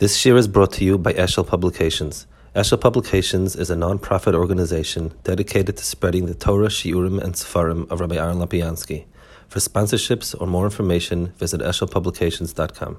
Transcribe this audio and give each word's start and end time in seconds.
This 0.00 0.24
year 0.24 0.38
is 0.38 0.48
brought 0.48 0.72
to 0.72 0.84
you 0.86 0.96
by 0.96 1.12
Eshel 1.12 1.46
Publications. 1.46 2.26
Eshel 2.56 2.80
Publications 2.80 3.54
is 3.54 3.68
a 3.68 3.76
non-profit 3.76 4.34
organization 4.34 5.12
dedicated 5.24 5.76
to 5.76 5.84
spreading 5.84 6.24
the 6.24 6.32
Torah, 6.32 6.68
Shiurim, 6.68 7.22
and 7.22 7.34
Sefarim 7.34 7.86
of 7.90 8.00
Rabbi 8.00 8.16
Aaron 8.16 8.38
Lapiansky. 8.38 9.04
For 9.48 9.58
sponsorships 9.58 10.34
or 10.40 10.46
more 10.46 10.64
information, 10.64 11.34
visit 11.36 11.60
eshelpublications.com. 11.60 12.96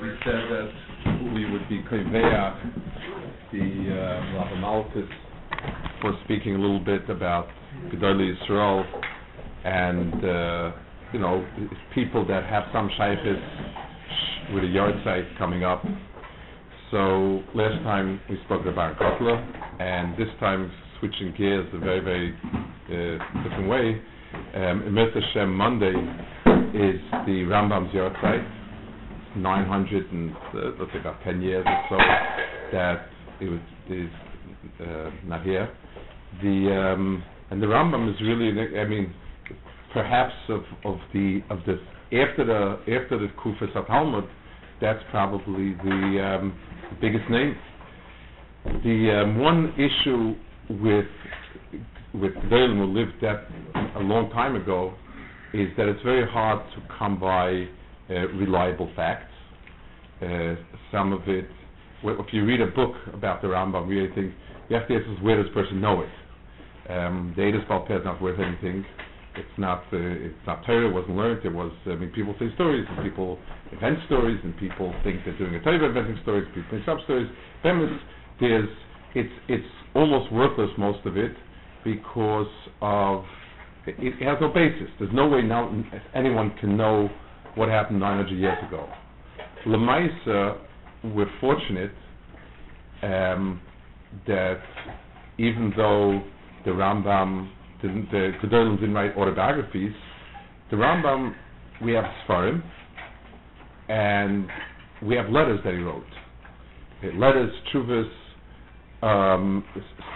We 0.00 0.10
said 0.22 0.44
that 0.54 0.70
we 1.34 1.50
would 1.50 1.68
be 1.68 1.82
Koveach, 1.82 2.72
the 3.50 3.66
uh, 3.90 4.54
Rabbi 4.62 5.08
for 6.00 6.16
speaking 6.22 6.54
a 6.54 6.58
little 6.58 6.78
bit 6.78 7.10
about 7.10 7.48
Gedolei 7.88 8.32
Yisrael 8.36 8.86
and, 9.64 10.24
uh, 10.24 10.70
you 11.12 11.18
know, 11.18 11.44
people 11.92 12.24
that 12.28 12.44
have 12.44 12.62
some 12.72 12.88
shaykhs 12.96 13.74
with 14.52 14.64
a 14.64 14.66
yard 14.66 14.94
site 15.04 15.24
coming 15.38 15.64
up. 15.64 15.82
So 16.90 17.42
last 17.54 17.82
time 17.82 18.20
we 18.28 18.38
spoke 18.44 18.66
about 18.66 18.98
Kotler, 18.98 19.36
and 19.80 20.16
this 20.16 20.28
time 20.40 20.70
switching 20.98 21.34
gears 21.36 21.66
a 21.72 21.78
very, 21.78 22.00
very 22.00 22.34
uh, 22.86 23.42
different 23.42 23.68
way. 23.68 24.00
Um, 24.54 24.96
Hashem 25.14 25.54
Monday 25.54 25.94
is 26.74 27.00
the 27.26 27.46
Rambam's 27.48 27.94
yard 27.94 28.12
site. 28.20 28.44
900 29.36 30.12
and 30.12 30.32
uh, 30.32 30.58
let's 30.78 30.92
say 30.92 31.00
about 31.00 31.22
10 31.24 31.42
years 31.42 31.66
or 31.66 31.84
so 31.90 31.96
that 32.72 33.08
it 33.40 33.48
was 33.48 33.60
is 33.90 34.08
uh, 34.80 35.10
not 35.24 35.42
here. 35.42 35.68
The 36.42 36.92
um, 36.94 37.22
and 37.50 37.62
the 37.62 37.66
Rambam 37.66 38.12
is 38.12 38.20
really, 38.20 38.78
I 38.78 38.84
mean, 38.84 39.12
perhaps 39.92 40.34
of 40.48 40.62
of 40.84 40.98
the 41.12 41.40
of 41.50 41.58
the 41.66 41.78
after 42.12 42.44
the 42.44 42.92
after 42.92 43.18
the 43.18 43.28
Kufas 43.42 43.72
Talmud, 43.86 44.24
that's 44.80 45.02
probably 45.10 45.74
the 45.84 46.38
um, 46.40 46.58
biggest 47.00 47.28
name. 47.30 47.56
The 48.64 49.22
um, 49.22 49.38
one 49.38 49.72
issue 49.74 50.34
with 50.82 51.06
with 52.14 52.32
Gedolim 52.34 52.78
who 52.78 52.86
lived 52.86 53.14
that 53.22 53.46
a 53.96 54.00
long 54.00 54.30
time 54.30 54.56
ago 54.56 54.94
is 55.52 55.68
that 55.76 55.88
it's 55.88 56.02
very 56.02 56.28
hard 56.28 56.60
to 56.74 56.82
come 56.98 57.18
by 57.18 57.66
uh, 58.10 58.28
reliable 58.28 58.90
facts. 58.96 59.32
Uh, 60.22 60.54
some 60.92 61.12
of 61.12 61.28
it, 61.28 61.46
if 62.02 62.26
you 62.32 62.44
read 62.44 62.60
a 62.60 62.66
book 62.66 62.94
about 63.12 63.42
the 63.42 63.48
Rambam, 63.48 63.88
you 63.88 64.02
really 64.02 64.14
think 64.14 64.32
you 64.68 64.76
have 64.76 64.86
to 64.88 64.94
ask 64.94 65.22
where 65.22 65.36
does 65.36 65.46
this 65.46 65.54
person 65.54 65.80
know 65.80 66.02
it. 66.02 66.90
Um, 66.90 67.32
the 67.36 67.42
Balpeh 67.68 67.98
is 67.98 68.04
not 68.04 68.20
worth 68.20 68.38
anything. 68.38 68.84
It's 69.36 69.58
not 69.58 69.84
uh, 69.92 69.96
it's 69.98 70.46
not 70.46 70.64
Torah. 70.64 70.88
It 70.88 70.92
wasn't 70.92 71.16
learned. 71.16 71.44
It 71.44 71.52
was 71.52 71.72
I 71.86 71.96
mean 71.96 72.10
people 72.10 72.34
say 72.38 72.46
stories 72.54 72.86
and 72.88 73.04
people 73.04 73.38
invent 73.72 73.98
stories 74.06 74.38
and 74.44 74.56
people 74.56 74.94
think 75.02 75.20
they're 75.24 75.38
doing 75.38 75.54
a 75.54 75.62
Torah 75.62 75.86
inventing 75.86 76.18
stories. 76.22 76.46
People 76.54 76.78
make 76.78 76.88
up 76.88 76.98
stories. 77.04 77.28
Feminist, 77.62 78.04
there's 78.40 78.68
it's 79.14 79.32
it's 79.48 79.66
almost 79.94 80.32
worthless 80.32 80.70
most 80.78 81.04
of 81.06 81.16
it 81.16 81.32
because 81.84 82.50
of 82.80 83.24
it, 83.86 83.96
it 83.98 84.24
has 84.24 84.38
no 84.40 84.48
basis. 84.48 84.88
There's 84.98 85.12
no 85.12 85.28
way 85.28 85.42
now 85.42 85.70
anyone 86.14 86.54
can 86.60 86.76
know 86.76 87.08
what 87.54 87.68
happened 87.68 88.00
900 88.00 88.30
years 88.38 88.58
ago. 88.66 88.88
Lemaisa, 89.66 90.58
we're 91.04 91.30
fortunate 91.40 91.92
um, 93.02 93.60
that 94.26 94.60
even 95.38 95.72
though 95.76 96.22
the 96.64 96.70
Rambam 96.70 97.50
the 97.88 98.32
Gedolim 98.42 98.78
didn't 98.80 98.94
write 98.94 99.16
autobiographies, 99.16 99.92
the 100.70 100.76
Rambam, 100.76 101.34
we 101.82 101.92
have 101.92 102.04
Sfarim, 102.26 102.62
and 103.88 104.48
we 105.02 105.14
have 105.16 105.28
letters 105.28 105.60
that 105.64 105.74
he 105.74 105.80
wrote. 105.80 106.04
Uh, 107.02 107.16
letters, 107.18 107.52
Chuvas, 107.72 108.08
um, 109.02 109.64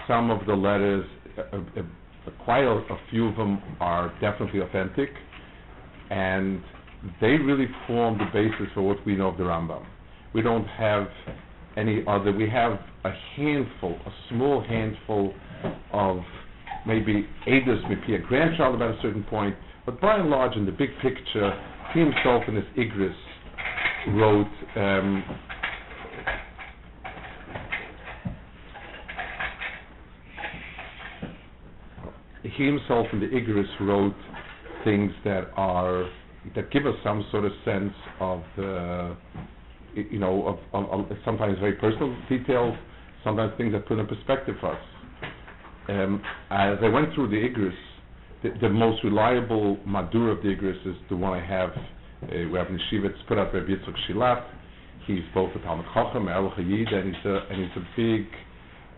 some 0.07 0.31
of 0.31 0.45
the 0.47 0.53
letters, 0.53 1.05
uh, 1.37 1.57
uh, 1.57 1.81
quite 2.43 2.63
a, 2.63 2.71
a 2.71 2.99
few 3.11 3.27
of 3.27 3.35
them 3.35 3.61
are 3.79 4.11
definitely 4.19 4.61
authentic, 4.61 5.09
and 6.09 6.61
they 7.21 7.27
really 7.27 7.67
form 7.87 8.17
the 8.17 8.25
basis 8.33 8.67
for 8.73 8.81
what 8.81 9.05
we 9.05 9.15
know 9.15 9.27
of 9.27 9.37
the 9.37 9.43
Rambam. 9.43 9.85
We 10.33 10.41
don't 10.41 10.65
have 10.65 11.07
any 11.77 12.03
other, 12.07 12.31
we 12.31 12.49
have 12.49 12.79
a 13.05 13.11
handful, 13.35 13.97
a 14.05 14.11
small 14.29 14.61
handful 14.61 15.33
of 15.93 16.21
maybe 16.85 17.27
Ada's 17.47 17.83
may 17.89 17.95
be 18.05 18.15
a 18.15 18.19
grandchild 18.19 18.75
about 18.75 18.97
a 18.97 19.01
certain 19.01 19.23
point, 19.23 19.55
but 19.85 19.99
by 20.01 20.17
and 20.17 20.29
large, 20.29 20.55
in 20.55 20.65
the 20.65 20.71
big 20.71 20.89
picture, 21.01 21.51
he 21.93 21.99
himself 21.99 22.43
in 22.47 22.55
his 22.55 22.65
Igris 22.77 23.15
wrote 24.09 24.47
um, 24.75 25.23
he 32.43 32.65
himself 32.65 33.07
in 33.13 33.19
the 33.19 33.27
Igris 33.27 33.67
wrote 33.81 34.15
things 34.83 35.11
that 35.23 35.49
are 35.55 36.09
that 36.55 36.71
give 36.71 36.85
us 36.85 36.95
some 37.03 37.25
sort 37.31 37.45
of 37.45 37.51
sense 37.65 37.93
of 38.19 38.41
the, 38.55 39.15
you 39.95 40.19
know, 40.19 40.59
of, 40.73 40.85
of, 40.91 41.11
of 41.11 41.17
sometimes 41.25 41.59
very 41.59 41.73
personal 41.73 42.15
details, 42.29 42.75
sometimes 43.23 43.51
things 43.57 43.73
that 43.73 43.85
put 43.87 43.99
in 43.99 44.07
perspective 44.07 44.55
for 44.59 44.73
us. 44.73 44.88
Um, 45.89 46.21
as 46.51 46.77
I 46.83 46.87
went 46.87 47.15
through 47.15 47.29
the 47.29 47.35
Igris, 47.35 47.73
the, 48.43 48.51
the, 48.61 48.69
most 48.69 49.03
reliable 49.03 49.77
Madur 49.87 50.31
of 50.31 50.43
the 50.43 50.49
Igris 50.49 50.77
is 50.85 50.95
the 51.09 51.15
one 51.15 51.33
I 51.33 51.43
have. 51.43 51.71
Uh, 52.23 52.47
we 52.51 52.57
have 52.59 52.67
Nishivitz 52.67 53.15
put 53.27 53.39
out 53.39 53.51
by 53.51 53.59
Yitzchak 53.59 53.95
Shilat. 54.07 54.45
He's 55.07 55.23
both 55.33 55.49
a 55.55 55.59
Talmud 55.59 55.87
Chacham, 55.93 56.27
El 56.27 56.51
Chayid, 56.51 56.93
and 56.93 57.15
he's 57.15 57.25
a 57.25 57.39
and 57.49 57.63
he's 57.63 57.75
a 57.75 57.87
big 57.97 58.27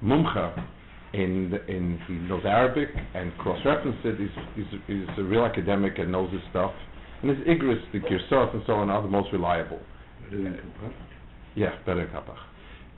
mumcha 0.04 0.68
in 1.14 1.54
in 1.70 1.98
he 2.08 2.14
knows 2.14 2.44
Arabic 2.46 2.90
and 3.14 3.32
cross 3.38 3.60
references 3.66 4.00
it. 4.04 4.30
He's, 4.56 4.66
he's, 4.70 4.80
he's 4.88 5.18
a 5.18 5.24
real 5.24 5.46
academic 5.46 5.98
and 5.98 6.12
knows 6.12 6.32
his 6.34 6.42
stuff. 6.50 6.74
And 7.22 7.30
his 7.30 7.40
Igris, 7.48 7.80
the 7.94 8.00
Girsot 8.00 8.54
and 8.54 8.64
so 8.68 8.74
on, 8.74 8.90
are 8.90 9.02
the 9.02 9.08
most 9.08 9.32
reliable. 9.32 9.80
Yeah, 11.56 11.70
better 11.86 12.10
Kapach. 12.14 12.51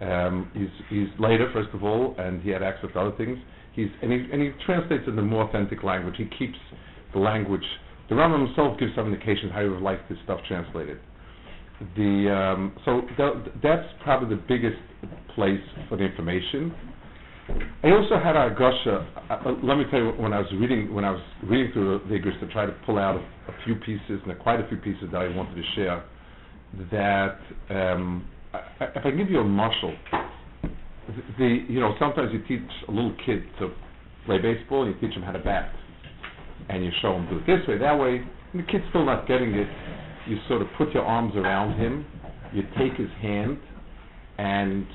Um, 0.04 0.52
he's, 0.54 0.68
he's 0.90 1.08
later, 1.20 1.50
first 1.54 1.70
of 1.74 1.84
all, 1.84 2.16
and 2.18 2.42
he 2.42 2.50
had 2.50 2.62
access 2.62 2.90
to 2.94 3.00
other 3.00 3.16
things. 3.16 3.38
He's, 3.74 3.88
and, 4.02 4.12
he, 4.12 4.20
and 4.32 4.42
he 4.42 4.52
translates 4.66 5.04
in 5.08 5.16
the 5.16 5.22
more 5.22 5.48
authentic 5.48 5.82
language. 5.84 6.16
He 6.18 6.26
keeps 6.38 6.58
the 7.14 7.20
language. 7.20 7.64
The 8.10 8.16
Rambam 8.16 8.46
himself 8.46 8.78
gives 8.80 8.94
some 8.96 9.08
indications 9.08 9.52
how 9.54 9.62
he 9.64 9.70
would 9.70 9.82
like 9.82 10.08
this 10.10 10.18
stuff 10.26 10.40
translated. 10.48 11.00
The, 11.96 12.30
um, 12.32 12.76
so 12.86 13.02
th- 13.18 13.54
that's 13.64 13.88
probably 14.04 14.36
the 14.36 14.42
biggest 14.48 14.78
place 15.36 15.62
for 15.90 15.98
the 15.98 16.04
information. 16.04 16.74
I 17.84 17.92
also 17.92 18.20
had 18.24 18.36
a 18.36 18.56
gusha. 18.56 19.08
Uh, 19.30 19.34
uh, 19.34 19.52
let 19.64 19.78
me 19.78 19.84
tell 19.92 20.00
you, 20.00 20.12
when 20.18 20.34
I 20.34 20.40
was 20.40 20.48
reading, 20.60 20.94
when 20.94 21.04
I 21.04 21.12
was 21.12 21.22
reading 21.44 21.72
through 21.74 22.02
the 22.08 22.16
Igris 22.16 22.40
to 22.40 22.48
try 22.54 22.66
to 22.66 22.72
pull 22.86 22.98
out 22.98 23.16
a, 23.16 23.52
a 23.52 23.56
few 23.66 23.76
pieces, 23.76 24.22
and 24.26 24.40
quite 24.40 24.60
a 24.60 24.68
few 24.68 24.78
pieces 24.78 25.06
that 25.12 25.22
I 25.22 25.36
wanted 25.36 25.56
to 25.56 25.64
share, 25.76 26.04
that 26.92 27.40
um, 27.70 28.26
I, 28.54 28.86
if 28.96 29.06
I 29.06 29.12
give 29.12 29.30
you 29.30 29.40
a 29.40 29.44
muscle, 29.44 29.96
the 31.38 31.66
you 31.68 31.80
know 31.80 31.96
sometimes 32.00 32.32
you 32.32 32.40
teach 32.48 32.70
a 32.88 32.92
little 32.92 33.16
kid 33.26 33.44
to 33.60 33.72
play 34.26 34.38
baseball, 34.40 34.84
and 34.84 34.96
you 34.96 35.08
teach 35.08 35.16
him 35.18 35.24
how 35.24 35.32
to 35.32 35.40
bat, 35.40 35.72
and 36.70 36.84
you 36.84 36.92
show 37.02 37.16
him 37.16 37.28
do 37.30 37.38
it 37.38 37.48
this 37.48 37.68
way, 37.68 37.78
that 37.78 37.98
way, 37.98 38.22
and 38.54 38.64
the 38.64 38.72
kid's 38.72 38.84
still 38.90 39.06
not 39.06 39.28
getting 39.28 39.54
it. 39.54 39.68
You 40.28 40.38
sort 40.48 40.62
of 40.62 40.68
put 40.78 40.92
your 40.94 41.04
arms 41.04 41.36
around 41.36 41.78
him, 41.78 42.06
you 42.54 42.64
take 42.78 42.94
his 42.98 43.10
hand, 43.22 43.58
and 44.38 44.86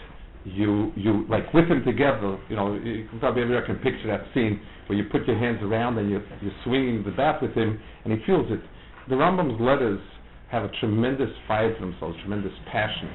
you 0.44 0.92
you 0.97 1.26
like 1.28 1.52
with 1.52 1.66
him 1.66 1.84
together. 1.84 2.38
You 2.48 2.56
know, 2.56 2.74
you 2.74 3.06
can 3.10 3.18
probably 3.18 3.42
everyone 3.42 3.66
can 3.66 3.76
picture 3.76 4.06
that 4.06 4.22
scene 4.32 4.60
where 4.86 4.98
you 4.98 5.04
put 5.10 5.26
your 5.26 5.38
hands 5.38 5.58
around 5.62 5.98
and 5.98 6.10
you're 6.10 6.24
you're 6.41 6.56
swinging 6.64 7.02
the 7.04 7.10
bat 7.10 7.42
with 7.42 7.52
him, 7.52 7.78
and 8.04 8.12
he 8.12 8.24
feels 8.24 8.47
it. 8.50 8.60
The 9.08 9.16
Rambam's 9.16 9.60
letters 9.60 10.00
have 10.50 10.64
a 10.64 10.70
tremendous 10.80 11.30
fire 11.47 11.74
to 11.74 11.80
themselves, 11.80 12.16
tremendous 12.22 12.52
passion, 12.72 13.10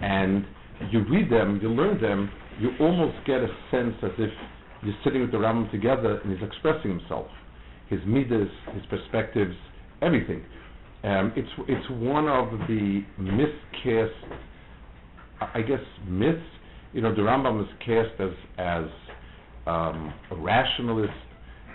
and 0.00 0.44
you 0.90 1.04
read 1.08 1.30
them, 1.30 1.58
you 1.62 1.68
learn 1.68 2.00
them, 2.00 2.30
you 2.60 2.70
almost 2.80 3.16
get 3.26 3.36
a 3.36 3.48
sense 3.70 3.94
as 4.02 4.10
if 4.18 4.30
you're 4.82 4.94
sitting 5.04 5.20
with 5.22 5.32
the 5.32 5.38
Rambam 5.38 5.70
together 5.70 6.20
and 6.20 6.32
he's 6.32 6.46
expressing 6.46 6.98
himself, 6.98 7.26
his 7.88 8.00
midas, 8.06 8.48
his 8.74 8.82
perspectives, 8.88 9.54
everything. 10.02 10.44
Um, 11.04 11.32
it's 11.36 11.48
it's 11.68 11.90
one 11.90 12.28
of 12.28 12.50
the 12.66 13.04
miscast, 13.18 14.14
I 15.40 15.62
guess, 15.62 15.80
myths 16.06 16.42
you 16.92 17.02
know, 17.02 17.14
the 17.14 17.20
Rambam 17.20 17.62
is 17.62 17.68
cast 17.84 18.20
as 18.20 18.32
as 18.56 18.84
um, 19.66 20.12
a 20.30 20.36
rationalist, 20.36 21.12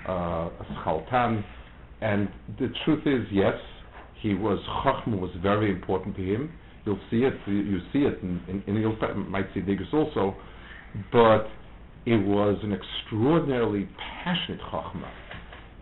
uh, 0.08 0.12
a 0.12 0.82
schaltan, 0.84 1.44
and 2.02 2.28
the 2.60 2.70
truth 2.84 3.06
is, 3.06 3.26
yes, 3.32 3.54
he 4.22 4.34
was 4.34 4.60
Chachma 4.84 5.20
was 5.20 5.32
very 5.42 5.72
important 5.72 6.16
to 6.16 6.24
him. 6.24 6.52
You'll 6.86 7.00
see 7.10 7.24
it. 7.24 7.34
You 7.48 7.80
see 7.92 8.00
it, 8.00 8.22
and 8.22 8.62
you 8.68 8.96
might 9.30 9.46
see 9.54 9.62
Diggus 9.62 9.94
also, 9.94 10.36
but 11.12 11.48
it 12.06 12.18
was 12.26 12.58
an 12.64 12.74
extraordinarily 12.74 13.88
passionate 14.24 14.60
Chachma. 14.72 15.10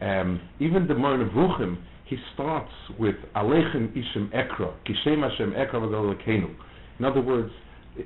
Um, 0.01 0.41
even 0.59 0.87
the 0.87 0.93
Moreh 0.95 1.27
Nevuchim, 1.27 1.77
he 2.05 2.17
starts 2.33 2.71
with 2.99 3.15
Alechem 3.35 3.95
Ishim 3.95 4.29
Ekra, 4.31 4.73
Kishem 4.85 5.27
Hashem 5.27 5.51
Ekra 5.53 5.73
V'Galakenu. 5.73 6.53
In 6.99 7.05
other 7.05 7.21
words, 7.21 7.51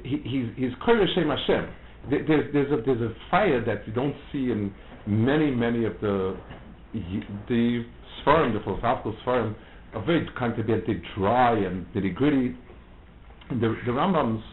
he, 0.04 0.22
he's, 0.24 0.48
he's 0.56 0.72
Hashem 0.80 1.30
Hashem. 1.30 1.70
There's, 2.10 2.54
there's, 2.54 2.72
a, 2.72 2.82
there's 2.86 3.02
a 3.02 3.14
fire 3.32 3.64
that 3.66 3.88
you 3.88 3.94
don't 3.94 4.16
see 4.32 4.52
in 4.52 4.74
many, 5.08 5.52
many 5.52 5.86
of 5.86 5.94
the 6.02 6.38
the 7.50 7.84
Sfarim, 8.24 8.54
the 8.54 8.62
philosophical 8.64 9.16
Sfarim, 9.26 9.56
are 9.94 10.06
very 10.06 10.28
kind 10.38 10.58
of 10.58 10.66
dry 11.18 11.58
and 11.58 11.86
nitty 11.94 12.16
gritty. 12.16 12.56
The, 13.50 13.76
the 13.86 13.92
Rambam's 13.92 14.44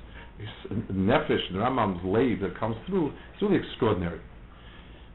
nefesh, 0.91 1.53
the 1.53 1.59
Rambam's 1.59 2.05
lay 2.05 2.35
that 2.37 2.59
comes 2.59 2.77
through, 2.87 3.09
is 3.09 3.43
really 3.43 3.57
extraordinary. 3.57 4.21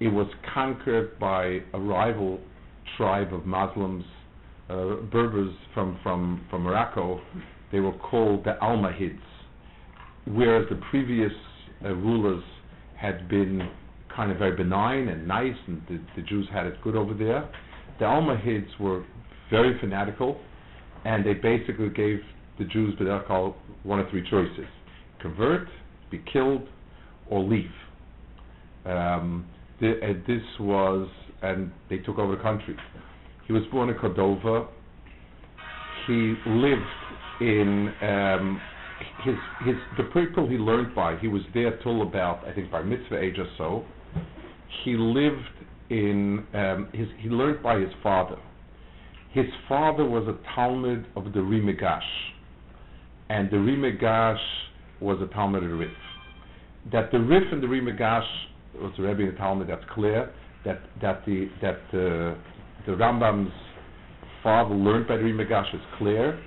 it 0.00 0.08
was 0.08 0.26
conquered 0.52 1.16
by 1.20 1.60
a 1.72 1.78
rival 1.78 2.40
tribe 2.96 3.32
of 3.32 3.46
Muslims 3.46 4.04
uh, 4.68 4.96
Berbers 5.12 5.54
from, 5.72 5.96
from, 6.02 6.44
from 6.50 6.62
Morocco. 6.62 7.20
They 7.70 7.78
were 7.78 7.92
called 7.92 8.42
the 8.44 8.60
Almohads 8.60 9.22
whereas 10.26 10.66
the 10.68 10.80
previous 10.90 11.30
uh, 11.32 11.51
rulers 11.90 12.42
had 12.96 13.28
been 13.28 13.68
kind 14.14 14.30
of 14.30 14.38
very 14.38 14.56
benign 14.56 15.08
and 15.08 15.26
nice, 15.26 15.56
and 15.66 15.82
the, 15.88 16.00
the 16.16 16.22
Jews 16.22 16.46
had 16.52 16.66
it 16.66 16.80
good 16.82 16.96
over 16.96 17.14
there. 17.14 17.48
The 17.98 18.06
Almohads 18.06 18.68
were 18.78 19.04
very 19.50 19.78
fanatical, 19.80 20.40
and 21.04 21.24
they 21.24 21.34
basically 21.34 21.88
gave 21.88 22.20
the 22.58 22.64
Jews 22.64 22.94
call 23.26 23.56
one 23.82 24.00
of 24.00 24.08
three 24.10 24.28
choices: 24.28 24.66
convert, 25.20 25.68
be 26.10 26.22
killed, 26.32 26.62
or 27.28 27.42
leave. 27.42 27.70
Um, 28.84 29.46
the, 29.80 29.92
uh, 29.92 30.12
this 30.26 30.42
was, 30.60 31.08
and 31.42 31.72
they 31.90 31.98
took 31.98 32.18
over 32.18 32.36
the 32.36 32.42
country. 32.42 32.76
He 33.46 33.52
was 33.52 33.62
born 33.72 33.88
in 33.88 33.96
Cordova. 33.96 34.68
He 36.06 36.34
lived 36.46 36.82
in 37.40 37.92
um, 38.02 38.60
his 39.24 39.34
his 39.64 39.76
the 39.96 40.04
people 40.04 40.48
he 40.48 40.56
learned 40.56 40.94
by. 40.94 41.16
He 41.18 41.28
was 41.28 41.42
there 41.54 41.78
till 41.82 42.02
about 42.02 42.46
I 42.46 42.52
think 42.52 42.70
by 42.70 42.82
mitzvah 42.82 43.20
age 43.20 43.38
or 43.38 43.46
so. 43.56 43.84
He 44.84 44.96
lived 44.96 45.36
in 45.90 46.44
um, 46.54 46.88
his 46.92 47.08
he 47.18 47.28
learned 47.28 47.62
by 47.62 47.78
his 47.78 47.90
father. 48.02 48.36
His 49.32 49.46
father 49.68 50.04
was 50.04 50.28
a 50.28 50.54
Talmud 50.54 51.06
of 51.16 51.24
the 51.32 51.40
Rimigash, 51.40 52.00
and 53.30 53.50
the 53.50 53.56
Rimigash 53.56 54.36
was 55.00 55.18
a 55.22 55.32
Talmud 55.32 55.62
of 55.62 55.70
the 55.70 55.76
Rif. 55.76 55.90
That 56.92 57.10
the 57.12 57.20
Rif 57.20 57.44
and 57.50 57.62
the 57.62 57.66
Rimigash 57.66 58.26
was 58.74 58.92
the 58.96 59.04
Rebbe 59.04 59.22
and 59.22 59.32
the 59.32 59.38
Talmud. 59.38 59.68
That's 59.68 59.84
clear. 59.94 60.32
That 60.64 60.80
that 61.00 61.24
the 61.26 61.48
that 61.60 61.80
uh, 61.88 62.38
the 62.86 62.92
Rambam's 62.92 63.52
father 64.42 64.74
learned 64.74 65.06
by 65.06 65.16
the 65.16 65.22
Rimigash 65.22 65.74
is 65.74 65.80
clear 65.98 66.38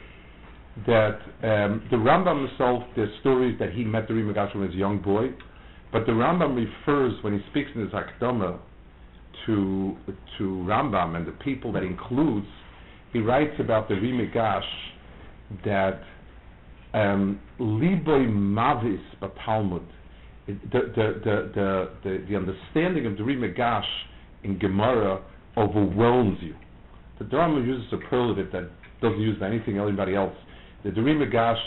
that 0.88 1.20
um, 1.42 1.88
the 1.90 1.98
Rambam 1.98 2.48
himself, 2.50 2.84
there's 2.96 3.10
stories 3.22 3.58
that 3.60 3.72
he 3.72 3.84
met 3.84 4.08
the 4.08 4.14
Rimagash 4.14 4.54
when 4.54 4.64
he 4.64 4.68
was 4.68 4.76
a 4.76 4.78
young 4.78 5.02
boy, 5.02 5.28
but 5.92 6.06
the 6.06 6.12
Rambam 6.12 6.56
refers, 6.56 7.14
when 7.24 7.34
he 7.34 7.40
speaks 7.50 7.70
in 7.74 7.82
his 7.82 7.92
Akdama, 7.92 8.60
to, 9.46 9.96
to 10.38 10.44
Rambam 10.44 11.16
and 11.16 11.26
the 11.26 11.32
people 11.32 11.72
that 11.74 11.84
includes, 11.84 12.48
he 13.14 13.20
writes 13.20 13.54
about 13.60 13.88
the 13.88 13.96
Rimagash 13.96 14.64
that 15.64 16.02
um, 16.94 17.40
Liboy 17.60 18.30
Mavis 18.30 19.00
Batalmud, 19.22 19.86
the, 20.48 20.54
the, 20.72 21.22
the, 21.24 21.90
the, 22.04 22.26
the, 22.28 22.36
understanding 22.36 23.06
of 23.06 23.18
the 23.18 23.24
Rimagash 23.24 23.86
in 24.44 24.60
Gemara 24.60 25.24
overwhelms 25.56 26.38
you. 26.42 26.56
The 27.20 27.26
Rambam 27.26 27.66
uses 27.66 27.86
a 27.88 27.98
superlative 27.98 28.52
that 28.52 28.70
doesn't 29.02 29.22
use 29.22 29.38
anything 29.42 29.80
anybody 29.80 30.16
else 30.16 30.36
the 30.86 30.92
Duri 30.92 31.16
Magash, 31.16 31.60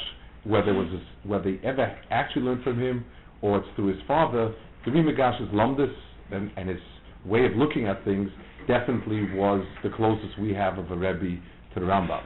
whether 0.44 0.72
was 0.72 0.86
whether 1.24 1.50
he 1.50 1.58
ever 1.64 1.94
actually 2.10 2.42
learned 2.42 2.62
from 2.62 2.80
him 2.80 3.04
or 3.42 3.58
it's 3.58 3.66
through 3.76 3.88
his 3.88 3.98
father, 4.06 4.54
Duri 4.84 5.02
Magash's 5.02 5.52
lumdus 5.52 5.92
and, 6.30 6.50
and 6.56 6.68
his 6.68 6.78
way 7.26 7.44
of 7.44 7.52
looking 7.56 7.88
at 7.88 8.02
things 8.04 8.30
definitely 8.68 9.28
was 9.34 9.66
the 9.82 9.90
closest 9.90 10.38
we 10.40 10.54
have 10.54 10.78
of 10.78 10.90
a 10.92 10.96
Rebbe 10.96 11.40
to 11.74 11.80
the 11.80 11.86
Rambam. 11.86 12.22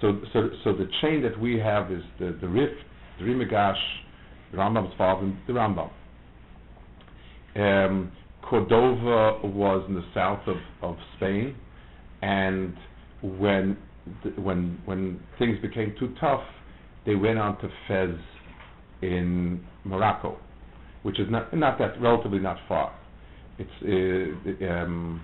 So, 0.00 0.20
so, 0.32 0.48
so 0.64 0.72
the 0.72 0.88
chain 1.02 1.22
that 1.22 1.38
we 1.38 1.58
have 1.58 1.92
is 1.92 2.02
the, 2.18 2.36
the 2.40 2.48
Rif, 2.48 2.70
Duri 3.18 3.34
Magash, 3.34 3.76
the 4.50 4.56
Rambam's 4.56 4.94
father, 4.96 5.26
and 5.26 5.36
the 5.46 5.52
Rambam. 5.52 5.90
Um, 7.56 8.12
Cordova 8.42 9.46
was 9.46 9.84
in 9.88 9.94
the 9.94 10.04
south 10.14 10.40
of, 10.46 10.56
of 10.80 10.96
Spain, 11.16 11.54
and 12.22 12.74
when 13.20 13.76
th- 14.22 14.36
when 14.36 14.80
when 14.84 15.20
things 15.38 15.58
became 15.60 15.94
too 15.98 16.14
tough, 16.20 16.42
they 17.06 17.14
went 17.14 17.38
on 17.38 17.58
to 17.60 17.68
Fez 17.86 18.10
in 19.02 19.64
Morocco, 19.84 20.38
which 21.02 21.18
is 21.18 21.26
not 21.30 21.54
not 21.56 21.78
that 21.78 22.00
relatively 22.00 22.38
not 22.38 22.58
far. 22.68 22.94
It's 23.58 24.62
uh, 24.62 24.66
um, 24.66 25.20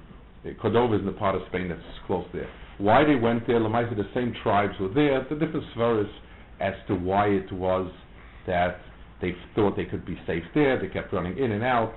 Cordova 0.61 0.95
is 0.95 1.01
in 1.01 1.07
the 1.07 1.13
part 1.13 1.35
of 1.35 1.43
Spain 1.49 1.69
that's 1.69 1.81
close 2.07 2.27
there. 2.33 2.49
Why 2.79 3.05
they 3.05 3.15
went 3.15 3.47
there? 3.47 3.61
The 3.61 4.09
same 4.15 4.35
tribes 4.43 4.75
were 4.81 4.93
there. 4.93 5.25
The 5.29 5.37
different 5.37 5.65
svaras 5.77 6.11
as 6.61 6.75
to 6.89 6.95
why 6.95 7.29
it 7.29 7.51
was 7.53 7.91
that 8.47 8.79
they 9.21 9.35
thought 9.55 9.77
they 9.77 9.85
could 9.85 10.05
be 10.05 10.19
safe 10.27 10.43
there. 10.55 10.81
They 10.81 10.89
kept 10.89 11.13
running 11.13 11.39
in 11.39 11.53
and 11.53 11.63
out. 11.63 11.95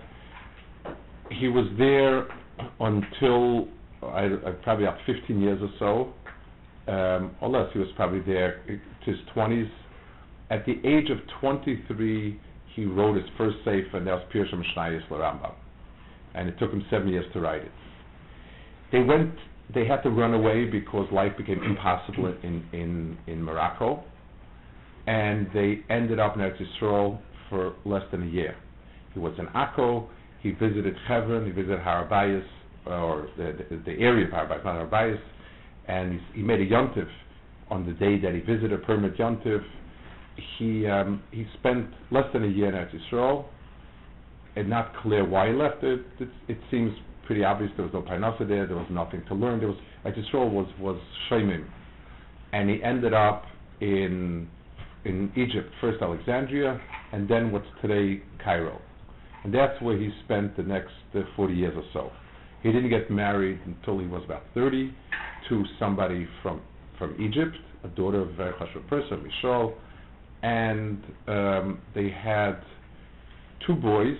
He 1.32 1.48
was 1.48 1.65
there 1.77 2.27
until 2.79 3.67
I, 4.03 4.25
I, 4.25 4.51
probably 4.63 4.86
about 4.86 5.00
15 5.06 5.39
years 5.41 5.60
or 5.62 5.70
so, 5.79 6.13
um, 6.88 7.36
or 7.41 7.50
less. 7.50 7.70
He 7.74 7.79
was 7.79 7.89
probably 7.96 8.22
there 8.22 8.62
to 8.67 9.12
his 9.12 9.20
20s. 9.36 9.70
At 10.50 10.65
the 10.65 10.74
age 10.86 11.10
of 11.10 11.17
23, 11.41 12.39
he 12.75 12.86
wrote 12.86 13.17
his 13.17 13.25
first 13.38 13.58
sefer, 13.65 13.98
and 13.98 14.08
that 14.08 14.13
was 14.13 14.24
Pirshem 14.34 14.62
Shnayis 14.75 15.08
Rambam, 15.10 15.53
and 16.36 16.48
it 16.48 16.58
took 16.60 16.72
him 16.72 16.86
seven 16.89 17.10
years 17.10 17.25
to 17.34 17.39
write 17.39 17.63
it. 17.63 17.72
They 18.91 19.00
went. 19.00 19.34
They 19.74 19.86
had 19.86 20.01
to 20.03 20.10
run 20.10 20.34
away 20.34 20.65
because 20.65 21.12
life 21.12 21.34
became 21.38 21.62
impossible 21.62 22.34
in 22.44 22.63
in 22.72 23.17
in 23.27 23.44
Morocco, 23.44 24.03
and 25.08 25.48
they 25.53 25.79
ended 25.89 26.20
up 26.20 26.36
in 26.36 26.41
Eretz 26.41 26.62
Yisrael 26.62 27.20
for 27.50 27.74
less 27.84 28.03
than 28.12 28.24
a 28.24 28.27
year. 28.27 28.56
He 29.13 29.20
was 29.20 29.34
in 29.39 29.48
Akko. 29.48 30.08
He 30.41 30.51
visited 30.51 30.96
Hebron. 31.08 31.46
He 31.46 31.51
visited 31.51 31.79
Harabayas, 31.79 32.46
or 32.86 33.27
the, 33.36 33.65
the, 33.70 33.77
the 33.86 34.00
area 34.00 34.27
of 34.27 34.32
Harabayas, 34.32 34.63
not 34.63 34.89
Harabayas, 34.89 35.20
and 35.88 36.20
he, 36.34 36.41
made 36.41 36.60
a 36.60 36.65
yontif 36.65 37.08
on 37.70 37.86
the 37.86 37.94
day 37.94 38.20
that 38.20 38.34
he 38.34 38.39
visited 38.41 38.74
a 38.74 38.77
permit 38.77 39.17
yontif. 39.17 39.63
He 40.58 40.86
um, 40.86 41.24
he 41.32 41.46
spent 41.60 41.88
less 42.12 42.25
than 42.34 42.44
a 42.44 42.48
year 42.48 42.67
in 42.67 42.75
Eretz 42.75 42.94
Yisrael, 42.94 43.46
and 44.56 44.70
not 44.70 44.96
clear 45.01 45.27
why 45.27 45.48
he 45.48 45.53
left 45.53 45.84
it. 45.84 46.01
It, 46.20 46.29
it 46.48 46.58
seems 46.70 46.91
pretty 47.25 47.44
obvious 47.44 47.72
there 47.75 47.86
was 47.86 47.94
no 47.94 48.01
parnasa 48.01 48.48
there. 48.48 48.67
There 48.67 48.75
was 48.75 48.88
nothing 48.91 49.24
to 49.27 49.34
learn. 49.34 49.60
There 49.60 49.70
was 49.70 49.77
Eretz 50.06 50.17
Yisrael 50.17 50.51
was 50.51 50.67
was 50.79 51.00
shemim, 51.29 51.65
and 52.53 52.70
he 52.70 52.84
ended 52.84 53.13
up 53.13 53.46
in 53.82 54.48
in 55.06 55.32
Egypt, 55.36 55.72
first 55.79 56.01
Alexandria, 56.01 56.79
and 57.13 57.29
then 57.29 57.51
what's 57.51 57.67
today 57.82 58.22
Cairo. 58.44 58.82
And 59.44 59.53
that's 59.53 59.82
where 59.82 59.98
he 59.98 60.10
spent 60.25 60.58
the 60.58 60.63
next 60.63 60.91
uh, 61.15 61.22
40 61.36 61.53
years 61.53 61.74
or 61.75 61.84
so. 61.94 62.12
He 62.62 62.72
didn't 62.72 62.89
get 62.89 63.10
married 63.10 63.60
until 63.65 64.00
he 64.00 64.08
was 64.08 64.24
about 64.25 64.44
30 64.53 64.94
to 65.50 65.63
somebody 65.80 66.27
from, 66.42 66.62
from 66.98 67.13
Egypt, 67.22 67.56
a 67.84 67.88
daughter 67.89 68.22
of 68.22 68.30
a 68.30 68.34
very 68.34 68.54
chashuv 68.54 68.88
person, 68.88 69.30
Mishal, 69.44 69.74
and 70.44 71.04
um, 71.27 71.82
they 71.96 72.10
had 72.10 72.60
two 73.66 73.74
boys. 73.74 74.18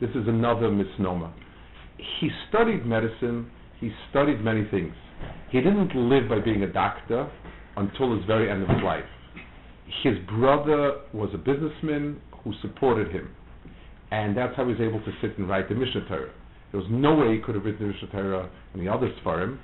This 0.00 0.10
is 0.10 0.28
another 0.28 0.70
misnomer. 0.70 1.32
He 2.20 2.28
studied 2.48 2.84
medicine, 2.84 3.50
he 3.80 3.90
studied 4.10 4.40
many 4.42 4.66
things. 4.70 4.94
He 5.50 5.60
didn't 5.60 5.94
live 5.94 6.28
by 6.28 6.40
being 6.40 6.62
a 6.62 6.72
doctor 6.72 7.30
until 7.76 8.14
his 8.16 8.24
very 8.26 8.50
end 8.50 8.62
of 8.62 8.68
his 8.68 8.82
life. 8.82 9.04
His 10.02 10.14
brother 10.28 11.00
was 11.12 11.30
a 11.32 11.38
businessman 11.38 12.20
who 12.42 12.52
supported 12.60 13.12
him. 13.12 13.30
And 14.10 14.36
that's 14.36 14.56
how 14.56 14.64
he 14.64 14.72
was 14.72 14.80
able 14.80 15.00
to 15.00 15.12
sit 15.20 15.38
and 15.38 15.48
write 15.48 15.68
the 15.68 15.74
Mishnah 15.74 16.06
Torah. 16.08 16.30
There 16.72 16.80
was 16.80 16.88
no 16.90 17.14
way 17.14 17.34
he 17.34 17.40
could 17.40 17.54
have 17.54 17.64
written 17.64 17.86
the 17.86 17.92
Mishnah 17.92 18.08
Torah 18.08 18.50
and 18.72 18.86
the 18.86 18.92
others 18.92 19.12
for 19.22 19.42
him. 19.42 19.58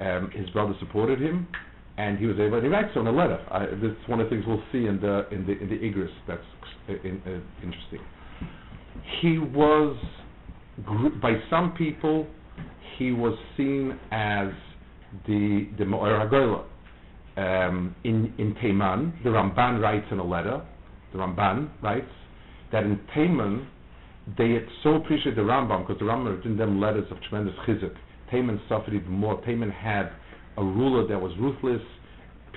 Um, 0.00 0.30
his 0.32 0.48
brother 0.50 0.74
supported 0.78 1.20
him, 1.20 1.48
and 1.98 2.16
he 2.16 2.26
was 2.26 2.38
able. 2.38 2.60
to 2.60 2.90
so 2.94 3.00
in 3.00 3.08
a 3.08 3.12
letter. 3.12 3.44
I, 3.50 3.66
this 3.66 3.90
is 3.90 4.08
one 4.08 4.20
of 4.20 4.26
the 4.26 4.30
things 4.30 4.44
we'll 4.46 4.62
see 4.70 4.86
in 4.86 5.00
the 5.00 5.28
in 5.30 5.44
the 5.44 5.58
in 5.60 5.68
the 5.68 5.74
Igris. 5.74 6.10
That's 6.28 6.40
in, 6.88 7.20
uh, 7.26 7.64
interesting. 7.64 8.00
He 9.20 9.38
was, 9.38 9.96
by 11.20 11.34
some 11.50 11.72
people, 11.76 12.26
he 12.96 13.10
was 13.10 13.36
seen 13.56 13.98
as 14.12 14.48
the 15.26 15.68
the 15.76 15.84
HaGoyla. 15.84 16.64
Um, 17.36 17.94
in 18.04 18.32
in 18.38 18.54
Teiman, 18.54 19.22
the 19.24 19.30
Ramban 19.30 19.80
writes 19.82 20.06
in 20.12 20.20
a 20.20 20.24
letter. 20.24 20.64
The 21.12 21.18
Ramban 21.18 21.70
writes 21.82 22.10
that 22.70 22.84
in 22.84 23.00
Teiman 23.14 23.66
they 24.36 24.52
had 24.52 24.66
so 24.82 24.94
appreciate 24.96 25.36
the 25.36 25.42
Rambam 25.42 25.86
because 25.86 25.98
the 25.98 26.04
Rambam 26.04 26.36
written 26.36 26.56
them 26.56 26.80
letters 26.80 27.10
of 27.10 27.16
tremendous 27.28 27.54
chizuk. 27.66 27.94
Teiman 28.32 28.60
suffered 28.68 28.94
even 28.94 29.10
more. 29.10 29.40
Teiman 29.42 29.72
had 29.72 30.10
a 30.58 30.64
ruler 30.64 31.06
that 31.06 31.20
was 31.20 31.32
ruthless, 31.38 31.82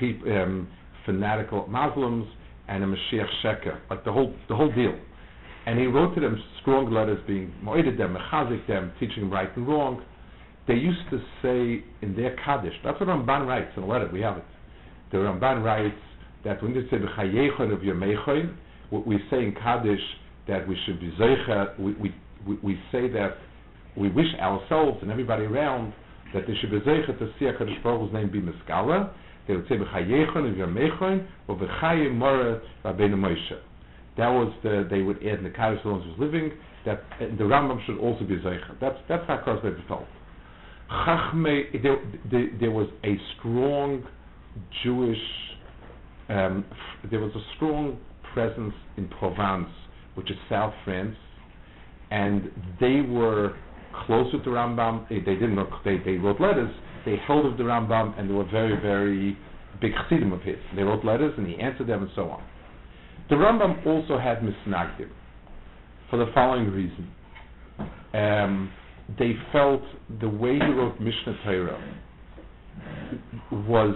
um, 0.01 0.67
fanatical 1.05 1.67
Muslims, 1.67 2.27
and 2.67 2.83
a 2.83 2.87
Mashiach 2.87 3.27
Sheker, 3.43 3.79
like 3.89 4.03
the 4.03 4.11
whole 4.11 4.33
the 4.49 4.55
whole 4.55 4.71
deal. 4.73 4.97
And 5.65 5.77
he 5.79 5.85
wrote 5.85 6.15
to 6.15 6.21
them 6.21 6.41
strong 6.61 6.91
letters, 6.91 7.19
being 7.27 7.53
moeded 7.63 7.97
them, 7.97 8.17
mechazik 8.17 8.65
them, 8.67 8.91
teaching 8.99 9.29
right 9.29 9.55
and 9.55 9.67
wrong. 9.67 10.03
They 10.67 10.73
used 10.73 11.09
to 11.11 11.19
say 11.41 11.83
in 12.01 12.15
their 12.15 12.35
Kaddish, 12.43 12.73
that's 12.83 12.99
what 12.99 13.09
Ramban 13.09 13.47
writes 13.47 13.71
in 13.77 13.83
a 13.83 13.87
letter, 13.87 14.09
we 14.11 14.21
have 14.21 14.37
it. 14.37 14.43
The 15.11 15.17
Ramban 15.17 15.63
writes 15.63 15.95
that 16.43 16.63
when 16.63 16.73
they 16.73 16.81
say 16.89 16.97
b'chayechon 16.97 17.73
of 17.73 17.83
your 17.83 17.95
we 19.05 19.19
say 19.29 19.37
in 19.37 19.55
Kaddish 19.61 19.99
that 20.47 20.67
we 20.67 20.75
should 20.85 20.99
be 20.99 21.11
zeicha, 21.19 21.79
we, 21.79 21.93
we, 21.93 22.15
we, 22.47 22.55
we 22.63 22.79
say 22.91 23.07
that 23.09 23.37
we 23.95 24.09
wish 24.09 24.27
ourselves 24.39 24.99
and 25.01 25.11
everybody 25.11 25.43
around 25.43 25.93
that 26.33 26.47
they 26.47 26.53
should 26.59 26.71
be 26.71 26.79
zeicha 26.79 27.17
to 27.19 27.31
see 27.37 27.45
HaKadosh 27.45 27.83
Baruch 27.83 28.01
Hu's 28.01 28.13
name 28.13 28.31
be 28.31 28.41
Miskala. 28.41 29.11
They 29.47 29.55
would 29.55 29.67
say 29.67 29.75
b'chayechon 29.75 30.49
of 30.49 30.57
your 30.57 30.67
or 31.47 31.57
b'chayim 31.57 32.15
mora 32.15 32.61
Rabbeinu 32.85 33.15
Moshe. 33.15 33.59
That 34.17 34.29
was 34.29 34.53
the, 34.63 34.87
they 34.89 35.01
would 35.01 35.17
add 35.17 35.39
in 35.39 35.43
the 35.43 35.49
Kaddish 35.49 35.83
was 35.85 36.03
living, 36.19 36.51
that 36.85 37.03
the 37.19 37.43
Rambam 37.43 37.85
should 37.85 37.97
also 37.97 38.25
be 38.25 38.35
Zeicha. 38.37 38.79
That's, 38.79 38.97
that's 39.07 39.25
how 39.27 39.37
Krosberg 39.37 39.87
felt. 39.87 40.05
Chachme, 40.89 41.81
there, 41.81 41.97
there, 42.29 42.49
there, 42.59 42.71
was 42.71 42.87
a 43.05 43.15
strong 43.37 44.03
Jewish, 44.83 45.17
um, 46.27 46.65
f- 46.69 47.09
there 47.09 47.21
was 47.21 47.31
a 47.35 47.55
strong 47.55 47.97
presence 48.33 48.73
in 48.97 49.07
Provence, 49.07 49.69
which 50.15 50.29
is 50.29 50.37
South 50.49 50.73
France, 50.83 51.15
and 52.09 52.51
they 52.81 52.99
were 53.01 53.55
closer 54.05 54.43
to 54.43 54.49
Rambam. 54.49 55.07
They, 55.09 55.19
they 55.19 55.35
didn't. 55.35 55.59
They, 55.85 55.97
they 56.03 56.17
wrote 56.17 56.39
letters. 56.41 56.73
They 57.05 57.17
held 57.27 57.45
of 57.45 57.57
the 57.57 57.63
Rambam, 57.63 58.19
and 58.19 58.29
they 58.29 58.33
were 58.33 58.49
very, 58.49 58.79
very 58.81 59.37
big 59.79 59.91
chassidim 59.93 60.31
of 60.31 60.41
his. 60.41 60.57
They 60.75 60.83
wrote 60.83 61.03
letters, 61.03 61.33
and 61.37 61.47
he 61.47 61.57
answered 61.57 61.87
them, 61.87 62.03
and 62.03 62.11
so 62.15 62.29
on. 62.29 62.43
The 63.29 63.35
Rambam 63.35 63.85
also 63.85 64.17
had 64.17 64.39
misnagdim 64.39 65.09
for 66.09 66.17
the 66.17 66.29
following 66.33 66.69
reason. 66.69 67.09
Um, 68.13 68.71
they 69.17 69.33
felt 69.51 69.81
the 70.19 70.29
way 70.29 70.55
he 70.55 70.73
wrote 70.73 70.99
Mishnah 70.99 71.37
Torah 71.45 71.95
was 73.51 73.95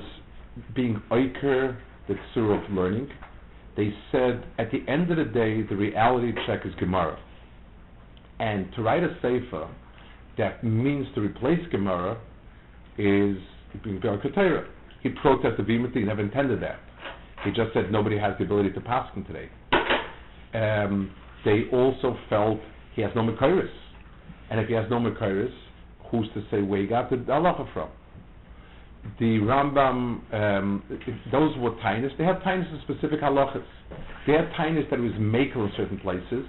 being 0.74 1.02
oiker 1.12 1.78
the 2.08 2.16
tzur 2.34 2.64
of 2.64 2.72
learning. 2.72 3.10
They 3.76 3.94
said 4.12 4.46
at 4.58 4.72
the 4.72 4.90
end 4.90 5.12
of 5.12 5.18
the 5.18 5.26
day, 5.26 5.64
the 5.64 5.76
reality 5.76 6.32
check 6.48 6.66
is 6.66 6.74
Gemara. 6.80 7.20
And 8.40 8.72
to 8.76 8.82
write 8.82 9.04
a 9.04 9.16
sefer 9.22 9.68
that 10.38 10.64
means 10.64 11.08
to 11.16 11.22
replace 11.22 11.60
Gemara 11.72 12.18
is 12.98 13.38
being 13.84 14.02
Torah. 14.02 14.68
He 15.02 15.10
protested 15.10 15.68
vehemently, 15.68 16.02
he 16.02 16.08
never 16.08 16.22
intended 16.22 16.62
that. 16.62 16.80
He 17.44 17.52
just 17.52 17.74
said 17.74 17.92
nobody 17.92 18.18
has 18.18 18.34
the 18.40 18.46
ability 18.46 18.72
to 18.72 18.82
pass 18.82 19.14
him 19.14 19.26
today. 19.26 19.50
Um, 20.54 21.12
they 21.44 21.64
also 21.72 22.18
felt 22.30 22.60
he 22.96 23.02
has 23.02 23.12
no 23.16 23.22
Mekairis. 23.22 23.70
And 24.50 24.60
if 24.60 24.68
he 24.68 24.74
has 24.74 24.86
no 24.90 25.00
Mekairis, 25.00 25.54
who's 26.10 26.28
to 26.34 26.44
say 26.50 26.62
where 26.62 26.82
he 26.82 26.88
got 26.88 27.10
the 27.10 27.18
halacha 27.18 27.72
from? 27.74 27.90
The 29.20 29.38
Rambam, 29.38 30.34
um, 30.34 30.84
those 31.32 31.56
were 31.58 31.72
tainis. 31.72 32.18
They 32.18 32.24
had 32.24 32.40
tainis 32.40 32.72
in 32.74 32.82
specific 32.82 33.22
halachas. 33.22 33.64
They 34.26 34.34
had 34.34 34.50
tainis 34.54 34.90
that 34.90 35.00
was 35.00 35.12
makel 35.14 35.58
in 35.58 35.72
certain 35.78 36.00
places. 36.00 36.46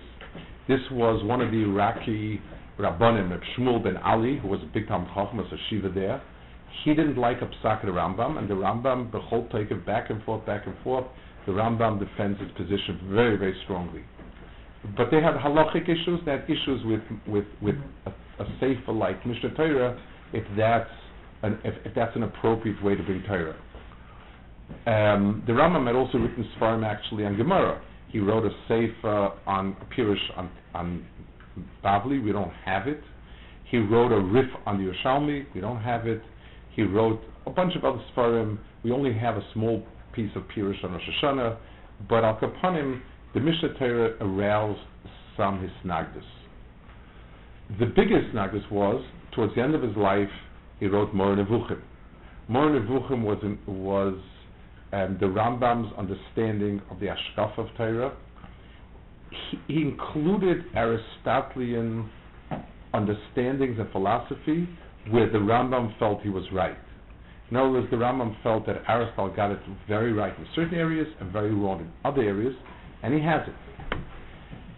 This 0.67 0.81
was 0.91 1.23
one 1.25 1.43
of 1.43 1.51
the 1.51 1.59
Iraqi 1.59 2.41
Rabbanim, 2.79 3.39
Shmuel 3.57 3.83
ben 3.83 3.97
Eli, 3.97 4.39
who 4.39 4.49
was 4.49 4.61
a 4.63 4.67
big 4.73 4.89
time 4.89 5.07
Chacham, 5.15 5.39
was 5.39 5.47
a 5.53 5.57
shiva 5.71 5.89
there 5.89 6.23
he 6.85 6.95
didn't 6.95 7.17
like 7.17 7.39
a 7.43 7.47
psak 7.47 7.81
of 7.81 7.87
the 7.87 7.93
Rambam, 7.93 8.39
and 8.39 8.49
the 8.49 8.55
Rambam, 8.55 9.11
the 9.13 9.21
whole 9.21 9.49
take 9.49 9.71
it 9.71 9.87
back 9.87 10.11
and 10.11 10.23
forth, 10.25 10.45
back 10.47 10.67
and 10.67 10.75
forth. 10.83 11.05
The 11.47 11.53
Rambam 11.53 11.99
defends 11.99 12.41
his 12.41 12.51
position 12.53 13.09
very, 13.13 13.37
very 13.37 13.57
strongly. 13.65 14.03
But 14.97 15.11
they 15.11 15.21
had 15.21 15.35
halachic 15.35 15.85
issues. 15.85 16.21
They 16.25 16.33
had 16.33 16.45
issues 16.45 16.85
with 16.85 17.01
with 17.27 17.45
with 17.61 17.77
a, 18.07 18.11
a 18.43 18.47
sefer 18.61 18.93
like 18.93 19.25
Mishnah 19.27 19.55
Torah, 19.55 20.01
if 20.33 20.45
that's 20.57 20.91
an 21.43 21.59
if, 21.65 21.75
if 21.85 21.95
that's 21.95 22.15
an 22.15 22.25
appropriate 22.25 22.83
way 22.85 22.95
to 22.95 23.03
bring 23.03 23.23
Torah. 23.23 23.57
Um, 24.87 25.43
the 25.47 25.53
Rambam 25.53 25.87
had 25.87 25.97
also 25.97 26.19
written 26.19 26.49
Sfarim 26.59 26.85
actually 26.85 27.25
on 27.25 27.37
Gemara. 27.37 27.81
He 28.11 28.21
wrote 28.21 28.45
a 28.45 28.51
sefer 28.69 29.33
on 29.47 29.77
a 29.81 29.95
Pirush 29.95 30.17
on 30.37 30.51
on 30.75 31.07
Bavli. 31.85 32.23
We 32.23 32.33
don't 32.33 32.53
have 32.65 32.87
it. 32.87 33.01
He 33.71 33.79
wrote 33.79 34.13
a 34.13 34.21
riff 34.21 34.47
on 34.65 34.79
the 34.79 34.93
Yerushalmi. 34.93 35.47
We 35.55 35.61
don't 35.61 35.83
have 35.83 36.07
it. 36.07 36.23
He 36.75 36.83
wrote 36.83 37.21
a 37.47 37.51
bunch 37.51 37.75
of 37.75 37.85
other 37.85 38.03
Sfarim. 38.15 38.59
We 38.85 38.93
only 38.93 39.13
have 39.17 39.37
a 39.37 39.43
small 39.53 39.83
piece 40.13 40.31
of 40.37 40.43
Pirush 40.55 40.83
on 40.85 40.93
Rosh 40.93 41.03
Hashanah. 41.23 41.57
But 42.09 42.25
Al 42.25 42.39
Kapanim, 42.39 43.01
the 43.35 43.41
Mishnah 43.41 43.75
Torah 43.79 44.15
aroused 44.21 44.81
some 45.37 45.61
his 45.61 45.71
Hisnagdus. 45.83 46.23
The 47.79 47.87
biggest 47.87 48.33
Hisnagdus 48.33 48.71
was, 48.71 49.05
towards 49.35 49.55
the 49.55 49.63
end 49.63 49.75
of 49.75 49.83
his 49.83 49.97
life, 49.97 50.29
he 50.79 50.87
wrote 50.87 51.13
Moreh 51.15 51.37
Nevuchim. 51.37 51.81
Moreh 52.49 52.81
Nevuchim 52.81 53.23
was, 53.23 53.39
in, 53.43 53.59
was 53.67 54.15
um, 54.93 55.17
the 55.21 55.27
Rambam's 55.27 55.93
understanding 55.99 56.81
of 56.91 57.01
the 57.01 57.07
Ashkaf 57.07 57.59
of 57.59 57.67
Torah. 57.77 58.17
He, 59.69 59.83
included 59.83 60.65
Aristotelian 60.75 62.11
understandings 62.95 63.79
and 63.79 63.91
philosophy 63.93 64.69
where 65.11 65.31
the 65.31 65.39
Rambam 65.39 65.97
felt 65.99 66.23
he 66.23 66.29
was 66.29 66.45
right. 66.53 66.77
In 67.51 67.57
other 67.57 67.71
words, 67.71 67.87
the 67.91 67.97
Rambam 67.97 68.35
felt 68.43 68.67
that 68.67 68.83
Aristotle 68.89 69.35
got 69.35 69.53
it 69.53 69.61
very 69.87 70.13
right 70.13 70.37
in 70.37 70.47
certain 70.55 70.75
areas 70.75 71.07
and 71.21 71.33
very 71.33 71.55
wrong 71.55 71.81
in 71.81 71.93
other 72.05 72.23
areas, 72.23 72.55
and 73.03 73.15
he 73.15 73.21
has 73.21 73.43
it. 73.47 73.99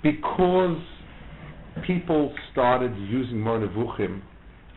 Because 0.03 0.77
people 1.87 2.35
started 2.53 2.95
using 2.97 3.39
Nevuchim 3.39 4.21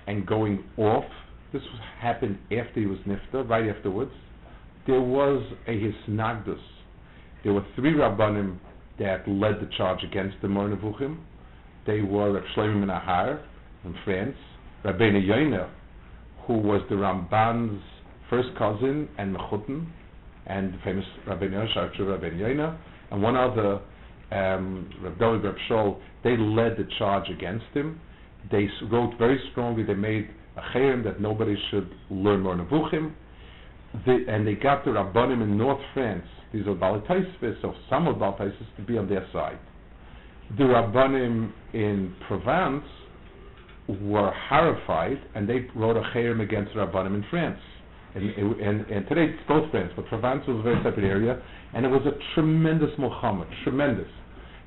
and 0.08 0.26
going 0.26 0.64
off, 0.78 1.04
this 1.52 1.62
happened 2.00 2.38
after 2.52 2.80
he 2.80 2.86
was 2.86 3.00
Nifta, 3.00 3.48
right 3.48 3.68
afterwards, 3.68 4.12
there 4.88 5.02
was 5.02 5.44
a 5.68 5.72
Hisnagdus. 5.72 6.60
There 7.44 7.54
were 7.54 7.66
three 7.76 7.94
Rabbanim 7.94 8.58
that 9.02 9.28
led 9.28 9.56
the 9.60 9.70
charge 9.78 10.04
against 10.04 10.36
the 10.42 10.48
Moreh 10.48 10.76
Nevuchim. 10.76 11.18
They 11.88 12.02
were 12.02 12.34
Reb 12.34 12.44
Shlomo 12.56 12.86
Menahar 12.86 13.42
from 13.82 13.96
France, 14.06 14.36
Rabbeinu 14.86 15.26
Yoina, 15.26 15.70
who 16.46 16.54
was 16.54 16.82
the 16.88 16.96
Ramban's 16.96 17.82
first 18.30 18.50
cousin 18.58 19.10
and 19.18 19.36
Mechutin, 19.36 19.88
and 20.46 20.74
the 20.74 20.78
famous 20.84 21.06
Rabbeinu 21.28 21.68
Yoina, 21.76 22.00
Rabbeinu 22.00 22.40
Yoina, 22.40 22.78
and 23.10 23.24
one 23.24 23.36
other, 23.36 23.80
um, 24.32 24.88
Reb 25.02 25.18
David 25.18 25.44
Reb 25.46 25.56
Shol, 25.68 26.00
they 26.24 26.38
led 26.38 26.78
the 26.78 26.88
charge 27.00 27.28
against 27.30 27.66
him. 27.74 28.00
They 28.52 28.68
wrote 28.92 29.18
very 29.18 29.42
strongly, 29.52 29.84
they 29.84 29.96
made 29.96 30.30
a 30.58 30.78
cherem 30.78 31.04
that 31.06 31.20
nobody 31.20 31.56
should 31.72 31.90
learn 32.12 32.42
Moreh 32.42 33.12
And 33.94 34.48
they 34.48 34.54
got 34.56 34.86
the 34.86 34.92
Rabbanim 34.92 35.44
in 35.44 35.58
North 35.58 35.82
France, 35.94 36.26
these 36.54 36.66
are 36.66 36.76
Balataisvis, 36.76 37.64
or 37.64 37.76
some 37.90 38.08
of 38.08 38.16
Balataisvis, 38.16 38.76
to 38.78 38.82
be 38.84 38.98
on 38.98 39.08
their 39.10 39.28
side. 39.34 39.60
The 40.58 40.64
Rabbanim 40.64 41.52
in 41.74 42.16
Provence 42.28 42.86
were 43.88 44.32
horrified, 44.50 45.18
and 45.36 45.48
they 45.48 45.68
wrote 45.76 45.98
a 45.98 46.02
cherem 46.14 46.42
against 46.42 46.74
Rabbanim 46.74 47.16
in 47.16 47.26
France. 47.30 47.60
And, 48.16 48.30
and, 48.30 48.86
and 48.90 49.08
today 49.08 49.34
it's 49.34 49.48
both 49.48 49.70
France, 49.72 49.92
but 49.96 50.06
Provence 50.08 50.44
was 50.48 50.60
a 50.60 50.62
very 50.62 50.84
separate 50.84 51.06
area, 51.06 51.42
and 51.74 51.86
it 51.86 51.90
was 51.90 52.02
a 52.06 52.12
tremendous 52.36 52.90
Muhammad, 52.98 53.48
tremendous. 53.64 54.10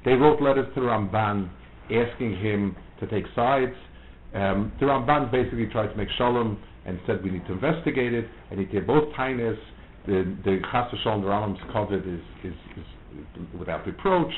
They 0.05 0.13
wrote 0.13 0.41
letters 0.41 0.67
to 0.75 0.81
Ramban 0.81 1.51
asking 1.91 2.37
him 2.37 2.77
to 3.01 3.07
take 3.07 3.25
sides. 3.35 3.75
Um, 4.35 4.73
the 4.81 4.87
Ramban 4.87 5.31
basically 5.31 5.67
tried 5.67 5.89
to 5.89 5.97
make 5.97 6.09
shalom 6.17 6.59
and 6.87 6.99
said 7.07 7.23
we 7.23 7.31
need 7.31 7.47
to 7.47 7.53
investigate 7.53 8.13
it, 8.13 8.27
and 8.51 8.61
he 8.61 8.67
did 8.67 8.87
both 8.87 9.13
tainis. 9.15 9.59
The 10.07 10.37
the 10.45 10.61
Chas 10.71 10.93
Shalom, 11.03 11.23
the 11.23 11.29
Rambam's 11.29 11.61
covered 11.73 12.07
is, 12.07 12.21
is, 12.45 12.55
is 12.77 12.85
without 13.59 13.87
reproach 13.87 14.33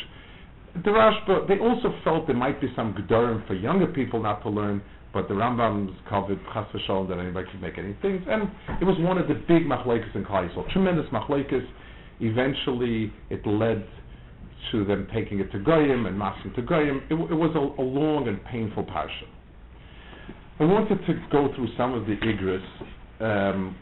the 0.84 0.90
Rashba, 0.90 1.48
they 1.48 1.58
also 1.58 1.94
felt 2.04 2.26
there 2.26 2.36
might 2.36 2.60
be 2.60 2.68
some 2.76 2.94
gedorim 2.94 3.46
for 3.46 3.54
younger 3.54 3.86
people 3.86 4.22
not 4.22 4.42
to 4.42 4.50
learn, 4.50 4.82
but 5.12 5.28
the 5.28 5.34
Rambam's 5.34 5.96
covered 6.08 6.38
chas 6.52 6.66
v'shalom 6.74 7.08
that 7.08 7.18
anybody 7.18 7.48
could 7.50 7.62
make 7.62 7.78
any 7.78 7.96
things, 8.02 8.22
and 8.28 8.50
it 8.80 8.84
was 8.84 8.96
one 9.00 9.16
of 9.16 9.28
the 9.28 9.34
big 9.34 9.64
machlekes 9.64 10.14
in 10.14 10.24
Yisrael, 10.24 10.70
tremendous 10.72 11.06
machlekes. 11.12 11.66
Eventually, 12.20 13.12
it 13.30 13.46
led 13.46 13.86
to 14.72 14.84
them 14.84 15.06
taking 15.14 15.40
it 15.40 15.52
to 15.52 15.58
Goyim 15.58 16.06
and 16.06 16.18
massing 16.18 16.52
to 16.54 16.62
Goyim. 16.62 17.02
It, 17.10 17.14
it 17.14 17.34
was 17.34 17.52
a, 17.54 17.80
a, 17.80 17.84
long 17.84 18.28
and 18.28 18.42
painful 18.44 18.84
parsha. 18.84 19.28
I 20.58 20.64
wanted 20.64 21.04
to 21.06 21.14
go 21.30 21.52
through 21.54 21.68
some 21.76 21.92
of 21.92 22.06
the 22.06 22.16
igris. 22.16 22.62
Um, 23.20 23.76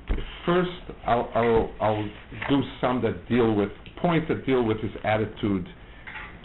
first, 0.45 0.71
I'll, 1.07 1.31
I'll, 1.35 1.71
I'll 1.81 2.09
do 2.49 2.63
some 2.81 3.01
that 3.03 3.29
deal 3.29 3.55
with 3.55 3.71
points 4.01 4.27
that 4.29 4.45
deal 4.45 4.63
with 4.65 4.79
his 4.81 4.91
attitude 5.05 5.67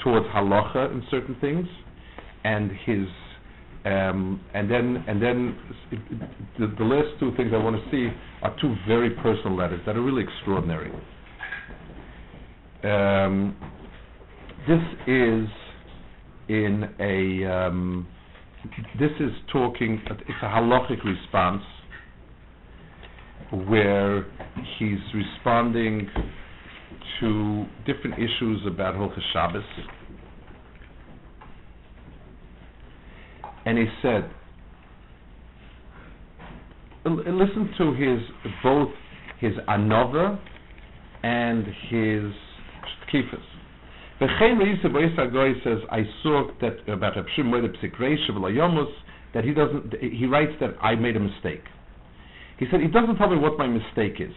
towards 0.03 0.25
halacha 0.27 0.91
in 0.91 1.03
certain 1.09 1.35
things, 1.41 1.67
and 2.43 2.71
his 2.85 3.07
um, 3.85 4.41
and 4.53 4.69
then 4.69 5.03
and 5.07 5.21
then 5.21 5.57
the, 6.59 6.67
the 6.77 6.83
last 6.83 7.19
two 7.19 7.35
things 7.35 7.51
I 7.53 7.57
want 7.57 7.83
to 7.83 7.91
see 7.91 8.09
are 8.41 8.55
two 8.61 8.75
very 8.87 9.11
personal 9.11 9.55
letters 9.55 9.81
that 9.85 9.95
are 9.95 10.01
really 10.01 10.23
extraordinary. 10.23 10.91
Um, 12.83 13.55
this 14.67 14.81
is 15.07 15.47
in 16.49 16.89
a 16.99 17.51
um, 17.51 18.07
this 18.99 19.11
is 19.19 19.31
talking 19.51 20.01
it's 20.09 20.29
a 20.41 20.45
halachic 20.45 21.03
response 21.03 21.63
where 23.67 24.25
he's 24.77 24.99
responding 25.13 26.09
to 27.19 27.65
different 27.85 28.15
issues 28.15 28.61
about 28.67 28.95
Hilchas 28.95 29.21
Shabbos. 29.33 29.63
And 33.65 33.77
he 33.77 33.85
said, 34.01 34.29
listen 37.05 37.73
to 37.77 37.93
his 37.93 38.19
both 38.63 38.89
his 39.39 39.53
anova 39.67 40.39
and 41.23 41.65
his 41.89 42.33
kifas. 43.11 43.48
V'chein 44.19 44.58
b'is 44.60 45.15
agoy 45.17 45.63
says, 45.63 45.79
I 45.91 46.03
saw 46.23 46.47
that 46.62 46.88
about 46.91 47.15
Reb 47.15 47.25
Shimon 47.36 47.62
that 49.34 49.43
he 49.43 49.53
doesn't, 49.53 49.93
he 50.01 50.25
writes 50.25 50.53
that 50.60 50.71
I 50.82 50.95
made 50.95 51.15
a 51.15 51.19
mistake. 51.19 51.63
He 52.58 52.65
said, 52.69 52.82
he 52.82 52.88
doesn't 52.88 53.15
tell 53.17 53.29
me 53.29 53.38
what 53.38 53.58
my 53.58 53.67
mistake 53.67 54.19
is. 54.19 54.34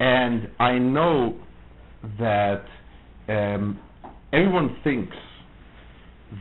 And 0.00 0.48
I 0.58 0.78
know 0.78 1.36
that 2.18 2.64
um, 3.28 3.78
everyone 4.32 4.76
thinks 4.82 5.16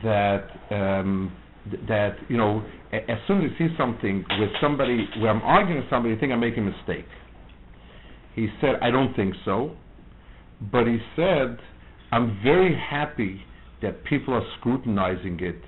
that 0.03 0.47
um, 0.71 1.32
th- 1.69 1.84
that 1.88 2.15
you 2.29 2.38
know 2.38 2.63
a- 2.93 3.12
as 3.12 3.17
soon 3.27 3.43
as 3.43 3.51
he 3.58 3.67
sees 3.67 3.77
something 3.77 4.23
with 4.39 4.49
somebody 4.62 5.08
where 5.19 5.29
I'm 5.32 5.41
arguing 5.41 5.82
with 5.82 5.89
somebody, 5.89 6.15
I 6.15 6.19
think 6.19 6.32
I'm 6.32 6.39
making 6.39 6.67
a 6.67 6.71
mistake. 6.71 7.05
He 8.34 8.47
said, 8.62 8.75
I 8.82 8.91
don't 8.91 9.13
think 9.15 9.34
so, 9.43 9.75
but 10.71 10.85
he 10.85 10.97
said, 11.15 11.57
I'm 12.11 12.39
very 12.43 12.77
happy 12.77 13.41
that 13.81 14.03
people 14.03 14.33
are 14.33 14.45
scrutinizing 14.59 15.39
it 15.41 15.61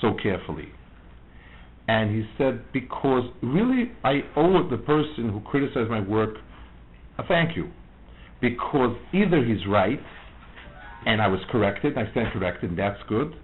so 0.00 0.14
carefully. 0.22 0.68
And 1.88 2.14
he 2.14 2.28
said, 2.36 2.64
because 2.72 3.24
really 3.42 3.90
I 4.04 4.20
owe 4.36 4.68
the 4.68 4.76
person 4.76 5.30
who 5.30 5.40
criticized 5.40 5.90
my 5.90 6.00
work 6.00 6.36
a 7.18 7.26
thank 7.26 7.56
you. 7.56 7.70
Because 8.40 8.96
either 9.12 9.44
he's 9.44 9.66
right, 9.66 10.00
and 11.06 11.20
I 11.20 11.28
was 11.28 11.40
corrected, 11.50 11.96
I 11.96 12.10
stand 12.12 12.32
corrected, 12.32 12.70
and 12.70 12.78
that's 12.78 13.00
good, 13.08 13.34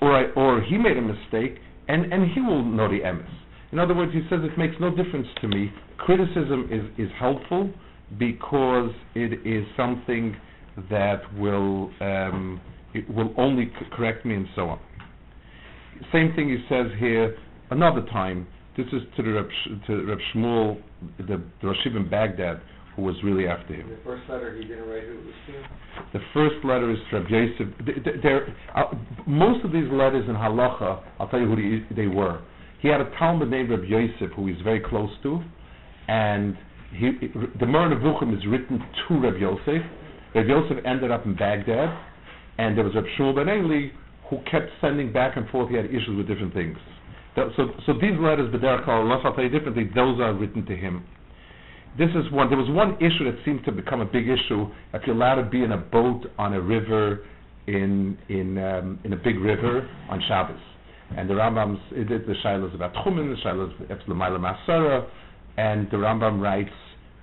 or, 0.00 0.16
I, 0.16 0.30
or 0.32 0.60
he 0.62 0.76
made 0.78 0.96
a 0.96 1.02
mistake, 1.02 1.58
and, 1.88 2.12
and 2.12 2.30
he 2.30 2.40
will 2.40 2.64
know 2.64 2.88
the 2.88 3.00
emes. 3.00 3.28
In 3.72 3.78
other 3.78 3.94
words, 3.94 4.12
he 4.12 4.20
says 4.28 4.40
it 4.42 4.58
makes 4.58 4.74
no 4.80 4.90
difference 4.90 5.26
to 5.40 5.48
me. 5.48 5.72
Criticism 5.98 6.68
is, 6.70 7.06
is 7.06 7.10
helpful 7.18 7.72
because 8.18 8.90
it 9.14 9.46
is 9.46 9.64
something 9.76 10.36
that 10.90 11.20
will 11.38 11.90
um, 12.00 12.60
it 12.94 13.08
will 13.08 13.32
only 13.36 13.66
c- 13.66 13.86
correct 13.92 14.24
me 14.24 14.34
and 14.34 14.46
so 14.54 14.68
on. 14.68 14.78
Same 16.12 16.32
thing 16.34 16.48
he 16.48 16.58
says 16.68 16.86
here 16.98 17.36
another 17.70 18.02
time. 18.12 18.46
This 18.76 18.86
is 18.86 19.02
to 19.16 19.22
the 19.22 19.32
Reb, 19.32 19.48
Sh- 19.50 19.86
to 19.86 20.04
Reb 20.06 20.18
Shmuel, 20.34 20.80
the, 21.18 21.42
the 21.60 21.66
Rosh 21.66 21.76
in 21.84 22.08
Baghdad, 22.08 22.60
who 22.96 23.02
was 23.02 23.14
really 23.22 23.46
after 23.46 23.74
him. 23.74 23.88
The 23.88 23.98
first 24.04 24.22
letter 24.30 24.56
he 24.56 24.64
didn't 24.64 24.88
write 24.88 25.04
who 25.04 25.12
it 25.12 25.24
was 25.26 25.34
to? 25.46 26.18
The 26.18 26.24
first 26.32 26.64
letter 26.64 26.90
is 26.90 26.98
to 27.10 27.18
Rabbi 27.18 27.30
Yosef. 27.30 27.86
Th- 27.86 28.04
th- 28.04 28.16
there, 28.22 28.56
uh, 28.74 28.94
most 29.26 29.64
of 29.64 29.72
these 29.72 29.90
letters 29.90 30.24
in 30.28 30.34
Halacha, 30.34 31.02
I'll 31.18 31.28
tell 31.28 31.40
you 31.40 31.46
who 31.46 31.56
they, 31.56 32.02
they 32.02 32.06
were. 32.06 32.40
He 32.80 32.88
had 32.88 33.00
a 33.00 33.10
Talmud 33.18 33.50
named 33.50 33.70
Rabbi 33.70 33.84
Yosef, 33.86 34.34
who 34.34 34.46
he's 34.46 34.60
very 34.62 34.80
close 34.80 35.10
to, 35.22 35.40
and 36.08 36.56
he, 36.94 37.10
the 37.58 37.66
Moreh 37.66 37.94
Nevuchim 37.94 38.36
is 38.36 38.44
written 38.46 38.78
to 39.08 39.18
Rabbi 39.20 39.38
Yosef. 39.38 39.82
Rabbi 40.34 40.48
Yosef 40.48 40.76
ended 40.84 41.10
up 41.10 41.26
in 41.26 41.34
Baghdad, 41.34 41.96
and 42.58 42.76
there 42.76 42.84
was 42.84 42.94
Rabbi 42.94 43.08
Shmuel 43.18 43.34
ben 43.34 43.48
Eli, 43.48 43.88
who 44.30 44.38
kept 44.50 44.70
sending 44.80 45.12
back 45.12 45.36
and 45.36 45.48
forth. 45.50 45.70
He 45.70 45.76
had 45.76 45.86
issues 45.86 46.16
with 46.16 46.26
different 46.28 46.54
things. 46.54 46.76
Th- 47.34 47.48
So, 47.56 47.68
so 47.86 47.92
these 47.94 48.18
letters, 48.18 48.52
B'derech 48.54 48.86
Halacha, 48.86 49.24
I'll 49.26 49.34
tell 49.34 49.44
you 49.44 49.50
differently, 49.50 49.90
those 49.94 50.20
are 50.20 50.32
written 50.34 50.64
to 50.66 50.76
him 50.76 51.04
this 51.98 52.08
is 52.10 52.30
one. 52.32 52.48
There 52.48 52.58
was 52.58 52.70
one 52.70 52.96
issue 52.96 53.24
that 53.30 53.36
seemed 53.44 53.64
to 53.66 53.72
become 53.72 54.00
a 54.00 54.06
big 54.06 54.28
issue. 54.28 54.66
If 54.94 55.02
you're 55.06 55.14
allowed 55.14 55.42
to 55.42 55.48
be 55.50 55.62
in 55.62 55.72
a 55.72 55.76
boat 55.76 56.22
on 56.38 56.54
a 56.54 56.60
river, 56.60 57.26
in 57.66 58.16
in 58.28 58.58
um, 58.58 58.98
in 59.04 59.12
a 59.12 59.16
big 59.16 59.38
river 59.38 59.88
on 60.08 60.22
Shabbos, 60.26 60.58
and 61.16 61.28
the 61.28 61.34
Rambam's 61.34 61.78
it, 61.92 62.08
the 62.26 62.34
Shiloh 62.42 62.68
is 62.68 62.74
about 62.74 62.94
Chumin, 62.94 63.34
the 63.34 63.40
Shiloh 63.42 63.66
is 63.66 63.72
Epsilamayla 63.90 64.38
Masara, 64.40 65.06
and 65.56 65.90
the 65.90 65.96
Rambam 65.96 66.40
writes 66.40 66.70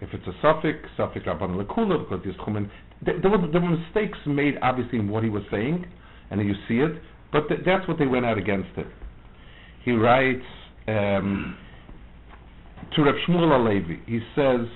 if 0.01 0.09
it's 0.13 0.25
a 0.27 0.33
suffix, 0.41 0.77
suffix 0.95 1.25
Rabban 1.25 1.61
Lekula 1.61 1.99
because 1.99 2.21
there's 2.23 2.35
Chumin. 2.37 2.69
There, 3.05 3.29
were, 3.29 3.51
there 3.51 3.61
were 3.61 3.77
mistakes 3.77 4.17
made 4.25 4.55
obviously 4.61 4.99
in 4.99 5.09
what 5.09 5.23
he 5.23 5.29
was 5.29 5.43
saying, 5.51 5.85
and 6.31 6.41
you 6.41 6.53
see 6.67 6.75
it, 6.75 7.01
but 7.31 7.47
th- 7.47 7.61
that's 7.65 7.87
what 7.87 7.97
they 7.97 8.05
went 8.05 8.25
out 8.25 8.37
against 8.37 8.69
it. 8.77 8.87
He 9.83 9.91
writes 9.91 10.43
um, 10.87 11.57
to 12.95 13.03
Reb 13.03 13.15
Shmuel 13.27 13.51
Alevi. 13.51 13.99
He 14.05 14.19
says 14.35 14.67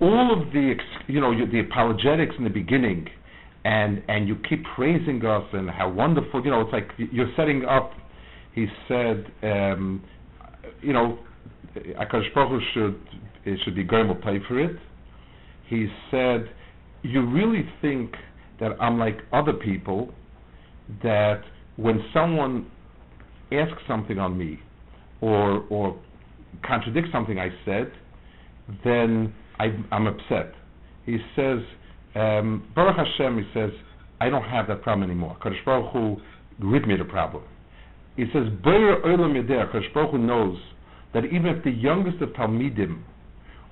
all 0.00 0.32
of 0.32 0.52
the 0.52 0.74
you 1.06 1.20
know 1.20 1.32
the 1.32 1.60
apologetics 1.60 2.34
in 2.36 2.44
the 2.44 2.50
beginning, 2.50 3.06
and 3.64 4.02
and 4.08 4.26
you 4.26 4.36
keep 4.48 4.64
praising 4.74 5.24
us 5.24 5.44
and 5.52 5.70
how 5.70 5.90
wonderful 5.90 6.44
you 6.44 6.50
know 6.50 6.62
it's 6.62 6.72
like 6.72 6.90
you're 6.98 7.32
setting 7.36 7.64
up. 7.64 7.92
He 8.54 8.66
said, 8.86 9.32
um, 9.42 10.04
you 10.82 10.92
know, 10.92 11.18
Akash 11.76 12.32
Baruch 12.34 12.62
should 12.74 13.00
it 13.44 13.58
should 13.64 13.74
be 13.74 13.84
going 13.84 14.08
to 14.08 14.14
pay 14.14 14.38
for 14.46 14.58
it. 14.60 14.76
He 15.68 15.88
said, 16.10 16.48
you 17.02 17.26
really 17.26 17.66
think 17.80 18.12
that 18.60 18.72
I'm 18.80 18.98
like 18.98 19.18
other 19.32 19.52
people 19.52 20.12
that 21.02 21.42
when 21.76 22.04
someone 22.12 22.70
asks 23.50 23.82
something 23.88 24.18
on 24.18 24.36
me 24.36 24.60
or 25.20 25.64
or 25.70 25.98
contradicts 26.64 27.10
something 27.12 27.38
I 27.38 27.48
said, 27.64 27.90
then 28.84 29.32
I, 29.58 29.66
I'm 29.90 30.06
upset. 30.06 30.52
He 31.06 31.18
says, 31.34 31.58
um, 32.14 32.70
Baruch 32.74 32.96
Hashem, 32.96 33.38
he 33.38 33.44
says, 33.54 33.70
I 34.20 34.28
don't 34.28 34.44
have 34.44 34.68
that 34.68 34.82
problem 34.82 35.08
anymore. 35.10 35.36
Kadosh 35.42 35.64
Baruch 35.64 35.92
Hu 35.92 36.16
rid 36.60 36.86
me 36.86 36.96
the 36.96 37.04
problem. 37.04 37.42
He 38.16 38.24
says, 38.32 38.44
Boyer 38.62 39.00
Olam 39.04 39.34
Yedeh, 39.34 39.72
Kadosh 39.72 39.92
Baruch 39.94 40.12
Hu 40.12 40.18
knows 40.18 40.58
that 41.14 41.24
even 41.24 41.46
if 41.46 41.64
the 41.64 41.70
youngest 41.70 42.20
of 42.22 42.30
Talmidim 42.30 43.02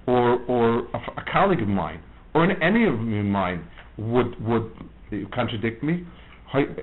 or 0.06 0.40
or 0.46 0.78
a, 0.94 0.98
a 1.16 1.24
colleague 1.32 1.62
of 1.62 1.68
mine 1.68 2.00
or 2.34 2.44
in 2.44 2.62
any 2.62 2.86
of 2.86 2.98
mine 2.98 3.66
would 3.98 4.40
would 4.46 4.70
contradict 5.32 5.82
me, 5.82 6.06
I'd 6.52 6.76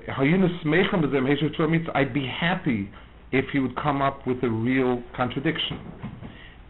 be 2.14 2.30
happy 2.40 2.90
if 3.30 3.44
he 3.52 3.58
would 3.58 3.76
come 3.76 4.00
up 4.00 4.26
with 4.26 4.42
a 4.42 4.48
real 4.48 5.02
contradiction, 5.16 5.80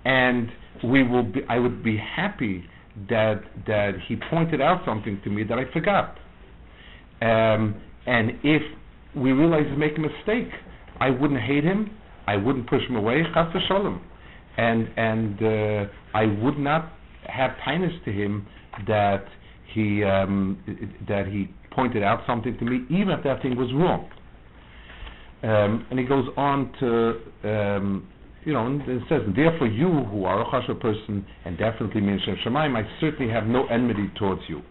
and 0.05 0.49
we 0.85 1.03
will 1.03 1.23
be. 1.23 1.41
I 1.49 1.59
would 1.59 1.85
be 1.85 1.97
happy 1.97 2.65
that 3.09 3.43
that 3.67 3.93
he 4.09 4.17
pointed 4.31 4.61
out 4.61 4.83
something 4.85 5.21
to 5.25 5.31
me 5.31 5.45
that 5.45 5.59
I 5.59 5.73
forgot. 5.73 6.17
Um, 7.21 7.81
and 8.07 8.33
if 8.43 8.63
we 9.15 9.33
realize 9.33 9.65
he's 9.69 9.79
making 9.79 10.05
a 10.05 10.09
mistake, 10.09 10.53
I 11.01 11.11
wouldn't 11.11 11.41
hate 11.41 11.65
him. 11.65 11.91
I 12.33 12.37
wouldn't 12.45 12.67
push 12.69 12.85
him 12.89 12.97
away. 13.03 13.17
Chas 13.35 13.49
v'sholem. 13.55 13.97
And 14.69 14.81
and 15.09 15.35
uh, 15.43 15.83
I 16.23 16.25
would 16.43 16.59
not 16.59 16.83
have 17.41 17.53
kindness 17.65 17.95
to 18.07 18.11
him 18.21 18.33
that 18.87 19.25
he 19.73 19.85
um, 20.05 20.37
that 21.13 21.27
he 21.27 21.41
pointed 21.79 22.03
out 22.03 22.21
something 22.27 22.55
to 22.59 22.65
me, 22.65 22.77
even 22.91 23.11
if 23.17 23.23
that 23.29 23.39
thing 23.43 23.55
was 23.57 23.71
wrong. 23.81 24.03
Um, 25.43 25.87
and 25.91 25.97
he 26.03 26.05
goes 26.05 26.27
on 26.37 26.73
to, 26.81 26.89
um, 27.49 28.09
you 28.45 28.53
know, 28.53 28.67
and 28.67 28.83
says, 29.09 29.23
therefore 29.37 29.69
you 29.69 29.91
who 30.11 30.25
are 30.25 30.39
a 30.43 30.47
chashuv 30.51 30.81
person, 30.81 31.25
and 31.45 31.57
definitely 31.57 32.01
mean 32.01 32.19
Shem 32.25 32.37
Shemaim, 32.45 32.77
I 32.77 32.83
certainly 33.01 33.33
have 33.33 33.47
no 33.47 33.67
enmity 33.69 34.11
towards 34.19 34.43
you. 34.49 34.63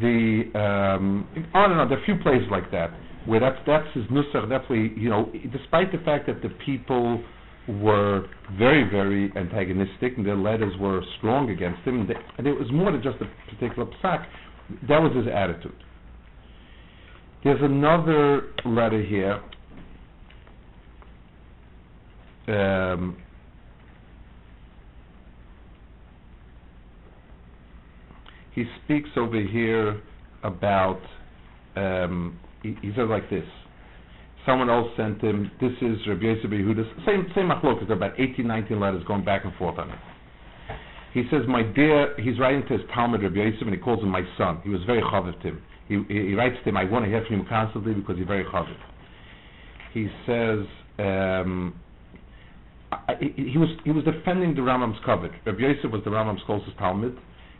The, 0.00 0.44
um, 0.54 1.28
on 1.52 1.72
and 1.72 1.80
on, 1.80 1.88
there 1.90 1.98
are 1.98 2.02
a 2.02 2.04
few 2.06 2.16
places 2.22 2.48
like 2.50 2.70
that, 2.70 2.90
where 3.26 3.40
that's, 3.40 3.58
that's 3.66 3.86
his 3.94 4.04
nusach, 4.04 4.48
that's 4.48 4.68
where, 4.68 4.82
he, 4.82 5.00
you 5.00 5.10
know, 5.10 5.30
despite 5.52 5.92
the 5.92 5.98
fact 5.98 6.26
that 6.26 6.42
the 6.42 6.48
people 6.64 7.22
were 7.68 8.26
very, 8.58 8.88
very 8.90 9.30
antagonistic, 9.36 10.16
and 10.16 10.26
their 10.26 10.36
letters 10.36 10.72
were 10.80 11.02
strong 11.18 11.50
against 11.50 11.80
him, 11.82 12.00
and, 12.00 12.08
they, 12.10 12.14
and 12.38 12.46
it 12.46 12.52
was 12.52 12.70
more 12.72 12.90
than 12.90 13.02
just 13.02 13.16
a 13.20 13.54
particular 13.54 13.88
psak, 14.02 14.26
that 14.88 14.98
was 14.98 15.14
his 15.14 15.26
attitude. 15.32 15.74
There's 17.44 17.60
another 17.62 18.52
letter 18.64 19.02
here. 19.02 19.40
Um, 22.48 23.16
he 28.54 28.64
speaks 28.84 29.08
over 29.16 29.40
here 29.40 30.02
about, 30.42 31.00
um, 31.76 32.38
he, 32.62 32.76
he 32.82 32.90
says 32.96 33.08
like 33.08 33.28
this. 33.30 33.44
Someone 34.46 34.70
else 34.70 34.88
sent 34.96 35.20
him, 35.20 35.50
this 35.60 35.72
is 35.82 35.98
Rabbi 36.08 36.22
Yosef 36.22 36.50
Yehuda's, 36.50 36.86
same, 37.04 37.26
same 37.34 37.50
are 37.50 37.92
about 37.92 38.18
18, 38.18 38.46
19 38.46 38.80
letters 38.80 39.02
going 39.06 39.24
back 39.24 39.44
and 39.44 39.54
forth 39.56 39.78
on 39.78 39.90
it. 39.90 39.98
He 41.12 41.24
says, 41.30 41.42
my 41.46 41.62
dear, 41.62 42.14
he's 42.18 42.38
writing 42.38 42.62
to 42.68 42.78
his 42.78 42.82
Talmud 42.94 43.22
Rabbi 43.22 43.36
Yosef 43.36 43.62
and 43.62 43.74
he 43.74 43.76
calls 43.76 44.02
him 44.02 44.08
my 44.08 44.22
son. 44.38 44.60
He 44.64 44.70
was 44.70 44.80
very 44.86 45.02
chaviv 45.02 45.40
to 45.42 45.48
him. 45.48 45.62
He, 45.88 45.94
he, 46.08 46.28
he 46.28 46.34
writes 46.34 46.56
to 46.62 46.68
him, 46.70 46.76
I 46.76 46.84
want 46.84 47.04
to 47.04 47.10
hear 47.10 47.24
from 47.26 47.40
him 47.40 47.46
constantly 47.48 47.92
because 47.92 48.16
he's 48.16 48.26
very 48.26 48.44
chaviv. 48.44 48.76
He 49.92 50.08
says, 50.24 50.66
um, 50.98 51.74
I, 52.92 53.14
he, 53.20 53.50
he 53.50 53.58
was 53.58 53.68
he 53.84 53.90
was 53.90 54.04
defending 54.04 54.54
the 54.54 54.60
Rambam's 54.60 54.98
covet. 55.04 55.30
Rabbi 55.46 55.60
Yosef 55.60 55.90
was 55.90 56.02
the 56.04 56.10
Rambam's 56.10 56.42
closest 56.46 56.76
Talmud. 56.78 57.18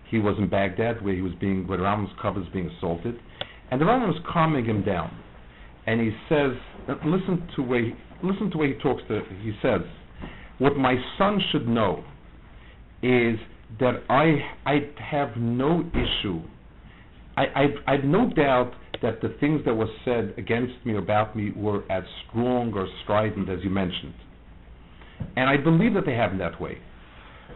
He 0.09 0.19
was 0.19 0.37
in 0.39 0.49
Baghdad 0.49 1.05
where 1.05 1.15
he 1.15 1.23
was 1.23 1.33
being 1.41 1.67
where 1.67 1.79
the 1.79 1.85
Rambam's 1.85 2.13
covet 2.21 2.43
was 2.43 2.53
being 2.53 2.69
assaulted, 2.69 3.19
and 3.71 3.81
the 3.81 3.85
Rambam 3.85 4.09
was 4.09 4.21
calming 4.31 4.65
him 4.65 4.85
down. 4.85 5.17
And 5.87 6.01
he 6.01 6.11
says, 6.29 6.53
uh, 6.89 6.95
listen 7.05 7.49
to 7.57 7.63
where 7.63 7.85
he, 7.85 7.93
listen 8.23 8.51
to 8.51 8.59
where 8.59 8.69
he 8.69 8.75
talks 8.75 9.03
to. 9.09 9.23
He 9.43 9.53
says, 9.63 9.81
what 10.59 10.77
my 10.77 10.97
son 11.19 11.41
should 11.51 11.67
know 11.67 12.05
is 13.03 13.39
that 13.79 14.03
I 14.09 14.37
I 14.67 14.91
have 14.99 15.37
no 15.37 15.83
issue. 15.93 16.41
I 17.37 17.45
I've, 17.87 18.05
no 18.05 18.29
doubt 18.29 18.73
that 19.03 19.23
the 19.23 19.35
things 19.41 19.63
that 19.65 19.75
were 19.75 19.89
said 20.05 20.35
against 20.37 20.75
me 20.85 20.99
about 20.99 21.35
me 21.35 21.53
were 21.57 21.91
as 21.91 22.05
strong 22.29 22.75
or 22.75 22.87
strident 23.03 23.49
as 23.49 23.61
you 23.63 23.71
mentioned. 23.71 24.15
And 25.37 25.49
I 25.49 25.57
believe 25.57 25.95
that 25.95 26.05
they 26.05 26.15
happen 26.15 26.39
that 26.39 26.61
way. 26.61 26.79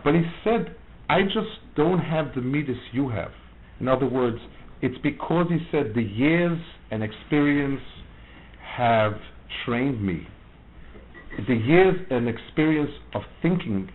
But 0.03 0.15
he 0.15 0.23
said, 0.43 0.75
I 1.09 1.23
just 1.23 1.77
don't 1.77 1.99
have 1.99 2.35
the 2.35 2.41
midas 2.41 2.77
you 2.93 3.11
have. 3.11 3.33
In 3.81 3.89
other 3.89 4.07
words, 4.07 4.39
it's 4.85 4.99
because 5.03 5.47
he 5.49 5.57
said 5.73 5.93
the 5.95 6.03
years 6.03 6.61
and 6.91 7.03
experience 7.03 7.81
have 8.77 9.15
trained 9.65 10.05
me. 10.05 10.27
The 11.49 11.55
years 11.55 11.97
and 12.11 12.29
experience 12.29 12.91
of 13.15 13.23
thinking 13.41 13.89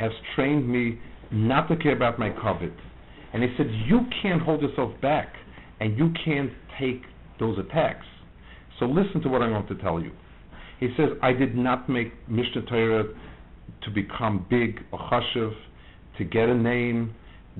has 0.00 0.10
trained 0.34 0.68
me 0.68 0.98
not 1.30 1.68
to 1.68 1.76
care 1.76 1.94
about 1.94 2.18
my 2.18 2.30
covet. 2.30 2.72
And 3.32 3.44
he 3.44 3.48
said, 3.56 3.66
you 3.86 4.00
can't 4.20 4.42
hold 4.42 4.60
yourself 4.60 4.90
back 5.00 5.34
and 5.78 5.96
you 5.96 6.12
can't 6.24 6.50
take 6.80 7.02
those 7.38 7.56
attacks. 7.56 8.04
So 8.80 8.86
listen 8.86 9.20
to 9.22 9.28
what 9.28 9.40
I'm 9.40 9.50
going 9.50 9.68
to 9.68 9.80
tell 9.80 10.00
you. 10.00 10.10
He 10.80 10.88
says, 10.96 11.10
I 11.22 11.32
did 11.32 11.54
not 11.54 11.88
make 11.88 12.12
Mishnah 12.28 12.62
Torah 12.62 13.04
to 13.84 13.90
become 13.92 14.46
big 14.50 14.80
or 14.90 14.98
chashiv, 14.98 15.52
to 16.18 16.24
get 16.24 16.48
a 16.48 16.54
name 16.56 17.14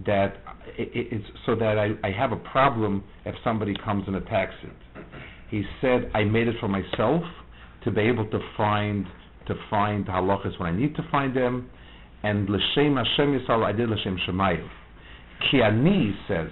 that 0.06 0.34
it, 0.76 0.90
it's 0.94 1.24
so 1.46 1.54
that 1.54 1.78
I, 1.78 2.06
I 2.06 2.12
have 2.12 2.32
a 2.32 2.37
problem 2.37 3.04
if 3.24 3.34
somebody 3.42 3.74
comes 3.84 4.04
and 4.06 4.16
attacks 4.16 4.54
it. 4.62 5.04
He 5.50 5.62
said, 5.80 6.11
I 6.14 6.24
made 6.24 6.48
it 6.48 6.56
for 6.61 6.68
myself 6.68 7.22
to 7.84 7.90
be 7.90 8.02
able 8.02 8.26
to 8.30 8.38
find 8.56 9.06
to 9.46 9.54
find 9.70 10.06
halachas 10.06 10.58
when 10.61 10.74
I 10.74 10.76
need 10.76 10.94
to 10.96 11.02
find 11.11 11.34
them, 11.34 11.70
and 12.22 12.48
l'shem 12.50 12.96
Hashem 12.96 13.40
Yisrael 13.40 13.64
I 13.64 13.72
did 13.72 13.88
l'shem 13.88 14.18
Shemayev. 14.28 14.68
Ki 15.50 15.62
ani 15.62 16.14
says, 16.28 16.50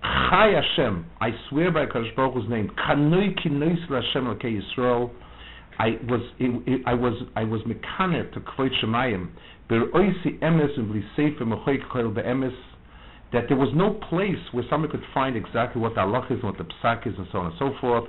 Chai 0.00 0.52
Hashem, 0.52 1.04
I 1.20 1.30
swear 1.48 1.70
by 1.70 1.84
Kadosh 1.84 2.14
Baruch 2.16 2.34
Hu's 2.34 2.48
name, 2.48 2.70
Kanoi 2.88 3.38
Kinois 3.44 3.76
Hashem 3.88 4.24
Elkei 4.24 4.58
Yisrael, 4.60 5.10
I 5.78 5.98
was 6.08 6.20
I 6.86 6.94
was 6.94 7.14
I 7.34 7.44
was 7.44 7.60
mekanet 7.62 8.32
to 8.34 8.40
kvod 8.40 8.70
shemayim 8.82 9.30
that 13.32 13.44
there 13.48 13.56
was 13.56 13.68
no 13.74 13.90
place 14.08 14.36
where 14.52 14.64
somebody 14.70 14.90
could 14.92 15.04
find 15.12 15.36
exactly 15.36 15.80
what 15.80 15.94
the 15.94 16.00
halach 16.00 16.26
is 16.30 16.38
and 16.42 16.44
what 16.44 16.58
the 16.58 16.64
psak 16.82 17.06
is 17.06 17.14
and 17.18 17.26
so 17.32 17.38
on 17.38 17.46
and 17.46 17.54
so 17.58 17.72
forth. 17.80 18.04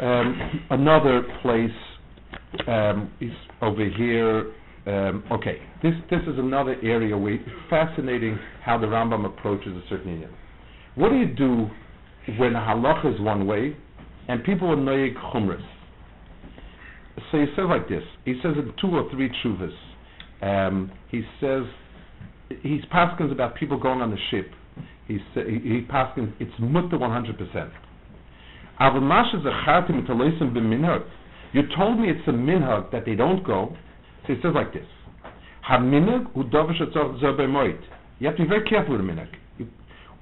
Um, 0.00 0.60
another 0.70 1.22
place 1.42 1.70
um, 2.68 3.10
is 3.20 3.32
over 3.60 3.88
here 3.88 4.52
um, 4.86 5.22
okay, 5.30 5.58
this 5.82 5.92
this 6.10 6.20
is 6.22 6.38
another 6.38 6.76
area 6.82 7.16
where 7.16 7.34
it's 7.34 7.48
fascinating 7.70 8.36
how 8.64 8.78
the 8.78 8.86
Rambam 8.86 9.24
approaches 9.24 9.76
a 9.76 9.88
certain 9.88 10.10
area. 10.14 10.28
What 10.96 11.10
do 11.10 11.16
you 11.16 11.26
do 11.26 11.70
when 12.38 12.54
a 12.54 12.60
halacha 12.60 13.14
is 13.14 13.20
one 13.20 13.46
way 13.46 13.76
and 14.28 14.44
people 14.44 14.70
are 14.70 14.76
noyeg 14.76 15.14
chumras? 15.32 15.64
So 17.30 17.38
he 17.38 17.46
says 17.56 17.66
like 17.68 17.88
this. 17.88 18.02
He 18.24 18.34
says 18.42 18.54
in 18.56 18.72
two 18.80 18.88
or 18.88 19.10
three 19.10 19.30
chuvas. 19.44 19.72
Um, 20.40 20.90
he 21.10 21.22
says 21.40 21.62
he's 22.62 22.82
pasking 22.90 23.30
about 23.30 23.54
people 23.56 23.78
going 23.78 24.00
on 24.00 24.10
the 24.10 24.18
ship. 24.30 24.50
He's, 25.06 25.20
uh, 25.36 25.40
he, 25.44 25.58
he 25.58 25.80
pasking, 25.88 26.32
it's 26.40 26.52
mutter 26.58 26.98
100%. 26.98 27.70
Aber 28.78 29.00
masha 29.00 29.36
zacharti 29.38 29.90
mitalosim 29.90 30.52
b'minhag. 30.52 31.04
You 31.52 31.62
told 31.76 32.00
me 32.00 32.08
it's 32.08 32.26
a 32.26 32.32
minhag 32.32 32.90
that 32.92 33.04
they 33.04 33.14
don't 33.14 33.44
go. 33.44 33.76
So 34.26 34.34
he 34.34 34.40
says 34.42 34.52
like 34.54 34.72
this. 34.72 34.86
You 35.70 35.78
have 38.26 38.36
to 38.36 38.42
be 38.42 38.48
very 38.48 38.64
careful 38.68 38.96
with 38.96 39.06
the 39.06 39.12
minhag. 39.12 39.28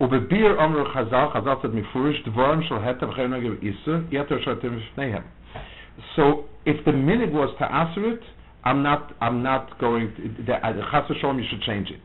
ובביר 0.01 0.63
אמרו 0.63 0.85
חז"ל, 0.85 1.25
חז"ל 1.33 1.53
said 1.63 1.75
מפורש, 1.75 2.21
דבורם 2.21 2.63
של 2.63 2.75
הטה 2.75 3.09
וחיים 3.09 3.33
נגב 3.33 3.51
איסר, 3.61 3.97
יתר 4.11 4.41
שרתם 4.41 4.69
בפניהם. 4.77 5.21
So, 6.15 6.21
if 6.65 6.83
the 6.85 6.91
minhag 6.91 7.31
was 7.31 7.49
to 7.59 7.65
answer 7.71 8.03
it, 8.13 8.23
I'm 8.65 8.83
not, 8.83 9.13
I'm 9.21 9.43
not 9.43 9.79
going 9.79 10.11
to, 10.15 10.43
the, 10.43 10.55
uh, 10.55 10.73
the 10.73 10.81
Chas 10.91 11.05
v'sholom, 11.09 11.37
you 11.37 11.47
should 11.49 11.61
change 11.61 11.91
it. 11.91 12.01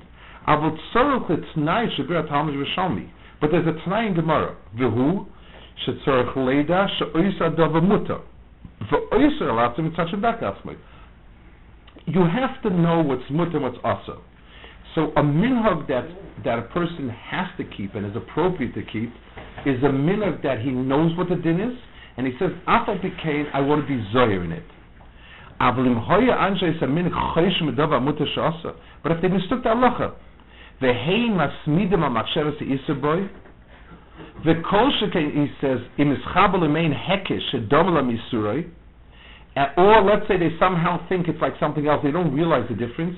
אבל 0.47 0.69
צורך 0.93 1.31
לתנאי 1.31 1.91
שביר 1.91 2.19
התלמוד 2.19 2.55
ירושלמי. 2.55 3.07
But 3.43 3.47
there's 3.47 3.67
a 3.67 3.85
תנאי 3.85 4.09
in 4.09 4.19
Gemara. 4.19 4.53
והוא, 4.75 5.27
שצורך 5.77 6.37
לידע 6.37 6.89
שאויסר 6.89 7.49
דובר 7.49 7.81
מותר. 7.81 8.19
ואויסר 8.91 9.51
עליו 9.51 9.71
זה 9.77 9.83
מצד 9.83 10.09
שבק 10.09 10.43
עצמי. 10.43 10.73
You 12.09 12.25
have 12.25 12.63
to 12.63 12.71
know 12.71 13.03
what's 13.03 13.31
mutter, 13.31 13.59
what's 13.61 13.79
asa. 13.85 14.17
So 14.96 15.12
a 15.18 15.22
minhag 15.22 15.88
that 15.90 16.08
that 16.46 16.60
a 16.60 16.64
person 16.64 17.10
has 17.10 17.48
to 17.58 17.64
keep 17.76 17.96
and 17.96 18.06
is 18.06 18.16
appropriate 18.16 18.74
to 18.76 18.82
keep 18.84 19.12
is 19.66 19.84
a 19.84 19.92
minhag 19.92 20.42
that 20.44 20.60
he 20.62 20.72
knows 20.72 21.16
what 21.18 21.28
the 21.30 21.36
din 21.36 21.60
is, 21.60 21.78
and 22.18 22.26
he 22.26 22.34
says, 22.40 22.52
"Afal 22.68 23.00
pikein, 23.02 23.50
I 23.54 23.60
want 23.62 23.82
to 23.82 23.88
be 23.88 24.02
zoyer 24.14 24.44
in 24.44 24.52
it." 24.54 24.64
But 25.60 25.78
if 29.12 29.22
they 29.22 29.28
mistook 29.30 29.64
the 29.64 29.70
halacha, 29.70 30.14
the 30.82 30.94
hey 30.94 31.30
masmidim 31.30 32.04
amachsheres 32.04 32.58
isaboy, 32.62 33.30
the 34.44 34.62
kol 34.70 34.92
shekein 35.02 35.32
he 35.34 35.48
says 35.62 35.80
imishabel 35.98 36.64
emain 36.66 36.94
hekish 36.94 37.42
shedomla 37.54 38.02
misuroi, 38.04 38.70
or 39.78 40.02
let's 40.04 40.28
say 40.28 40.38
they 40.38 40.52
somehow 40.60 41.00
think 41.08 41.28
it's 41.28 41.42
like 41.42 41.54
something 41.60 41.88
else, 41.88 42.02
they 42.04 42.12
don't 42.12 42.34
realize 42.34 42.68
the 42.70 42.76
difference. 42.76 43.18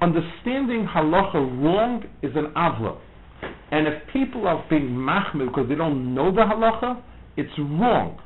understanding 0.00 0.86
halacha 0.86 1.34
wrong 1.34 2.04
is 2.22 2.32
an 2.34 2.52
avla. 2.56 2.98
And 3.70 3.86
if 3.86 3.94
people 4.12 4.46
are 4.46 4.64
being 4.68 4.88
machmir 4.88 5.46
because 5.46 5.68
they 5.68 5.74
don't 5.74 6.14
know 6.14 6.32
the 6.32 6.40
halacha, 6.40 7.02
it's 7.36 7.52
wrong. 7.58 8.20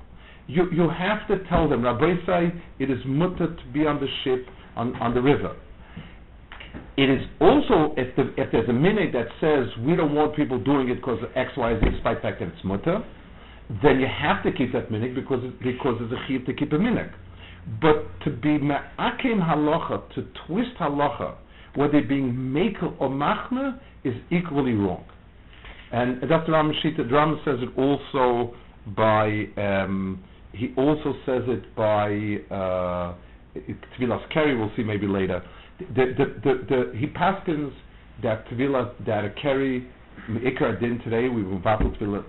You, 0.46 0.70
you 0.72 0.88
have 0.90 1.26
to 1.28 1.46
tell 1.48 1.68
them, 1.68 1.84
Rabbi 1.84 2.14
say, 2.26 2.52
it 2.78 2.90
is 2.90 2.98
mutter 3.06 3.54
to 3.54 3.72
be 3.72 3.87
on 3.87 4.00
the 4.00 4.06
ship, 4.24 4.46
on, 4.76 4.94
on 4.96 5.14
the 5.14 5.22
river. 5.22 5.56
It 6.96 7.10
is 7.10 7.20
also, 7.40 7.94
if, 7.96 8.14
the, 8.16 8.32
if 8.37 8.52
there's 8.52 8.68
a 8.68 8.72
minute 8.72 9.12
that 9.12 9.26
says 9.40 9.66
we 9.84 9.96
don't 9.96 10.14
want 10.14 10.37
people 10.37 10.62
doing 10.62 10.88
it 10.88 10.96
because 10.96 11.18
X, 11.34 11.50
Y, 11.56 11.74
Z, 11.80 11.90
despite 11.90 12.18
the 12.18 12.22
fact 12.22 12.40
that 12.40 12.48
it's 12.48 12.64
mutter, 12.64 13.04
then 13.82 14.00
you 14.00 14.06
have 14.06 14.42
to 14.44 14.52
keep 14.52 14.72
that 14.72 14.90
minute 14.90 15.14
because, 15.14 15.40
it, 15.42 15.58
because 15.62 15.96
it's 16.00 16.12
a 16.12 16.28
chiv 16.28 16.44
to 16.46 16.54
keep 16.54 16.72
a 16.72 16.78
minute. 16.78 17.10
But 17.80 18.04
to 18.24 18.30
be 18.30 18.58
ma'akim 18.58 19.40
halacha, 19.40 20.14
to 20.14 20.26
twist 20.46 20.76
halacha, 20.78 21.37
whether 21.74 22.00
being 22.02 22.32
makel 22.32 22.94
or 23.00 23.08
machmer 23.08 23.78
is 24.04 24.14
equally 24.30 24.72
wrong. 24.72 25.04
And 25.92 26.20
Dr. 26.28 26.52
Ramashita, 26.52 26.96
the 26.96 27.02
Rambam 27.04 27.44
says 27.44 27.58
it 27.60 27.78
also 27.78 28.54
by, 28.96 29.44
um, 29.56 30.22
he 30.52 30.72
also 30.76 31.14
says 31.24 31.42
it 31.46 31.74
by 31.76 32.08
uh, 32.54 33.14
Tvilas 33.98 34.28
Keri, 34.32 34.56
we'll 34.56 34.72
see 34.76 34.82
maybe 34.82 35.06
later. 35.06 35.42
The, 35.78 36.14
the, 36.16 36.40
the, 36.42 36.64
the, 36.68 36.98
he 36.98 37.06
paskins 37.06 37.72
that 38.22 38.46
Tvila, 38.48 38.92
that 39.06 39.24
a 39.24 39.30
Keri, 39.40 39.88
Ikar 40.30 40.80
din 40.80 41.00
today, 41.04 41.28
we 41.28 41.42
will 41.42 41.58
battle 41.58 41.90
Tvila, 41.90 42.24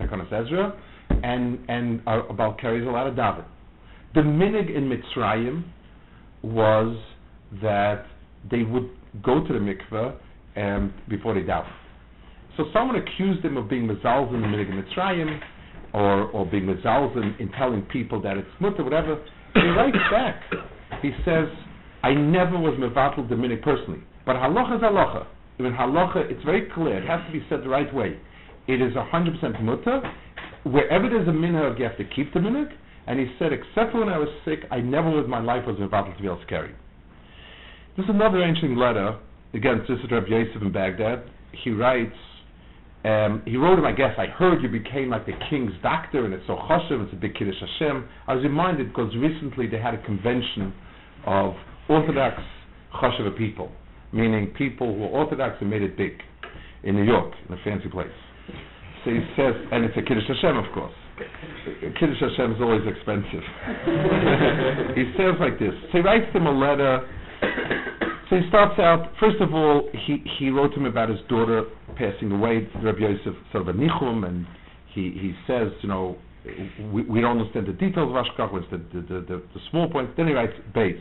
Takanas 0.00 0.32
Ezra, 0.32 0.76
and, 1.22 1.58
and 1.68 2.00
about 2.06 2.58
Keri's 2.60 2.86
a 2.86 2.90
lot 2.90 3.06
of 3.06 3.16
David. 3.16 3.44
The 4.14 4.20
minig 4.20 4.74
in 4.74 4.88
Mitzrayim 4.88 5.64
was 6.42 6.96
that 7.62 8.06
they 8.50 8.62
would 8.62 8.90
go 9.22 9.46
to 9.46 9.52
the 9.52 9.58
mikveh 9.58 10.16
um, 10.56 10.94
before 11.08 11.34
they 11.34 11.40
daven. 11.40 11.72
So 12.56 12.64
someone 12.72 12.96
accused 12.96 13.44
him 13.44 13.56
of 13.56 13.68
being 13.68 13.88
mezalzin 13.88 14.44
in 14.44 14.52
the 14.52 14.82
Mitzrayim, 14.82 15.40
or, 15.92 16.28
or 16.30 16.46
being 16.46 16.64
mezalzin 16.64 17.38
in 17.40 17.50
telling 17.52 17.82
people 17.82 18.20
that 18.22 18.36
it's 18.36 18.48
mutter, 18.60 18.84
whatever. 18.84 19.24
He 19.54 19.60
writes 19.60 19.96
back. 20.10 20.42
He 21.02 21.10
says, 21.24 21.48
I 22.02 22.14
never 22.14 22.58
was 22.58 22.78
mevatel 22.78 23.28
the 23.28 23.34
minig 23.34 23.62
personally. 23.62 24.00
But 24.26 24.36
halacha 24.36 24.76
is 24.76 24.82
halacha. 24.82 25.26
Even 25.58 25.72
halacha, 25.72 26.30
it's 26.30 26.44
very 26.44 26.68
clear. 26.74 26.98
It 26.98 27.08
has 27.08 27.20
to 27.26 27.32
be 27.32 27.44
said 27.48 27.62
the 27.62 27.68
right 27.68 27.92
way. 27.94 28.18
It 28.66 28.80
is 28.80 28.92
100% 28.94 29.62
mutter. 29.62 30.00
Wherever 30.64 31.08
there's 31.08 31.28
a 31.28 31.32
minhag, 31.32 31.78
you 31.78 31.84
have 31.84 31.96
to 31.98 32.04
keep 32.04 32.32
the 32.34 32.40
minhag. 32.40 32.72
And 33.06 33.18
he 33.18 33.26
said, 33.38 33.52
except 33.52 33.94
when 33.94 34.08
I 34.08 34.18
was 34.18 34.28
sick, 34.44 34.60
I 34.70 34.80
never 34.80 35.22
in 35.22 35.28
my 35.28 35.40
life 35.40 35.64
was 35.66 35.76
mevatel 35.76 36.16
to 36.16 36.22
be 36.22 36.46
carry. 36.48 36.74
This 37.96 38.04
is 38.04 38.10
another 38.10 38.42
ancient 38.42 38.76
letter. 38.76 39.16
Again, 39.54 39.78
this 39.88 39.96
is 40.02 40.10
Rabbi 40.10 40.26
Yosef 40.26 40.60
in 40.60 40.72
Baghdad. 40.72 41.30
He 41.62 41.70
writes, 41.70 42.16
um, 43.04 43.40
he 43.46 43.56
wrote 43.56 43.78
him, 43.78 43.84
I 43.84 43.92
guess, 43.92 44.18
I 44.18 44.26
heard 44.26 44.62
you 44.62 44.68
became 44.68 45.10
like 45.10 45.26
the 45.26 45.38
king's 45.48 45.70
doctor 45.80 46.24
and 46.24 46.34
it's 46.34 46.42
so 46.48 46.56
choshev, 46.56 47.04
it's 47.04 47.12
a 47.12 47.16
big 47.16 47.36
Kiddush 47.36 47.54
Hashem. 47.60 48.08
I 48.26 48.34
was 48.34 48.42
reminded 48.42 48.88
because 48.88 49.14
recently 49.14 49.68
they 49.68 49.78
had 49.78 49.94
a 49.94 50.02
convention 50.02 50.74
of 51.24 51.54
Orthodox 51.88 52.42
choshev 53.00 53.38
people, 53.38 53.70
meaning 54.12 54.52
people 54.58 54.92
who 54.92 55.04
are 55.04 55.22
Orthodox 55.22 55.58
and 55.60 55.70
made 55.70 55.82
it 55.82 55.96
big 55.96 56.18
in 56.82 56.96
New 56.96 57.04
York, 57.04 57.32
in 57.48 57.54
a 57.54 57.58
fancy 57.62 57.88
place. 57.88 58.10
So 59.04 59.10
he 59.12 59.20
says, 59.36 59.54
and 59.70 59.84
it's 59.84 59.96
a 59.96 60.02
Kiddush 60.02 60.26
Hashem, 60.26 60.56
of 60.56 60.66
course. 60.74 60.94
Kiddush 62.00 62.18
Hashem 62.18 62.54
is 62.54 62.60
always 62.60 62.82
expensive. 62.90 63.44
he 64.98 65.14
says 65.14 65.38
like 65.38 65.60
this. 65.60 65.78
So 65.92 65.98
he 65.98 66.00
writes 66.00 66.26
them 66.32 66.48
a 66.48 66.50
letter 66.50 67.06
so 68.30 68.36
he 68.36 68.48
starts 68.48 68.78
out, 68.78 69.12
first 69.20 69.40
of 69.40 69.54
all, 69.54 69.88
he, 70.06 70.22
he 70.38 70.50
wrote 70.50 70.72
him 70.74 70.86
about 70.86 71.08
his 71.08 71.18
daughter 71.28 71.64
passing 71.96 72.32
away, 72.32 72.68
Rabbi 72.82 73.00
Yosef 73.00 73.34
sort 73.52 73.68
of 73.68 73.74
a 73.74 73.78
nichum, 73.78 74.26
and 74.26 74.46
he, 74.94 75.12
he 75.20 75.34
says, 75.46 75.68
you 75.82 75.88
know, 75.88 76.16
we, 76.92 77.02
we 77.02 77.20
don't 77.20 77.38
understand 77.38 77.66
the 77.66 77.72
details 77.72 78.10
of 78.10 78.24
Ashkach, 78.24 78.70
the, 78.70 78.78
the, 78.78 79.00
the, 79.00 79.20
the, 79.20 79.42
the 79.54 79.60
small 79.70 79.88
points. 79.88 80.12
Then 80.16 80.28
he 80.28 80.32
writes, 80.32 80.52
base. 80.74 81.00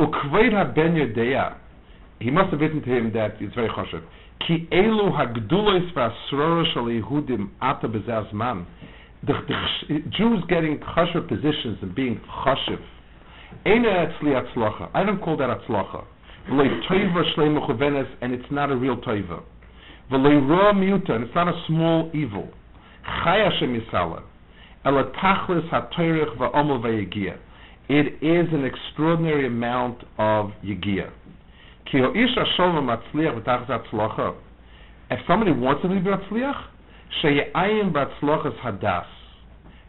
Ukveid 0.00 0.74
ben 0.74 0.94
Yodea, 0.94 1.56
he 2.20 2.30
must 2.30 2.50
have 2.50 2.60
written 2.60 2.82
to 2.82 2.90
him 2.90 3.12
that 3.12 3.36
it's 3.40 3.54
very 3.54 3.68
choshev. 3.68 4.02
Ki 4.46 4.68
elu 4.72 5.12
hagdulos 5.12 5.92
v'asrora 5.94 6.64
shal 6.72 6.84
Yehudim 6.84 7.50
ata 7.60 7.88
bezaz 7.88 8.32
man. 8.32 8.66
The 9.26 9.34
Jews 10.16 10.42
getting 10.48 10.78
choshev 10.78 11.28
positions 11.28 11.78
and 11.82 11.94
being 11.94 12.20
choshev 12.44 12.80
Er 13.66 14.90
I 14.94 15.04
don't 15.04 15.22
call 15.22 15.36
that 15.36 15.48
atzlacha. 15.48 16.04
And 16.48 18.32
it's 18.32 18.50
not 18.50 18.70
a 18.70 18.76
real 18.76 18.96
toiva. 18.96 19.42
And 20.10 20.26
it's 21.24 21.34
not 21.34 21.48
a 21.48 21.64
small 21.66 22.10
evil. 22.12 22.48
It 27.86 28.22
is 28.22 28.48
an 28.52 28.64
extraordinary 28.64 29.46
amount 29.46 29.98
of 30.18 30.52
yegia. 30.64 31.10
If 35.10 35.20
somebody 35.26 35.52
wants 35.52 35.82
to 35.82 35.88
be 35.88 35.96
batzliach, 35.96 36.62
she'ayim 37.22 37.92
batzlochas 37.92 38.58
hadas 38.60 39.06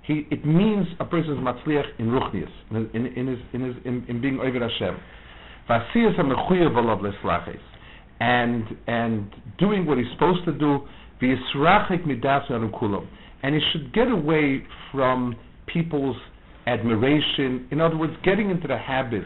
he, 0.07 0.27
it 0.29 0.45
means 0.45 0.85
a 0.99 1.05
person 1.05 1.31
is 1.33 1.39
matzliach 1.39 1.85
in 1.99 2.07
ruchnius, 2.07 2.49
in, 2.71 3.05
in, 3.07 3.27
his, 3.27 3.39
in, 3.53 3.61
his, 3.61 3.75
in, 3.85 4.05
in 4.07 4.21
being 4.21 4.39
over 4.39 4.59
Hashem. 4.59 4.99
And, 8.19 8.63
and 8.87 9.33
doing 9.57 9.85
what 9.85 9.97
he's 9.97 10.07
supposed 10.13 10.45
to 10.45 10.51
do, 10.51 10.79
v'yisrachik 11.21 12.05
midas 12.05 12.43
kulam. 12.49 13.07
and 13.43 13.55
he 13.55 13.61
should 13.71 13.93
get 13.93 14.09
away 14.09 14.63
from 14.91 15.35
people's 15.65 16.17
admiration. 16.67 17.67
In 17.71 17.81
other 17.81 17.97
words, 17.97 18.13
getting 18.23 18.51
into 18.51 18.67
the 18.67 18.77
habit 18.77 19.23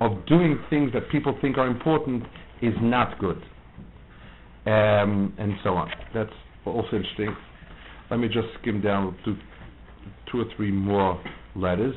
of 0.00 0.26
doing 0.26 0.58
things 0.68 0.92
that 0.94 1.08
people 1.10 1.36
think 1.40 1.58
are 1.58 1.68
important 1.68 2.24
is 2.60 2.74
not 2.80 3.18
good. 3.18 3.40
um, 4.66 5.32
and 5.38 5.54
so 5.64 5.70
on. 5.70 5.90
That's 6.14 6.30
also 6.66 6.96
interesting. 6.96 7.34
Let 8.10 8.20
me 8.20 8.28
just 8.28 8.48
skim 8.60 8.82
down 8.82 9.16
to 9.24 9.36
two 10.30 10.40
or 10.40 10.44
three 10.56 10.70
more 10.70 11.22
letters. 11.54 11.94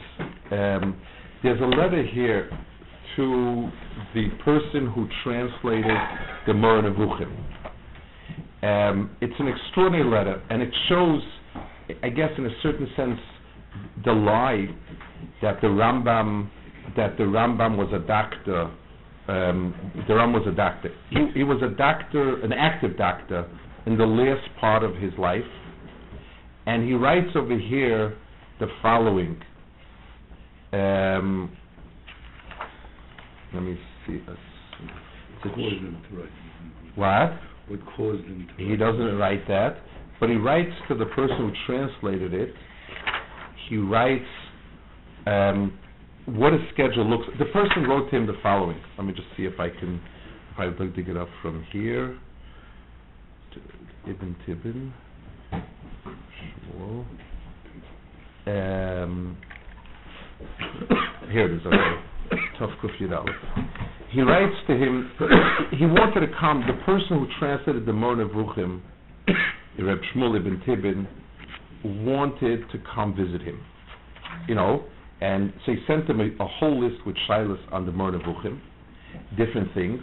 Um, 0.51 0.99
there's 1.43 1.61
a 1.61 1.65
letter 1.65 2.05
here 2.05 2.49
to 3.15 3.69
the 4.13 4.29
person 4.43 4.87
who 4.93 5.07
translated 5.23 5.97
the 6.47 6.53
Nevuchim. 6.53 7.31
Um, 8.63 9.15
it's 9.21 9.33
an 9.39 9.47
extraordinary 9.47 10.09
letter, 10.09 10.41
and 10.49 10.61
it 10.61 10.69
shows, 10.87 11.21
I 12.03 12.09
guess, 12.09 12.29
in 12.37 12.45
a 12.45 12.55
certain 12.61 12.87
sense, 12.95 13.19
the 14.05 14.11
lie 14.11 14.67
that 15.41 15.61
the 15.61 15.67
Rambam 15.67 16.49
that 16.95 17.17
the 17.17 17.23
Rambam 17.23 17.77
was 17.77 17.91
a 17.93 18.05
doctor. 18.05 18.63
Um, 19.27 19.73
the 20.07 20.13
Rambam 20.13 20.33
was 20.33 20.47
a 20.47 20.55
doctor. 20.55 20.89
He, 21.09 21.27
he 21.35 21.43
was 21.43 21.61
a 21.61 21.75
doctor, 21.75 22.41
an 22.43 22.51
active 22.51 22.97
doctor, 22.97 23.47
in 23.85 23.97
the 23.97 24.05
last 24.05 24.47
part 24.59 24.83
of 24.83 24.95
his 24.95 25.13
life, 25.17 25.41
and 26.71 26.87
he 26.87 26.93
writes 26.93 27.27
over 27.35 27.57
here 27.57 28.15
the 28.61 28.67
following. 28.81 29.41
Um, 30.71 31.51
let 33.53 33.61
me 33.61 33.77
see. 34.07 34.21
What 34.23 35.53
caused 35.53 35.57
him 35.57 36.01
to 36.09 36.15
write? 36.17 36.29
What? 36.95 37.39
What 37.67 37.95
caused 37.97 38.23
him 38.23 38.47
to 38.57 38.65
He 38.65 38.77
doesn't 38.77 39.17
write 39.17 39.45
that, 39.49 39.79
but 40.21 40.29
he 40.29 40.35
writes 40.35 40.71
to 40.87 40.95
the 40.95 41.07
person 41.07 41.37
who 41.37 41.51
translated 41.65 42.33
it. 42.33 42.53
He 43.69 43.75
writes 43.75 44.23
um, 45.27 45.77
what 46.25 46.53
his 46.53 46.61
schedule 46.73 47.05
looks. 47.05 47.25
The 47.37 47.45
person 47.45 47.83
wrote 47.83 48.09
to 48.11 48.15
him 48.15 48.27
the 48.27 48.37
following. 48.41 48.79
Let 48.97 49.07
me 49.07 49.13
just 49.13 49.27
see 49.35 49.43
if 49.43 49.59
I 49.59 49.67
can, 49.67 50.01
if 50.53 50.57
I 50.57 50.77
can 50.77 50.93
dig 50.93 51.09
it 51.09 51.17
up 51.17 51.27
from 51.41 51.65
here. 51.73 52.17
Ibn 54.07 54.35
Tibbon. 54.47 54.93
Um, 58.47 59.37
here 61.31 61.45
it 61.45 61.55
is. 61.55 61.65
Okay. 61.65 61.77
Tough 62.57 62.71
Kuf 62.81 63.11
Aleph. 63.11 63.35
He 64.11 64.21
writes 64.21 64.55
to 64.67 64.73
him. 64.73 65.11
he 65.77 65.85
wanted 65.85 66.21
to 66.21 66.33
come. 66.39 66.63
The 66.67 66.83
person 66.85 67.19
who 67.19 67.27
translated 67.39 67.85
the 67.85 67.93
Moreh 67.93 68.25
Nevuchim, 68.25 68.81
Reb 69.79 69.99
Shmuel 70.13 70.37
ibn 70.37 70.61
Tibbon, 70.65 71.07
wanted 72.05 72.69
to 72.71 72.77
come 72.93 73.15
visit 73.15 73.41
him. 73.41 73.59
You 74.47 74.55
know, 74.55 74.83
and 75.21 75.53
so 75.65 75.73
he 75.73 75.77
sent 75.87 76.09
him 76.09 76.19
a, 76.19 76.43
a 76.43 76.47
whole 76.47 76.83
list 76.83 77.05
with 77.05 77.15
shilas 77.29 77.59
on 77.71 77.85
the 77.85 77.91
Moreh 77.91 78.19
Nevuchim, 78.19 78.59
different 79.37 79.73
things. 79.73 80.01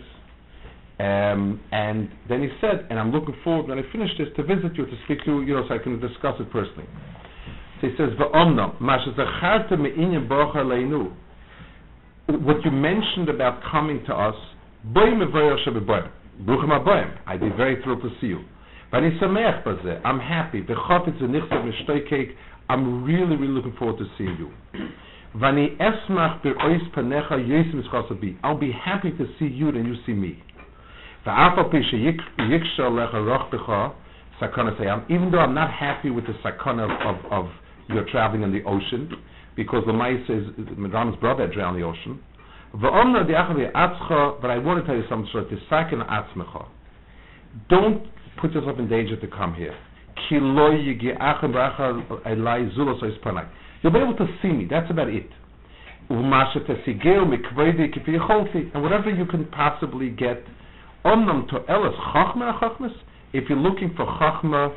Um, 0.99 1.61
and 1.71 2.09
then 2.29 2.43
he 2.43 2.49
said, 2.61 2.87
and 2.91 2.99
I'm 2.99 3.13
looking 3.13 3.37
forward 3.45 3.69
when 3.69 3.79
I 3.79 3.83
finish 3.93 4.11
this 4.19 4.29
to 4.37 4.43
visit 4.43 4.77
you 4.77 4.85
to 4.85 4.97
speak 5.05 5.25
to 5.25 5.31
you, 5.31 5.41
you 5.43 5.55
know, 5.55 5.65
so 5.69 5.75
I 5.75 5.79
can 5.79 6.01
discuss 6.01 6.35
it 6.41 6.51
personally. 6.51 6.89
So 7.81 7.87
he 7.87 7.95
says. 7.97 8.11
What 12.27 12.65
you 12.65 12.71
mentioned 12.71 13.29
about 13.29 13.63
coming 13.71 14.05
to 14.07 14.15
us. 14.15 14.35
I'd 17.27 17.41
be 17.41 17.49
very 17.57 17.83
thrilled 17.83 18.03
to 18.03 18.11
see 18.21 18.27
you. 18.29 18.41
I'm 18.93 20.19
happy. 20.19 20.65
I'm 22.71 23.05
really, 23.05 23.37
really 23.37 23.53
looking 23.53 23.75
forward 23.79 23.99
to 23.99 24.05
seeing 24.17 24.37
you. 24.39 24.51
I'll 28.43 28.59
be 28.59 28.73
happy 28.73 29.11
to 29.13 29.27
see 29.39 29.47
you 29.47 29.73
than 29.73 29.87
you 29.87 29.95
see 30.07 30.13
me. 30.13 30.43
Even 35.11 35.31
though 35.31 35.41
I'm 35.41 35.55
not 35.55 35.73
happy 35.73 36.11
with 36.11 36.27
the 36.27 36.35
sakana 36.45 36.85
of, 36.85 36.91
of, 37.07 37.33
of 37.33 37.51
your 37.89 38.05
traveling 38.11 38.43
in 38.43 38.53
the 38.53 38.63
ocean, 38.65 39.11
because 39.57 39.85
the 39.87 39.93
Mai 39.93 40.17
says 40.27 40.45
Madram's 40.77 41.19
brother 41.21 41.47
drowned 41.53 41.77
in 41.77 41.83
the 41.83 41.89
ocean. 41.89 42.21
But 42.73 42.93
I 42.93 43.03
want 44.59 44.81
to 44.81 44.87
tell 44.87 44.95
you 44.95 45.05
something. 45.09 45.29
So 45.33 45.45
tisakin 45.45 46.07
atzmecha. 46.07 46.67
Don't 47.69 48.07
put 48.41 48.53
yourself 48.53 48.79
in 48.79 48.89
danger 48.89 49.17
to 49.17 49.27
come 49.27 49.55
here. 49.55 49.75
You'll 50.31 50.55
be 53.93 53.99
able 53.99 54.17
to 54.17 54.27
see 54.43 54.49
me. 54.49 54.67
That's 54.69 54.91
about 54.91 55.09
it. 55.09 55.31
And 56.11 56.31
whatever 58.83 59.11
you 59.11 59.27
can 59.27 59.45
possibly 59.47 60.11
get. 60.11 60.45
Omnam 61.09 61.49
to 61.49 61.61
elas 61.73 61.95
chachma 62.13 62.61
chachmas. 62.61 62.93
If 63.33 63.49
you're 63.49 63.59
looking 63.59 63.95
for 63.97 64.05
chachma 64.05 64.75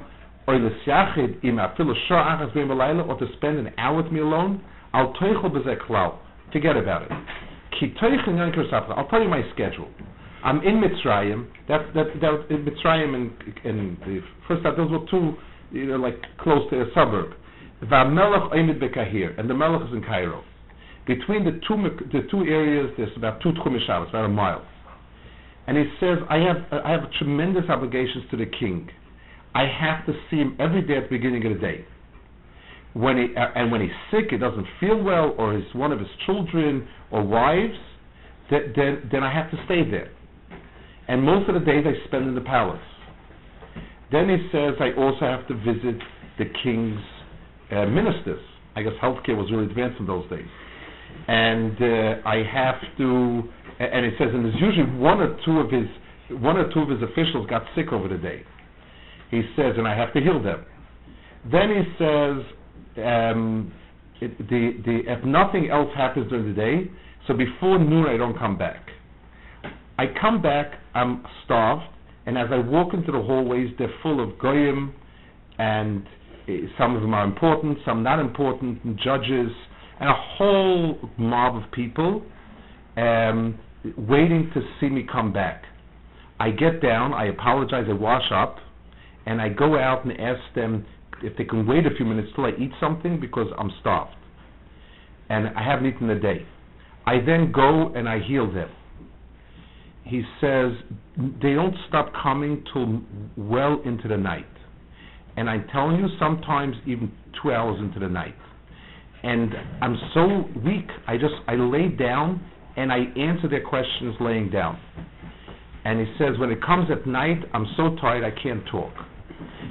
or 0.48 0.56
l'syachid 0.56 1.44
im 1.44 1.58
afilu 1.58 1.94
shah 2.08 2.38
achas 2.38 2.54
bein 2.54 2.68
b'layla, 2.68 3.06
or 3.06 3.20
to 3.20 3.28
spend 3.36 3.58
an 3.58 3.74
hour 3.78 4.02
with 4.02 4.14
me 4.14 4.22
alone, 4.22 4.64
al 4.94 5.14
toichel 5.14 5.52
b'zeh 5.52 5.78
klal. 5.86 6.20
Forget 6.54 6.78
about 6.78 7.02
it. 7.04 7.12
Ki 7.78 7.94
toichel 8.02 8.38
yan 8.38 8.54
kirsafla. 8.54 8.98
I'll 8.98 9.10
tell 9.10 9.22
you 9.22 9.28
my 9.28 9.42
schedule. 9.54 9.90
I'm 10.42 10.62
in 10.62 10.82
Mitzrayim. 10.82 11.48
That 11.68 11.94
that 11.96 12.08
that 12.22 12.46
in 12.50 12.66
Mitzrayim 12.66 13.14
and 13.14 13.32
and 13.66 13.98
the 14.00 14.22
first 14.48 14.64
time 14.64 14.76
those 14.78 14.90
were 14.90 15.06
two, 15.12 15.36
you 15.72 15.88
know, 15.88 15.98
like 15.98 16.16
close 16.40 16.70
to 16.70 16.82
a 16.82 16.86
suburb. 16.96 17.34
Va'melech 17.84 18.54
oimid 18.54 18.80
bekahir, 18.82 19.38
and 19.38 19.50
the 19.50 19.54
melech 19.54 19.82
is 19.88 19.94
in 19.94 20.02
Cairo. 20.02 20.44
Between 21.08 21.44
the 21.44 21.60
two 21.68 21.76
the 22.14 22.26
two 22.32 22.46
areas, 22.46 22.90
there's 22.96 23.16
about 23.18 23.42
two 23.42 23.52
tchum 23.52 23.78
Shabbos, 23.86 24.10
about 24.10 24.26
a 24.26 24.30
mile. 24.30 24.66
And 25.68 25.78
he 25.78 25.86
says, 26.00 26.18
I 26.30 26.38
have 26.38 26.84
I 26.84 26.92
have 26.92 27.12
tremendous 27.20 27.64
obligations 27.70 28.26
to 28.32 28.38
the 28.38 28.46
king. 28.46 28.90
I 29.54 29.66
have 29.66 30.06
to 30.06 30.14
see 30.30 30.38
him 30.38 30.58
every 30.60 30.82
day 30.82 30.98
at 30.98 31.04
the 31.04 31.18
beginning 31.18 31.46
of 31.46 31.54
the 31.54 31.60
day. 31.60 31.86
When 32.94 33.18
he 33.18 33.36
uh, 33.36 33.48
and 33.56 33.72
when 33.72 33.82
he's 33.82 33.90
sick, 34.10 34.32
he 34.32 34.38
doesn't 34.38 34.66
feel 34.80 35.02
well, 35.02 35.36
or 35.38 35.54
his 35.54 35.64
one 35.74 35.92
of 35.92 36.00
his 36.00 36.10
children 36.26 36.88
or 37.12 37.24
wives, 37.24 37.78
th- 38.50 38.74
then 38.76 39.10
then 39.12 39.24
I 39.24 39.34
have 39.34 39.52
to 39.52 39.58
stay 39.66 39.90
there. 39.90 40.12
And 41.08 41.24
most 41.24 41.48
of 41.50 41.56
the 41.56 41.62
days 41.62 41.86
I 41.86 42.08
spend 42.08 42.28
in 42.28 42.36
the 42.36 42.42
palace. 42.42 42.82
Then 44.12 44.30
he 44.30 44.38
says 44.52 44.74
I 44.80 44.92
also 45.00 45.22
have 45.22 45.48
to 45.48 45.56
visit 45.56 46.02
the 46.38 46.46
king's 46.64 47.00
uh, 47.72 47.86
ministers. 47.86 48.42
I 48.76 48.84
guess 48.84 48.94
healthcare 49.02 49.38
was 49.38 49.50
really 49.52 49.66
advanced 49.66 50.00
in 50.00 50.08
those 50.08 50.30
days. 50.30 50.48
And 51.28 51.78
uh, 51.82 52.28
I 52.28 52.44
have 52.52 52.76
to, 52.98 53.44
and 53.80 54.06
it 54.06 54.14
says, 54.18 54.30
and 54.34 54.46
there's 54.46 54.62
usually 54.62 54.92
one 54.98 55.20
or 55.22 55.38
two 55.46 55.60
of 55.60 55.72
his, 55.72 55.88
one 56.42 56.58
or 56.58 56.72
two 56.74 56.82
of 56.82 56.90
his 56.90 57.02
officials 57.02 57.48
got 57.50 57.64
sick 57.76 57.92
over 57.92 58.08
the 58.08 58.18
day. 58.18 58.44
He 59.30 59.42
says, 59.56 59.74
and 59.78 59.88
I 59.88 59.96
have 59.96 60.14
to 60.14 60.20
heal 60.20 60.42
them. 60.42 60.66
Then 61.52 61.70
he 61.70 61.84
says, 61.98 63.04
um, 63.04 63.74
it, 64.20 64.38
the, 64.38 64.82
the, 64.86 65.00
if 65.08 65.24
nothing 65.26 65.70
else 65.72 65.90
happens 65.96 66.30
during 66.30 66.48
the 66.48 66.54
day, 66.54 66.92
so 67.28 67.34
before 67.34 67.80
noon 67.80 68.06
I 68.08 68.18
don't 68.18 68.38
come 68.38 68.58
back. 68.58 68.90
I 69.98 70.06
come 70.20 70.42
back, 70.42 70.74
I'm 70.94 71.24
starved, 71.46 71.84
and 72.26 72.38
as 72.38 72.48
I 72.52 72.58
walk 72.58 72.94
into 72.94 73.12
the 73.12 73.22
hallways, 73.22 73.70
they're 73.78 73.94
full 74.04 74.22
of 74.24 74.38
goyim, 74.38 74.94
and 75.58 76.06
eh, 76.48 76.62
some 76.78 76.96
of 76.96 77.02
them 77.02 77.14
are 77.14 77.24
important, 77.24 77.78
some 77.86 78.04
not 78.04 78.20
important, 78.20 78.84
and 78.84 79.00
judges, 79.04 79.52
and 80.02 80.10
a 80.10 80.14
whole 80.14 80.98
mob 81.18 81.56
of 81.56 81.72
people 81.72 82.24
um, 82.98 83.58
waiting 83.96 84.50
to 84.54 84.62
see 84.80 84.90
me 84.90 85.06
come 85.10 85.32
back. 85.32 85.64
I 86.40 86.50
get 86.50 86.82
down, 86.82 87.14
I 87.14 87.28
apologize, 87.28 87.86
I 87.88 87.94
wash 87.94 88.26
up, 88.34 88.58
and 89.28 89.40
I 89.40 89.50
go 89.50 89.78
out 89.78 90.04
and 90.04 90.20
ask 90.20 90.42
them 90.56 90.88
if 91.22 91.38
they 91.38 91.44
can 91.44 91.68
wait 91.68 91.86
a 91.86 91.96
few 91.96 92.06
minutes 92.06 92.30
till 92.36 92.46
I 92.46 92.50
eat 92.60 92.72
something 92.80 93.20
because 93.20 93.46
I'm 93.60 93.70
starved. 93.80 94.16
And 95.30 95.50
I 95.56 95.64
haven't 95.64 95.86
eaten 95.86 96.10
a 96.10 96.20
day. 96.20 96.48
I 97.06 97.18
then 97.24 97.52
go 97.54 97.94
and 97.94 98.10
I 98.10 98.20
heal 98.28 98.52
them. 98.52 98.70
He 100.04 100.24
says 100.42 100.72
they 101.16 101.54
don't 101.54 101.76
stop 101.88 102.12
coming 102.24 102.64
till 102.74 103.02
well 103.38 103.80
into 103.86 104.08
the 104.08 104.18
night. 104.18 104.48
And 105.38 105.48
I'm 105.48 105.68
telling 105.72 105.98
you, 105.98 106.08
sometimes 106.20 106.76
even 106.88 107.12
two 107.42 107.52
hours 107.52 107.80
into 107.80 108.00
the 108.00 108.10
night. 108.10 108.36
And 109.24 109.54
I'm 109.82 109.98
so 110.14 110.46
weak, 110.66 110.88
I 111.08 111.18
just, 111.18 111.34
I 111.48 111.56
lay 111.56 111.90
down 111.90 112.44
and 112.76 112.92
I 112.92 113.00
answer 113.18 113.48
their 113.50 113.64
questions 113.64 114.16
laying 114.20 114.50
down. 114.50 114.80
And 115.84 116.00
he 116.00 116.06
says, 116.18 116.40
when 116.40 116.52
it 116.52 116.64
comes 116.64 116.90
at 116.92 117.06
night, 117.08 117.40
I'm 117.54 117.66
so 117.76 117.96
tired 118.00 118.24
I 118.24 118.32
can't 118.42 118.64
talk. 118.72 118.94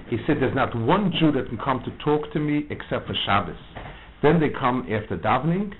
He 0.08 0.18
said, 0.26 0.36
there's 0.40 0.54
not 0.54 0.76
one 0.76 1.12
Jew 1.18 1.32
that 1.32 1.48
can 1.48 1.58
come 1.58 1.82
to 1.84 2.04
talk 2.04 2.32
to 2.32 2.40
me 2.40 2.66
except 2.70 3.06
for 3.06 3.14
Shabbos. 3.26 3.56
Then 4.22 4.40
they 4.40 4.48
come 4.50 4.86
after 4.92 5.16
davening, 5.16 5.72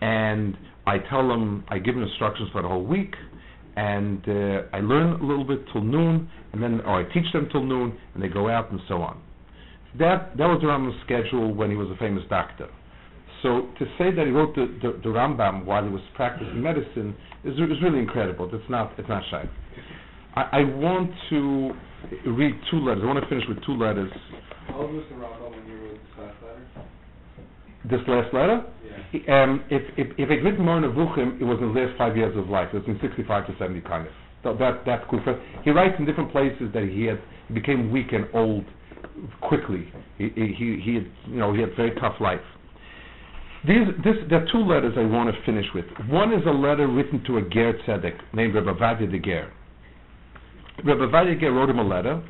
and 0.00 0.56
I 0.86 0.98
tell 1.10 1.26
them, 1.26 1.64
I 1.68 1.78
give 1.78 1.94
them 1.94 2.04
instructions 2.04 2.48
for 2.52 2.62
the 2.62 2.68
whole 2.68 2.84
week, 2.86 3.14
and 3.76 4.22
uh, 4.28 4.62
I 4.72 4.80
learn 4.80 5.20
a 5.20 5.24
little 5.24 5.44
bit 5.44 5.60
till 5.72 5.82
noon, 5.82 6.30
and 6.52 6.62
then, 6.62 6.80
or 6.82 7.00
I 7.00 7.12
teach 7.12 7.30
them 7.32 7.48
till 7.50 7.64
noon, 7.64 7.98
and 8.14 8.22
they 8.22 8.28
go 8.28 8.48
out 8.48 8.70
and 8.70 8.80
so 8.88 9.02
on. 9.02 9.20
That 9.98 10.36
that 10.36 10.46
was 10.46 10.62
around 10.62 10.86
the 10.86 10.94
schedule 11.04 11.54
when 11.54 11.70
he 11.70 11.76
was 11.76 11.88
a 11.90 11.96
famous 11.96 12.22
doctor. 12.30 12.68
So 13.42 13.68
to 13.78 13.84
say 13.98 14.10
that 14.14 14.26
he 14.26 14.32
wrote 14.32 14.54
the, 14.54 14.66
the, 14.82 14.92
the 15.02 15.08
Rambam 15.08 15.64
while 15.64 15.84
he 15.84 15.90
was 15.90 16.02
practicing 16.14 16.62
medicine 16.62 17.14
is, 17.44 17.54
is 17.54 17.82
really 17.82 17.98
incredible. 17.98 18.48
It's 18.52 18.68
not 18.70 18.92
it's 18.98 19.08
not 19.08 19.22
shy. 19.30 19.44
I, 20.34 20.60
I 20.60 20.64
want 20.64 21.10
to 21.30 21.70
read 22.30 22.54
two 22.70 22.78
letters. 22.78 23.02
I 23.02 23.06
want 23.06 23.22
to 23.22 23.28
finish 23.28 23.44
with 23.48 23.58
two 23.64 23.76
letters. 23.76 24.10
How 24.68 24.80
old 24.82 24.94
was 24.94 25.04
the 25.08 25.16
Rambam 25.16 25.50
when 25.50 25.66
you 25.66 25.76
wrote 25.84 25.92
this 26.00 26.18
last 26.18 26.36
letter? 26.42 26.88
This 27.88 28.00
last 28.08 28.34
letter, 28.34 28.64
Yeah. 29.12 29.42
um, 29.44 29.62
if 29.70 29.82
if 29.96 30.08
if 30.18 30.30
it 30.30 30.42
written 30.42 30.64
Moreh 30.64 30.80
Nevuchim, 30.82 31.40
it 31.40 31.44
was 31.44 31.58
in 31.60 31.72
the 31.72 31.80
last 31.80 31.96
five 31.96 32.16
years 32.16 32.36
of 32.36 32.48
life. 32.48 32.68
It 32.72 32.78
was 32.78 32.88
in 32.88 32.98
65 33.00 33.46
to 33.46 33.52
70 33.58 33.80
kind 33.82 34.06
of. 34.06 34.12
So 34.42 34.54
that 34.58 34.82
that's 34.84 35.04
cool. 35.10 35.20
He 35.62 35.70
writes 35.70 35.94
in 35.98 36.04
different 36.04 36.32
places 36.32 36.72
that 36.74 36.82
he 36.84 37.04
had 37.04 37.20
he 37.48 37.54
became 37.54 37.92
weak 37.92 38.12
and 38.12 38.26
old 38.34 38.64
quickly. 39.40 39.86
He 40.18 40.30
he 40.34 40.46
he, 40.58 40.80
he 40.84 40.94
had, 40.94 41.06
you 41.28 41.36
know 41.38 41.52
he 41.54 41.60
had 41.60 41.76
very 41.76 41.94
tough 42.00 42.16
life. 42.20 42.40
These 43.66 43.88
this 44.04 44.14
there 44.28 44.42
are 44.42 44.52
two 44.52 44.58
letters 44.58 44.94
I 44.96 45.04
want 45.04 45.34
to 45.34 45.42
finish 45.44 45.66
with. 45.74 45.86
One 46.08 46.32
is 46.32 46.42
a 46.46 46.50
letter 46.50 46.86
written 46.86 47.24
to 47.24 47.38
a 47.38 47.42
Ger 47.42 47.72
Tzedek 47.86 48.14
named 48.32 48.54
Rebbe 48.54 48.72
Vadia 48.74 49.10
de 49.10 49.18
Ger. 49.18 49.52
Rebbe 50.84 51.08
Vadia 51.08 51.38
Ger 51.40 51.52
wrote 51.52 51.70
him 51.70 51.80
a 51.80 51.84
letter 51.84 52.22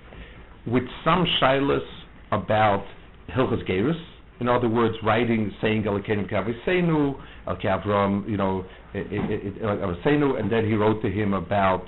with 0.66 0.84
some 1.04 1.26
shilas 1.40 1.86
about 2.32 2.84
Hilchas 3.28 3.66
Gerus. 3.68 4.00
In 4.40 4.48
other 4.48 4.68
words, 4.68 4.94
writing, 5.02 5.52
saying 5.60 5.84
Elikenim 5.84 6.30
Kavseinu, 6.30 7.18
El 7.46 7.56
Kavram, 7.56 8.28
you 8.28 8.36
know, 8.36 8.64
Kavseinu, 8.94 10.38
and 10.38 10.50
then 10.50 10.66
he 10.66 10.74
wrote 10.74 11.02
to 11.02 11.10
him 11.10 11.34
about 11.34 11.84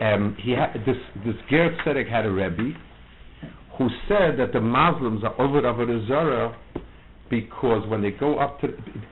um, 0.00 0.36
he 0.40 0.52
had 0.52 0.74
this 0.86 0.96
this 1.24 1.36
Ger 1.48 1.76
Tzedek 1.84 2.08
had 2.10 2.26
a 2.26 2.30
Rebbe 2.30 2.76
who 3.78 3.88
said 4.08 4.38
that 4.38 4.52
the 4.52 4.60
Muslims 4.60 5.22
are 5.22 5.40
over 5.40 5.62
Avodah 5.62 6.54
because 7.30 7.88
when 7.88 8.02
they 8.02 8.10
go 8.10 8.38
up 8.38 8.60
to 8.60 8.68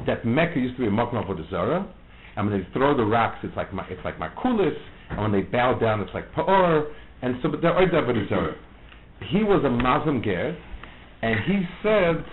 that 0.06 0.24
Mecca 0.24 0.58
used 0.58 0.76
to 0.76 0.82
be 0.82 0.86
a 0.86 0.90
Makom 0.90 1.14
Avodah 1.14 1.48
Zarah, 1.50 1.94
and 2.36 2.50
when 2.50 2.60
they 2.60 2.68
throw 2.72 2.96
the 2.96 3.04
rocks, 3.04 3.38
it's 3.42 3.56
like 3.56 3.72
ma- 3.72 3.86
it's 3.88 4.04
like 4.04 4.18
makulis, 4.18 4.76
and 5.10 5.20
when 5.20 5.32
they 5.32 5.42
bow 5.42 5.78
down, 5.78 6.00
it's 6.00 6.14
like 6.14 6.32
paor, 6.32 6.90
and 7.22 7.36
so 7.42 7.50
but 7.50 7.60
they're 7.60 7.78
over 7.78 8.02
Avodah 8.02 8.28
Zarah. 8.28 8.56
He 9.30 9.42
was 9.42 9.64
a 9.64 9.70
Muslim 9.70 10.22
ger, 10.22 10.56
and 11.22 11.40
he 11.46 11.62
said 11.82 12.24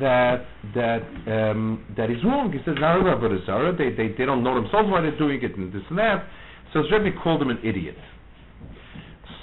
that 0.00 0.46
that 0.74 1.02
um, 1.26 1.84
that 1.96 2.10
is 2.10 2.16
wrong. 2.24 2.52
He 2.52 2.58
says 2.58 2.76
over 2.78 3.14
Avodah 3.14 3.44
Zarah. 3.46 3.76
They 3.76 3.90
they 3.90 4.14
they 4.16 4.24
don't 4.24 4.42
know 4.42 4.54
themselves 4.54 4.88
why 4.90 5.00
they're 5.00 5.18
doing 5.18 5.42
it 5.42 5.56
and 5.56 5.72
this 5.72 5.82
and 5.90 5.98
that. 5.98 6.26
So 6.72 6.80
Rebbe 6.80 7.16
called 7.22 7.42
him 7.42 7.50
an 7.50 7.58
idiot. 7.62 7.96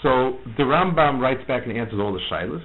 So 0.03 0.37
the 0.57 0.63
Rambam 0.63 1.21
writes 1.21 1.41
back 1.47 1.63
and 1.65 1.77
answers 1.77 1.99
all 1.99 2.11
the 2.11 2.19
shilas. 2.31 2.63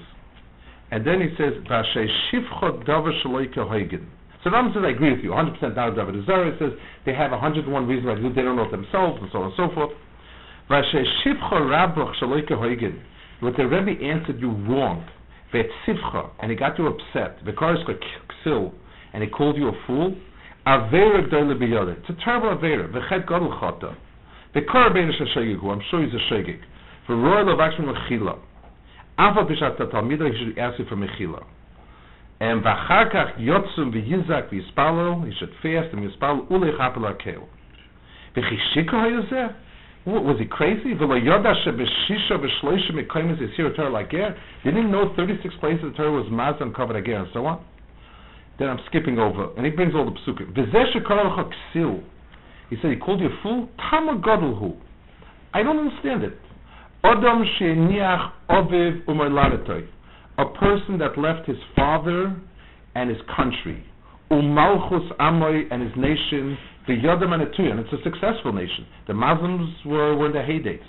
And 0.90 1.04
then 1.04 1.20
he 1.20 1.34
says, 1.36 1.54
"Vashay 1.68 2.08
shivcha 2.30 2.84
davar 2.84 3.12
shaloika 3.22 3.66
hoigin." 3.68 4.04
So 4.44 4.50
Rambam 4.50 4.72
says, 4.74 4.84
"I 4.84 4.90
agree 4.90 5.10
with 5.12 5.24
you, 5.24 5.32
100% 5.32 5.74
not 5.74 5.94
Avodah 5.94 6.24
Zarah." 6.26 6.56
Says 6.58 6.72
they 7.04 7.12
have 7.12 7.32
101 7.32 7.86
reasons 7.86 8.06
why 8.06 8.14
they 8.14 8.22
do. 8.22 8.32
They 8.32 8.42
don't 8.42 8.56
know 8.56 8.64
it 8.64 8.70
themselves, 8.70 9.20
and 9.20 9.30
so 9.32 9.38
on 9.38 9.44
and 9.46 9.54
so 9.56 9.68
forth. 9.70 9.90
Vashay 10.70 11.04
shivcha 11.24 11.60
rabach 11.60 12.14
shaloika 12.16 12.52
hoigin. 12.52 12.98
What 13.40 13.56
the 13.56 13.66
Rebbe 13.66 14.02
answered 14.02 14.40
you 14.40 14.50
wrong. 14.50 15.04
Vet 15.52 15.66
sivcha, 15.86 16.30
and 16.40 16.50
he 16.50 16.56
got 16.56 16.78
you 16.78 16.86
upset. 16.86 17.44
V'kariska 17.44 17.98
ksil, 18.44 18.72
and 19.12 19.22
he 19.22 19.28
called 19.28 19.56
you 19.56 19.68
a 19.68 19.72
fool. 19.86 20.14
Avera 20.66 21.28
gdoile 21.28 21.56
biyode. 21.56 21.96
It's 21.98 22.08
a 22.08 22.24
terrible 22.24 22.56
avera. 22.56 22.88
V'chet 22.90 23.26
gadol 23.26 23.52
chata. 23.60 23.94
V'kar 24.54 24.92
bein 24.92 25.12
shashayighu. 25.12 25.64
I'm 25.70 25.80
sure 25.90 26.02
he's 26.02 26.14
a 26.14 26.32
shagig. 26.32 26.58
V'roy 27.08 27.44
lavakshim 27.44 27.84
mechila. 27.84 28.38
אף 29.15 29.37
על 29.37 29.45
פי 29.45 29.55
שאתה 29.55 29.85
תלמיד, 29.85 30.21
he 30.21 30.25
should 30.25 30.57
ask 30.57 30.79
you 30.79 30.85
for 30.91 30.95
mechila. 30.95 31.41
And 32.41 32.63
ואחר 32.63 33.09
כך 33.09 33.25
יוצם 33.37 33.89
ויזק 33.91 34.45
ויספלל, 34.51 35.13
he 35.27 35.39
should 35.39 35.53
fast 35.63 35.95
and 35.95 35.99
יספלל 36.01 36.35
ולחפל 36.49 37.05
הקהל. 37.05 37.41
וכי 38.37 38.57
שיקר 38.73 38.97
היה 38.97 39.21
זה? 39.29 39.47
What, 40.05 40.23
was 40.23 40.39
he 40.39 40.57
crazy? 40.57 40.95
ולא 40.97 41.15
ידע 41.17 41.55
שבשישה 41.55 42.35
ושלושה 42.41 42.93
מקיימס 42.93 43.37
יסיר 43.41 43.67
התורה 43.67 44.01
לגר? 44.01 44.29
Didn't 44.65 44.77
he 44.77 44.83
know 44.83 45.15
36 45.15 45.55
places 45.61 45.81
the 45.81 45.97
Torah 45.97 46.11
was 46.11 46.29
maz 46.31 46.59
and 46.61 46.73
covered 46.73 46.95
again 46.95 47.21
and 47.21 47.29
so 47.33 47.45
on? 47.45 47.57
Then 48.57 48.69
I'm 48.69 48.79
skipping 48.87 49.19
over, 49.19 49.49
and 49.57 49.65
he 49.65 49.71
brings 49.71 49.93
all 49.93 50.05
the 50.05 50.11
psukim. 50.11 50.45
וזה 50.53 50.85
שקרא 50.93 51.23
לך 51.23 51.41
כסיל, 51.51 51.99
he 52.71 52.75
said 52.81 52.91
he 52.91 52.95
called 52.95 53.19
you 53.21 53.27
a 53.27 53.43
fool? 53.43 53.67
תמה 53.77 54.13
גדול 54.21 54.53
הוא. 54.57 54.75
I 55.53 55.63
don't 55.63 55.77
understand 55.77 56.23
it. 56.23 56.44
Adam 57.06 57.44
she'niach. 57.58 58.32
A 60.38 60.44
person 60.58 60.98
that 60.98 61.16
left 61.16 61.46
his 61.46 61.56
father 61.76 62.36
and 62.94 63.10
his 63.10 63.18
country. 63.36 63.84
Umalchus 64.30 65.16
amoy 65.20 65.62
and 65.70 65.82
his 65.82 65.92
nation. 65.96 66.58
V'yodam 66.88 67.32
and 67.32 67.42
and 67.42 67.80
it's 67.80 67.92
a 67.92 68.02
successful 68.02 68.52
nation. 68.52 68.86
The 69.06 69.14
Muslims 69.14 69.70
were, 69.84 70.16
were 70.16 70.26
in 70.26 70.32
their 70.32 70.46
heydays. 70.46 70.82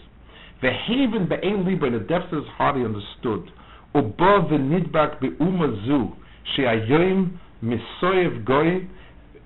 V'haven 0.63 1.29
be'ein 1.29 1.65
liba, 1.65 1.85
in 1.85 1.93
the 1.93 1.99
depths 1.99 2.27
of 2.31 2.43
his 2.43 2.47
heart 2.57 2.77
he 2.77 2.83
understood. 2.83 3.51
Uba 3.93 4.47
v'nidbak 4.49 5.19
be'uma 5.21 5.85
zu, 5.85 6.13
she'ayoim 6.55 7.37
misoyev 7.63 8.43
goy 8.43 8.87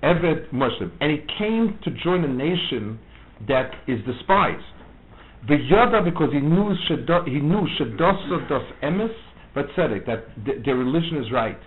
eved 0.02 0.52
Muslim. 0.52 0.92
And 1.00 1.10
he 1.10 1.18
came 1.38 1.78
to 1.84 1.90
join 2.02 2.24
a 2.24 2.28
nation 2.28 2.98
that 3.46 3.72
is 3.86 3.98
despised. 4.06 4.64
V'yada 5.48 6.04
because 6.04 6.32
he 6.32 6.38
knew 6.38 6.72
he 7.26 7.40
knew 7.40 7.66
shedosa 7.78 8.48
dos 8.48 8.62
emes 8.82 9.12
but 9.54 9.66
that 9.76 10.44
th- 10.44 10.64
their 10.64 10.76
religion 10.76 11.16
is 11.16 11.32
right. 11.32 11.58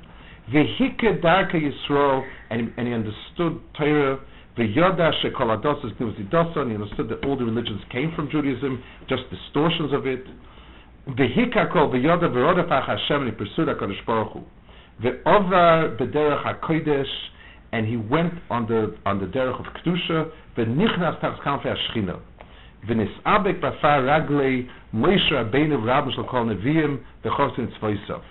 V'hike 0.50 1.22
darka 1.22 1.56
Yisrael 1.56 2.24
and 2.52 2.72
and 2.78 2.88
he 2.88 2.94
understood 2.94 3.60
Torah. 3.78 4.20
V'yada 4.58 5.12
shekol 5.22 5.60
ados 5.60 5.84
is 5.86 5.92
dosa 6.32 6.60
and 6.60 6.72
he 6.72 6.76
understood 6.76 7.10
that 7.10 7.26
all 7.26 7.36
the 7.38 7.44
religions 7.44 7.82
came 7.92 8.14
from 8.16 8.30
Judaism, 8.32 8.82
just 9.10 9.24
distortions 9.30 9.92
of 9.92 10.08
it. 10.08 10.24
V'hika 11.10 11.72
kol 11.74 11.90
v'yada 11.90 12.32
v'rodafach 12.32 12.88
Hashem 12.88 13.24
and 13.24 13.32
he 13.32 13.36
pursued 13.36 13.68
HaKadosh 13.68 14.06
Baruch 14.06 14.32
Hu. 14.32 14.44
V'ovar 15.04 15.98
b'derech 16.00 16.62
HaKodesh 16.62 17.12
and 17.74 17.86
he 17.86 17.98
went 17.98 18.34
on 18.50 18.68
the 18.68 18.96
on 19.06 19.20
the 19.20 19.26
derech 19.26 19.60
of 19.60 19.66
kedusha. 19.74 20.32
V'nichnas 20.56 21.20
tachs 21.20 21.42
kanfei 21.44 21.76
Hashchina. 21.76 22.22
ונסעבק 22.87 23.55
בפר 23.61 24.15
רגלי 24.15 24.67
מוישה 24.93 25.41
רבינו 25.41 25.83
ורבנו 25.83 26.13
של 26.13 26.23
כל 26.23 26.41
נביאים 26.41 26.97
וחוסן 27.25 27.67
צבויסוף. 27.67 28.23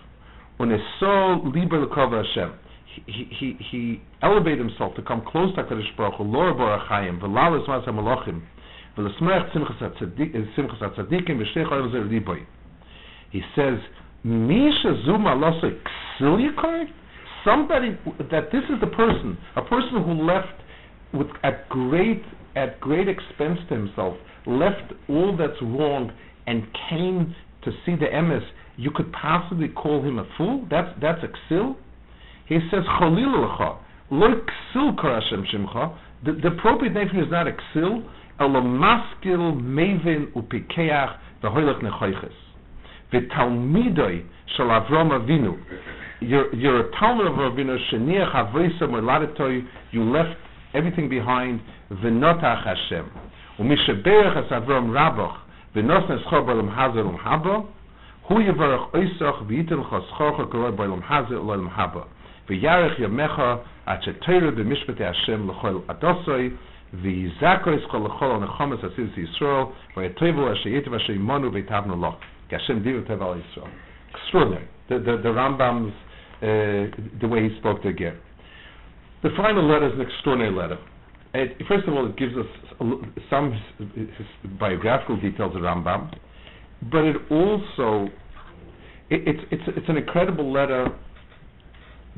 ונסו 0.60 1.52
ליבר 1.54 1.80
לקרוב 1.80 2.14
Hashem. 2.14 2.50
He, 3.08 3.28
he, 3.40 3.58
he 3.72 4.02
elevated 4.24 4.60
himself 4.60 4.96
to 4.96 5.02
come 5.04 5.22
close 5.22 5.54
to 5.56 5.64
HaKadosh 5.64 5.96
Baruch 5.96 6.16
Hu, 6.16 6.24
Lor 6.24 6.54
Bar 6.54 6.86
HaChaim, 6.90 7.22
v'lalas 7.22 7.66
mas 7.68 7.86
HaMalachim, 7.86 8.42
v'lesmech 8.98 9.54
simchas 9.54 9.80
HaTzadik- 9.80 10.34
simchas 10.58 10.82
HaTzadikim, 10.82 11.38
v'shtei 11.40 11.70
cholim 11.70 11.92
zer 11.92 12.04
liboy. 12.04 12.44
He 13.30 13.42
says, 13.56 13.78
Misha 14.24 15.02
Zuma 15.06 15.36
Losai 15.36 15.80
Ksilyakar? 16.20 16.86
Somebody, 17.46 17.98
that 18.32 18.52
this 18.52 18.64
is 18.70 18.82
the 18.82 18.88
person, 18.88 19.38
a 19.56 19.62
person 19.62 20.04
who 20.04 20.26
left 20.26 20.48
with 21.14 21.28
at 21.44 21.70
great 21.70 22.24
at 22.56 22.80
great 22.82 23.08
expense 23.08 23.60
to 23.70 23.76
himself, 23.76 24.16
left 24.47 24.93
all 25.09 25.37
that's 25.37 25.61
wrong 25.63 26.13
and 26.47 26.63
came 26.91 27.35
to 27.63 27.71
see 27.85 27.97
the 27.97 28.07
emes, 28.07 28.45
you 28.77 28.91
could 28.91 29.13
possibly 29.13 29.69
call 29.69 30.03
him 30.03 30.19
a 30.19 30.27
fool? 30.37 30.67
That's 30.71 30.89
that's 31.01 31.23
a 31.23 31.29
ksil? 31.29 31.77
He 32.47 32.59
says, 32.71 32.83
Cholil 33.01 33.79
lo 34.11 34.41
ksil 34.75 35.01
kar 35.01 35.21
Hashem 35.21 35.45
shimcha. 35.53 35.97
The, 36.25 36.33
the 36.33 36.49
appropriate 36.49 36.93
name 36.93 37.09
for 37.09 37.15
him 37.17 37.25
is 37.25 37.31
not 37.31 37.47
a 37.49 37.53
ksil, 37.53 38.05
ela 38.41 38.61
maskil 38.61 39.55
mevin 39.61 40.33
upikeach 40.33 41.17
v'hoylech 41.43 41.83
nechoiches. 41.83 42.33
V'talmidoi 43.13 44.27
shel 44.57 44.67
Avram 44.67 45.11
Avinu. 45.11 45.59
You're, 46.21 46.81
a 46.81 46.91
Talmud 46.99 47.27
of 47.27 47.35
Avinu, 47.35 47.77
sheniach 47.93 48.35
avoisa 48.35 48.83
moladetoi, 48.83 49.67
you 49.93 50.05
left 50.05 50.37
everything 50.75 51.09
behind, 51.09 51.61
v'notach 51.93 52.65
Hashem. 52.65 53.11
ומשברח 53.60 54.38
את 54.38 54.52
אברהם 54.52 54.98
רבוך, 54.98 55.38
ונוסן 55.76 56.20
שכור 56.20 56.40
בעולם 56.40 56.70
הזה 56.76 57.02
לעולם 57.02 57.18
הבא, 57.24 57.58
הוא 58.28 58.42
יברך 58.42 58.82
אויסוך 58.94 59.42
וייתן 59.48 59.76
לך 59.76 59.96
שכורך 60.10 60.52
כרוי 60.52 60.72
בעולם 60.72 61.00
הזה 61.10 61.42
ולעולם 61.42 61.68
הבא. 61.76 62.02
וירך 62.50 63.00
ימיך 63.00 63.42
עד 63.86 64.04
שתרא 64.04 64.52
במשפטי 64.56 65.06
השם 65.06 65.50
לכל 65.50 65.78
עדוסוי, 65.88 66.50
ויזכו 66.94 67.70
יזכו 67.70 68.08
לכל 68.08 68.32
הנחומס 68.32 68.80
עשיס 68.84 69.18
ישראל, 69.18 69.64
ויטבו 69.98 70.52
אשר 70.54 70.70
יטב 70.70 70.94
אשר 70.94 71.14
ימונו 71.14 71.54
ויתבנו 71.54 72.02
לו. 72.02 72.12
כי 72.50 72.56
השם 72.56 72.80
דיבר 72.80 73.00
טוב 73.08 73.24
על 73.24 73.38
ישראל. 73.52 73.72
Extraordinary. 74.14 74.66
The, 74.90 74.96
the, 75.06 75.18
the 75.24 75.30
Rambam's, 75.30 75.94
uh, 76.42 76.88
the 77.22 77.28
way 77.28 77.48
he 77.48 77.56
spoke 77.60 77.84
to 77.84 77.90
again. 77.90 78.18
The 79.22 79.30
final 79.38 79.64
letter 79.68 79.88
is 79.88 79.94
an 79.94 80.02
extraordinary 80.02 80.56
letter. 80.56 80.80
It, 81.35 81.57
first 81.67 81.89
of 81.89 81.95
all, 81.95 82.07
it 82.07 82.17
gives 82.17 82.33
us 82.37 82.47
some 83.29 83.61
biographical 84.59 85.21
details 85.21 85.55
of 85.57 85.63
Rambam, 85.63 86.17
but 86.91 87.05
it 87.05 87.17
also 87.31 88.09
it, 89.11 89.23
it's 89.27 89.41
it's 89.51 89.63
it's 89.77 89.89
an 89.89 89.97
incredible 89.97 90.53
letter. 90.53 90.89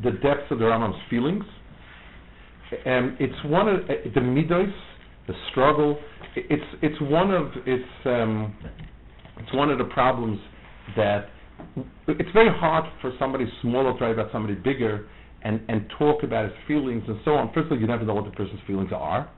The 0.02 0.10
depths 0.10 0.50
of 0.50 0.58
the 0.58 0.66
Rambam's 0.66 1.00
feelings, 1.08 1.44
and 2.84 3.16
it's 3.18 3.44
one 3.46 3.68
of 3.68 3.80
uh, 3.84 3.94
the 4.14 4.20
midos 4.20 4.72
the 5.26 5.34
struggle. 5.50 5.98
It's 6.34 6.62
it's 6.82 7.00
one 7.00 7.30
of 7.30 7.48
it's 7.66 8.06
um, 8.06 8.54
it's 9.38 9.52
one 9.54 9.70
of 9.70 9.78
the 9.78 9.84
problems 9.84 10.38
that 10.96 11.28
it's 12.08 12.30
very 12.32 12.50
hard 12.50 12.84
for 13.00 13.12
somebody 13.18 13.46
smaller 13.62 13.96
to 13.98 14.04
write 14.04 14.12
about 14.12 14.30
somebody 14.32 14.54
bigger 14.54 15.08
and 15.46 15.60
and 15.68 15.86
talk 15.96 16.24
about 16.24 16.44
his 16.46 16.54
feelings 16.66 17.04
and 17.06 17.18
so 17.24 17.32
on. 17.32 17.52
First 17.54 17.66
of 17.66 17.72
all, 17.72 17.78
you 17.78 17.86
never 17.86 18.04
know 18.04 18.14
what 18.14 18.24
the 18.24 18.32
person's 18.32 18.60
feelings 18.66 18.90
are. 18.92 19.30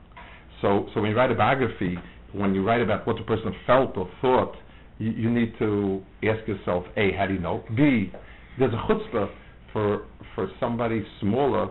So 0.61 0.87
so 0.93 1.01
when 1.01 1.11
you 1.11 1.15
write 1.15 1.31
a 1.31 1.35
biography, 1.35 1.97
when 2.33 2.55
you 2.55 2.65
write 2.65 2.81
about 2.81 3.05
what 3.05 3.17
the 3.17 3.23
person 3.23 3.53
felt 3.67 3.95
or 3.95 4.09
thought, 4.19 4.55
you, 4.97 5.11
you 5.11 5.29
need 5.29 5.53
to 5.59 6.01
ask 6.23 6.47
yourself: 6.47 6.83
A, 6.97 7.11
how 7.11 7.27
do 7.27 7.33
you 7.35 7.39
know? 7.39 7.63
B, 7.75 8.11
there's 8.57 8.73
a 8.73 8.91
chutzpah 8.91 9.29
for 9.71 10.05
for 10.33 10.49
somebody 10.59 11.05
smaller 11.21 11.69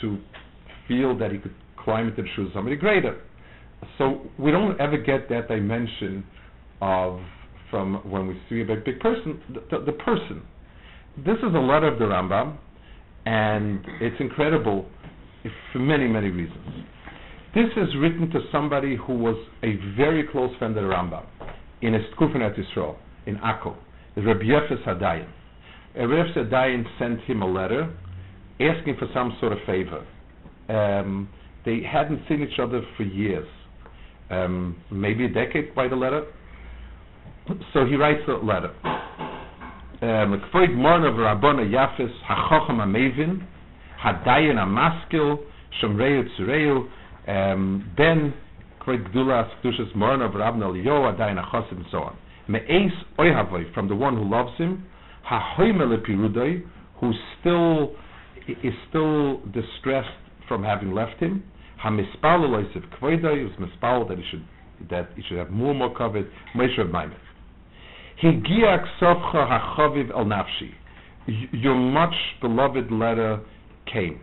to 0.00 0.18
feel 0.86 1.18
that 1.18 1.32
he 1.32 1.38
could 1.38 1.54
climb 1.76 2.08
into 2.08 2.22
the 2.22 2.28
shoes 2.36 2.46
of 2.48 2.52
somebody 2.54 2.76
greater. 2.76 3.20
So 3.98 4.22
we 4.38 4.52
don't 4.52 4.80
ever 4.80 4.96
get 4.96 5.28
that 5.28 5.48
dimension 5.48 6.24
of 6.80 7.18
from 7.68 7.94
when 8.08 8.28
we 8.28 8.40
see 8.48 8.60
a 8.60 8.64
big, 8.64 8.84
big 8.84 9.00
person, 9.00 9.40
the, 9.52 9.78
the, 9.78 9.84
the 9.86 9.92
person. 9.92 10.42
This 11.16 11.38
is 11.38 11.54
a 11.54 11.58
letter 11.58 11.88
of 11.88 11.98
the 11.98 12.04
Rambam, 12.04 12.58
and 13.26 13.84
it's 14.00 14.16
incredible 14.20 14.86
for 15.72 15.78
many, 15.78 16.06
many 16.06 16.30
reasons. 16.30 16.86
This 17.54 17.68
is 17.76 17.88
written 18.00 18.30
to 18.30 18.40
somebody 18.50 18.96
who 18.96 19.14
was 19.14 19.36
a 19.62 19.76
very 19.96 20.26
close 20.30 20.56
friend 20.58 20.76
of 20.76 20.84
the 20.84 20.88
Rambam 20.88 21.24
in 21.82 21.94
Estkufenet 21.94 22.58
Yisrael, 22.58 22.96
in 23.26 23.36
Akko, 23.36 23.76
Rabbi 24.16 24.44
Yefes 24.44 24.82
Hadayan. 24.86 25.28
Uh, 25.98 26.06
Rabbi 26.06 26.30
Yefes 26.30 26.48
Hadayan 26.48 26.84
sent 26.98 27.20
him 27.22 27.42
a 27.42 27.46
letter 27.46 27.94
asking 28.60 28.96
for 28.98 29.08
some 29.12 29.36
sort 29.40 29.52
of 29.52 29.58
favor. 29.66 30.06
Um, 30.68 31.28
they 31.64 31.80
hadn't 31.82 32.22
seen 32.28 32.42
each 32.42 32.58
other 32.58 32.82
for 32.96 33.02
years, 33.02 33.46
um, 34.30 34.80
maybe 34.90 35.26
a 35.26 35.28
decade 35.28 35.74
by 35.74 35.88
the 35.88 35.96
letter. 35.96 36.24
So 37.74 37.84
he 37.84 37.96
writes 37.96 38.22
a 38.28 38.44
letter. 38.44 38.72
Um, 40.02 40.42
Kvoid 40.52 40.74
Morna 40.74 41.12
v'Rabbona 41.12 41.62
Yafis 41.62 42.10
HaChochem 42.28 42.80
HaMevin 42.80 43.46
Hadayan 44.04 44.56
HaMaskil 44.56 45.38
Shomreu 45.80 46.24
Tzureu 46.36 46.88
um, 47.28 47.88
Ben 47.96 48.34
Kvoid 48.80 49.08
Gdulas 49.14 49.48
Kedushas 49.62 49.94
Morna 49.94 50.28
v'Rabbona 50.28 50.64
Eliyahu 50.64 51.16
Hadayan 51.16 51.40
HaChosid 51.40 51.76
and 51.76 51.84
so 51.92 51.98
on. 51.98 52.16
Me'eis 52.48 52.90
Oyhavoi 53.16 53.72
from 53.72 53.86
the 53.86 53.94
one 53.94 54.16
who 54.16 54.28
loves 54.28 54.50
him 54.58 54.84
HaHoimel 55.30 55.96
Epirudoi 55.96 56.64
who 56.98 57.12
still 57.38 57.94
is 58.48 58.74
still 58.88 59.38
distressed 59.52 60.08
from 60.48 60.64
having 60.64 60.90
left 60.92 61.20
him. 61.20 61.44
Hamispal 61.80 62.40
loisiv 62.40 62.82
kvoidoi 62.98 63.44
was 63.44 63.52
mispal 63.60 64.08
that 64.08 64.18
he 64.18 64.24
should 64.32 64.44
that 64.90 65.10
he 65.14 65.22
should 65.28 65.38
have 65.38 65.50
more 65.50 65.70
and 65.70 65.78
more 65.78 65.94
covered. 65.96 66.28
Moshe 66.56 66.90
Maimed. 66.90 67.14
Your 68.22 68.34
much 71.74 72.14
beloved 72.40 72.92
letter 72.92 73.40
came. 73.92 74.20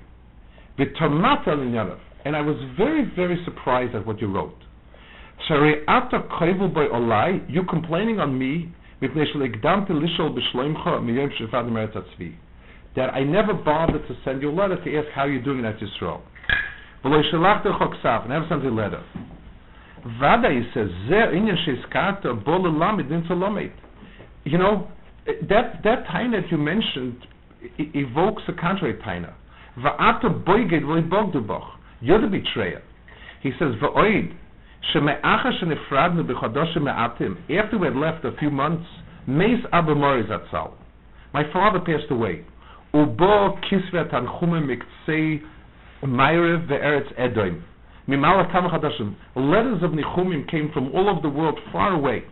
V'tomata 0.77 1.49
linyanav. 1.49 1.99
And 2.23 2.35
I 2.35 2.41
was 2.41 2.55
very, 2.77 3.11
very 3.13 3.43
surprised 3.43 3.95
at 3.95 4.07
what 4.07 4.21
you 4.21 4.33
wrote. 4.33 4.55
Shareata 5.49 6.29
koivu 6.29 6.73
by 6.73 6.85
olai, 6.85 7.43
you 7.49 7.63
complaining 7.69 8.21
on 8.21 8.39
me, 8.39 8.73
mipnei 9.01 9.25
shelegdamte 9.35 9.89
lishol 9.89 10.33
b'shloimcha 10.33 11.01
miyom 11.01 11.29
shefadim 11.37 11.71
eretz 11.71 11.97
atzvi. 11.97 12.35
That 12.95 13.13
I 13.13 13.23
never 13.23 13.53
bothered 13.53 14.07
to 14.07 14.15
send 14.23 14.41
you 14.41 14.49
a 14.49 14.53
letter 14.53 14.81
to 14.81 14.97
ask 14.97 15.09
how 15.13 15.25
you're 15.25 15.41
doing 15.41 15.65
at 15.65 15.77
Yisrael. 15.77 16.21
V'lo 17.03 17.21
shelachta 17.33 17.77
choksav, 17.77 18.29
never 18.29 18.45
sent 18.47 18.63
you 18.63 18.69
a 18.69 18.71
letter. 18.71 19.03
Vada, 20.19 20.49
he 20.49 20.61
says, 20.73 20.89
Zer 21.09 21.33
inyan 21.33 21.57
sheizkarta 21.67 22.33
bo 22.45 22.59
lelamid 22.59 23.09
nin 23.09 23.23
tolomet. 23.23 23.73
You 24.43 24.57
know, 24.57 24.87
that, 25.25 25.83
that 25.83 26.05
taina 26.07 26.41
that 26.41 26.51
you 26.51 26.57
mentioned 26.57 27.17
evokes 27.77 28.43
a 28.47 28.53
contrary 28.53 28.95
taina. 29.05 29.33
Va'ata 29.77 30.43
boiged 30.45 30.83
v'loi 30.83 31.07
bogduboch. 31.07 31.67
You're 32.01 32.21
the 32.21 32.27
betrayer. 32.27 32.81
He 33.41 33.51
says, 33.59 33.69
Va'oid, 33.81 34.33
sheme'acha 34.93 35.67
me'atim. 36.81 37.37
After 37.49 37.77
we 37.77 37.87
had 37.87 37.95
left 37.95 38.25
a 38.25 38.35
few 38.37 38.49
months, 38.49 38.85
meis 39.27 39.59
Abba 39.71 39.95
Mori 39.95 40.23
zatzal. 40.23 40.73
My 41.33 41.43
father 41.53 41.79
passed 41.79 42.09
away. 42.09 42.45
Ubo 42.93 43.59
kisve 43.69 44.09
tanchume 44.11 44.65
miktsei 44.65 45.41
Meirev 46.03 46.67
ve'eretz 46.67 47.11
Edom. 47.17 47.63
Mimala 48.07 48.51
Chadashim. 48.51 49.15
Letters 49.35 49.83
of 49.83 49.91
Nichumim 49.91 50.49
came 50.49 50.71
from 50.73 50.91
all 50.95 51.09
over 51.09 51.21
the 51.21 51.29
world, 51.29 51.59
far 51.71 51.93
away. 51.93 52.23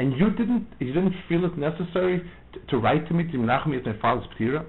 And 0.00 0.12
you 0.16 0.30
didn't, 0.30 0.66
you 0.78 0.92
didn't 0.92 1.14
feel 1.28 1.44
it 1.44 1.58
necessary 1.58 2.22
to, 2.52 2.60
to 2.70 2.78
write 2.78 3.06
to 3.08 3.14
me 3.14 3.24
to 3.24 3.38
Menachem 3.38 3.76
at 3.76 3.84
my 3.84 4.00
father's 4.00 4.26
ptira. 4.38 4.64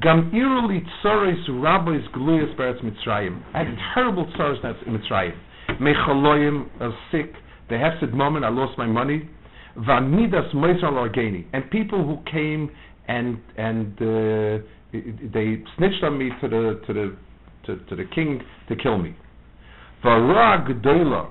Gam 0.00 0.30
iruli 0.34 0.80
tzores 1.02 1.46
rabbis 1.62 2.06
gluyas 2.14 2.54
beretz 2.56 2.82
Mitzrayim. 2.82 3.42
I 3.54 3.58
had 3.58 3.76
terrible 3.94 4.26
tzores 4.38 4.86
in 4.86 4.98
Mitzrayim. 4.98 5.34
Mechaloyim, 5.80 6.68
I 6.80 6.86
was 6.86 6.94
sick. 7.10 7.32
The 7.68 7.76
hefsid 7.76 8.12
moment, 8.12 8.44
I 8.44 8.50
lost 8.50 8.78
my 8.78 8.86
money. 8.86 9.28
Vamidas 9.76 10.54
moisal 10.54 10.92
organi. 10.92 11.46
And 11.52 11.70
people 11.70 12.04
who 12.04 12.18
came 12.30 12.70
and 13.08 13.38
and 13.56 13.92
uh, 14.00 14.64
they 14.92 15.62
snitched 15.76 16.02
on 16.04 16.18
me 16.18 16.30
to 16.40 16.48
the 16.48 16.80
to 16.86 16.92
the 16.92 17.16
to, 17.66 17.76
to 17.86 17.96
the 17.96 18.04
king 18.14 18.40
to 18.68 18.76
kill 18.76 18.98
me. 18.98 19.16
Shebolai 20.04 20.66
b'achroina, 20.66 21.30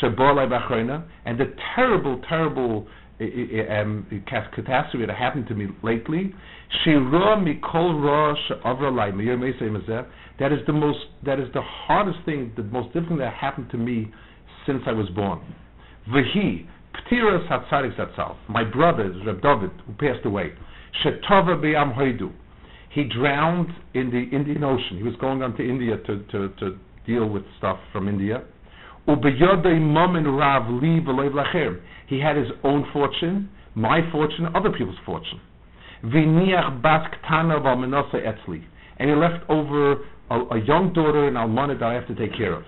and 0.00 1.38
the 1.38 1.54
terrible, 1.74 2.20
terrible 2.28 2.86
uh, 3.20 3.24
uh, 3.24 3.80
um, 3.80 4.06
catastrophe 4.26 5.06
that 5.06 5.16
happened 5.16 5.46
to 5.48 5.54
me 5.54 5.68
lately. 5.82 6.34
That 10.38 10.52
is 10.52 10.58
the 10.66 10.72
most, 10.72 10.98
that 11.24 11.38
is 11.38 11.48
the 11.52 11.62
hardest 11.62 12.18
thing, 12.24 12.52
the 12.56 12.62
most 12.64 12.92
difficult 12.92 13.18
that 13.20 13.34
happened 13.34 13.70
to 13.70 13.76
me 13.76 14.10
since 14.66 14.82
I 14.86 14.92
was 14.92 15.08
born. 15.10 15.40
V'hi 16.08 16.66
ptiras 16.94 17.48
hatzadik 17.48 17.96
zatzal. 17.96 18.36
My 18.48 18.64
brother, 18.64 19.12
Reb 19.24 19.42
David, 19.42 19.70
who 19.86 19.92
passed 19.94 20.24
away. 20.24 20.52
He 22.90 23.04
drowned 23.04 23.70
in 23.94 24.10
the 24.10 24.36
Indian 24.36 24.64
Ocean. 24.64 24.96
He 24.96 25.02
was 25.02 25.14
going 25.20 25.42
on 25.42 25.56
to 25.56 25.62
India 25.68 25.96
to, 25.96 26.22
to, 26.32 26.48
to 26.58 26.78
deal 27.06 27.28
with 27.28 27.44
stuff 27.58 27.78
from 27.92 28.08
India. 28.08 28.42
He 29.06 29.12
had 32.20 32.36
his 32.36 32.48
own 32.62 32.84
fortune, 32.92 33.48
my 33.74 34.00
fortune, 34.12 34.46
other 34.54 34.70
people's 34.70 34.98
fortune. 35.04 35.40
And 36.02 36.12
he 39.08 39.14
left 39.16 39.44
over 39.48 39.92
a, 40.30 40.34
a 40.34 40.60
young 40.64 40.92
daughter 40.94 41.26
in 41.28 41.34
Almana 41.34 41.78
that 41.78 41.86
I 41.86 41.92
have 41.94 42.06
to 42.08 42.14
take 42.14 42.36
care 42.36 42.54
of. 42.54 42.64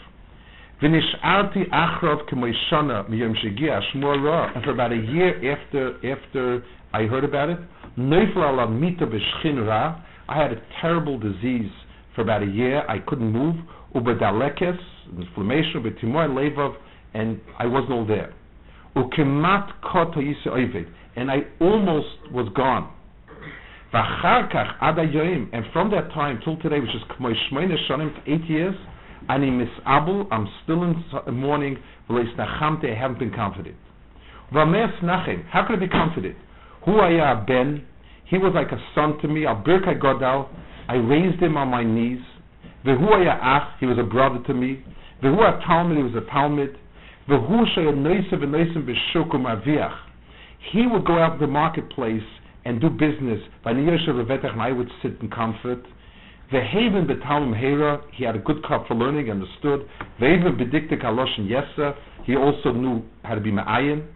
And 0.80 0.94
for 4.64 4.70
about 4.70 4.92
a 4.92 4.96
year 4.96 5.52
after, 5.52 5.96
after 6.12 6.64
I 6.92 7.02
heard 7.04 7.24
about 7.24 7.50
it. 7.50 7.58
I 10.26 10.36
had 10.36 10.52
a 10.52 10.62
terrible 10.80 11.18
disease 11.18 11.70
for 12.14 12.22
about 12.22 12.42
a 12.42 12.46
year. 12.46 12.82
I 12.88 12.98
couldn't 12.98 13.32
move. 13.32 13.56
Ubedalekes, 13.94 14.78
inflammation, 15.18 15.82
ubetimor 15.82 16.28
levov, 16.28 16.74
and 17.14 17.40
I 17.58 17.66
wasn't 17.66 17.92
all 17.92 18.06
there. 18.06 18.32
Ukemat 18.96 19.72
and 21.16 21.30
I 21.30 21.38
almost 21.60 22.32
was 22.32 22.48
gone. 22.54 22.90
And 23.92 25.64
from 25.72 25.90
that 25.92 26.12
time 26.12 26.40
till 26.44 26.56
today, 26.56 26.80
which 26.80 26.90
is 26.90 27.02
k'moy 27.16 27.32
shmoyne 27.50 27.74
shonim, 27.88 28.12
eight 28.26 28.44
years, 28.50 28.74
ani 29.28 29.50
misabel, 29.50 30.26
I'm 30.32 30.48
still 30.64 30.82
in 30.82 30.96
s- 30.96 31.22
uh, 31.26 31.30
mourning, 31.30 31.78
v'leis 32.08 32.34
nachamte, 32.36 32.90
I 32.90 32.98
haven't 32.98 33.20
been 33.20 33.30
comforted. 33.30 33.76
V'ameas 34.52 35.00
nachem, 35.02 35.44
how 35.48 35.64
could 35.66 35.76
I 35.76 35.80
be 35.80 35.88
comforted? 35.88 36.34
Hu 36.84 36.98
haya 36.98 37.44
ben, 37.46 37.86
he 38.24 38.38
was 38.38 38.52
like 38.54 38.72
a 38.72 38.80
son 38.94 39.18
to 39.22 39.28
me, 39.28 39.46
al 39.46 39.62
birkai 39.62 39.98
godal, 40.00 40.48
I 40.88 40.94
raised 40.96 41.40
him 41.40 41.56
on 41.56 41.68
my 41.68 41.84
knees. 41.84 42.20
Haya 42.84 43.38
ach, 43.42 43.80
he 43.80 43.86
was 43.86 43.98
a 43.98 44.02
brother 44.02 44.40
to 44.46 44.54
me. 44.54 44.84
V'hu 45.22 45.40
a 45.40 45.64
talmud, 45.64 45.96
he 45.96 46.02
was 46.02 46.14
a 46.14 46.30
talmud. 46.30 46.76
V'hu 47.28 47.64
shaya 47.74 47.94
noisev 47.94 48.34
v'noisem 48.34 48.84
b'shukum 48.84 49.44
aviach. 49.44 49.96
He 50.70 50.86
would 50.86 51.06
go 51.06 51.18
out 51.18 51.38
to 51.38 51.46
the 51.46 51.50
marketplace 51.50 52.22
and 52.66 52.80
do 52.80 52.90
business. 52.90 53.40
And 53.64 54.62
I 54.62 54.72
would 54.72 54.90
sit 55.02 55.12
in 55.22 55.30
comfort. 55.30 55.82
V'heven 56.52 57.06
b'talmud 57.08 57.58
hera, 57.58 58.02
he 58.12 58.24
had 58.24 58.36
a 58.36 58.40
good 58.40 58.62
cup 58.66 58.86
for 58.86 58.94
learning, 58.94 59.30
understood. 59.30 59.88
V'heven 60.20 60.60
b'diktik 60.60 61.02
haloshen 61.02 61.48
yesa, 61.48 61.94
he 62.24 62.36
also 62.36 62.72
knew 62.72 63.02
how 63.22 63.34
to 63.34 63.40
be 63.40 63.50
ma'ayin. 63.50 64.06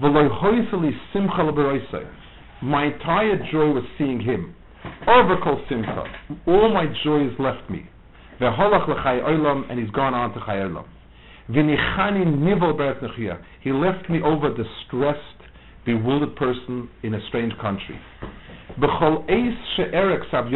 V'loy 0.00 0.30
hoyseli 0.40 0.92
simcha. 1.12 2.10
My 2.62 2.86
entire 2.86 3.36
joy 3.52 3.72
was 3.72 3.84
seeing 3.98 4.20
him. 4.20 4.54
Overkol 5.06 5.68
simcha. 5.68 6.04
All 6.46 6.72
my 6.72 6.86
joy 7.04 7.28
has 7.28 7.38
left 7.38 7.68
me. 7.68 7.86
Ve'holach 8.40 8.88
l'chai 8.88 9.20
olam, 9.22 9.70
and 9.70 9.78
he's 9.78 9.90
gone 9.90 10.14
on 10.14 10.32
to 10.34 10.40
chai 10.40 10.56
olam. 10.56 10.84
V'nichani 11.50 12.24
nivel 12.38 12.74
beretz 12.74 13.02
nechia. 13.02 13.38
He 13.62 13.72
left 13.72 14.08
me 14.10 14.20
over 14.22 14.48
distressed, 14.50 15.20
bewildered 15.84 16.34
person 16.36 16.88
in 17.02 17.14
a 17.14 17.20
strange 17.28 17.52
country. 17.60 17.98
B'chol 18.78 19.24
eis 19.30 19.54
she'erek 19.76 20.30
sav. 20.30 20.46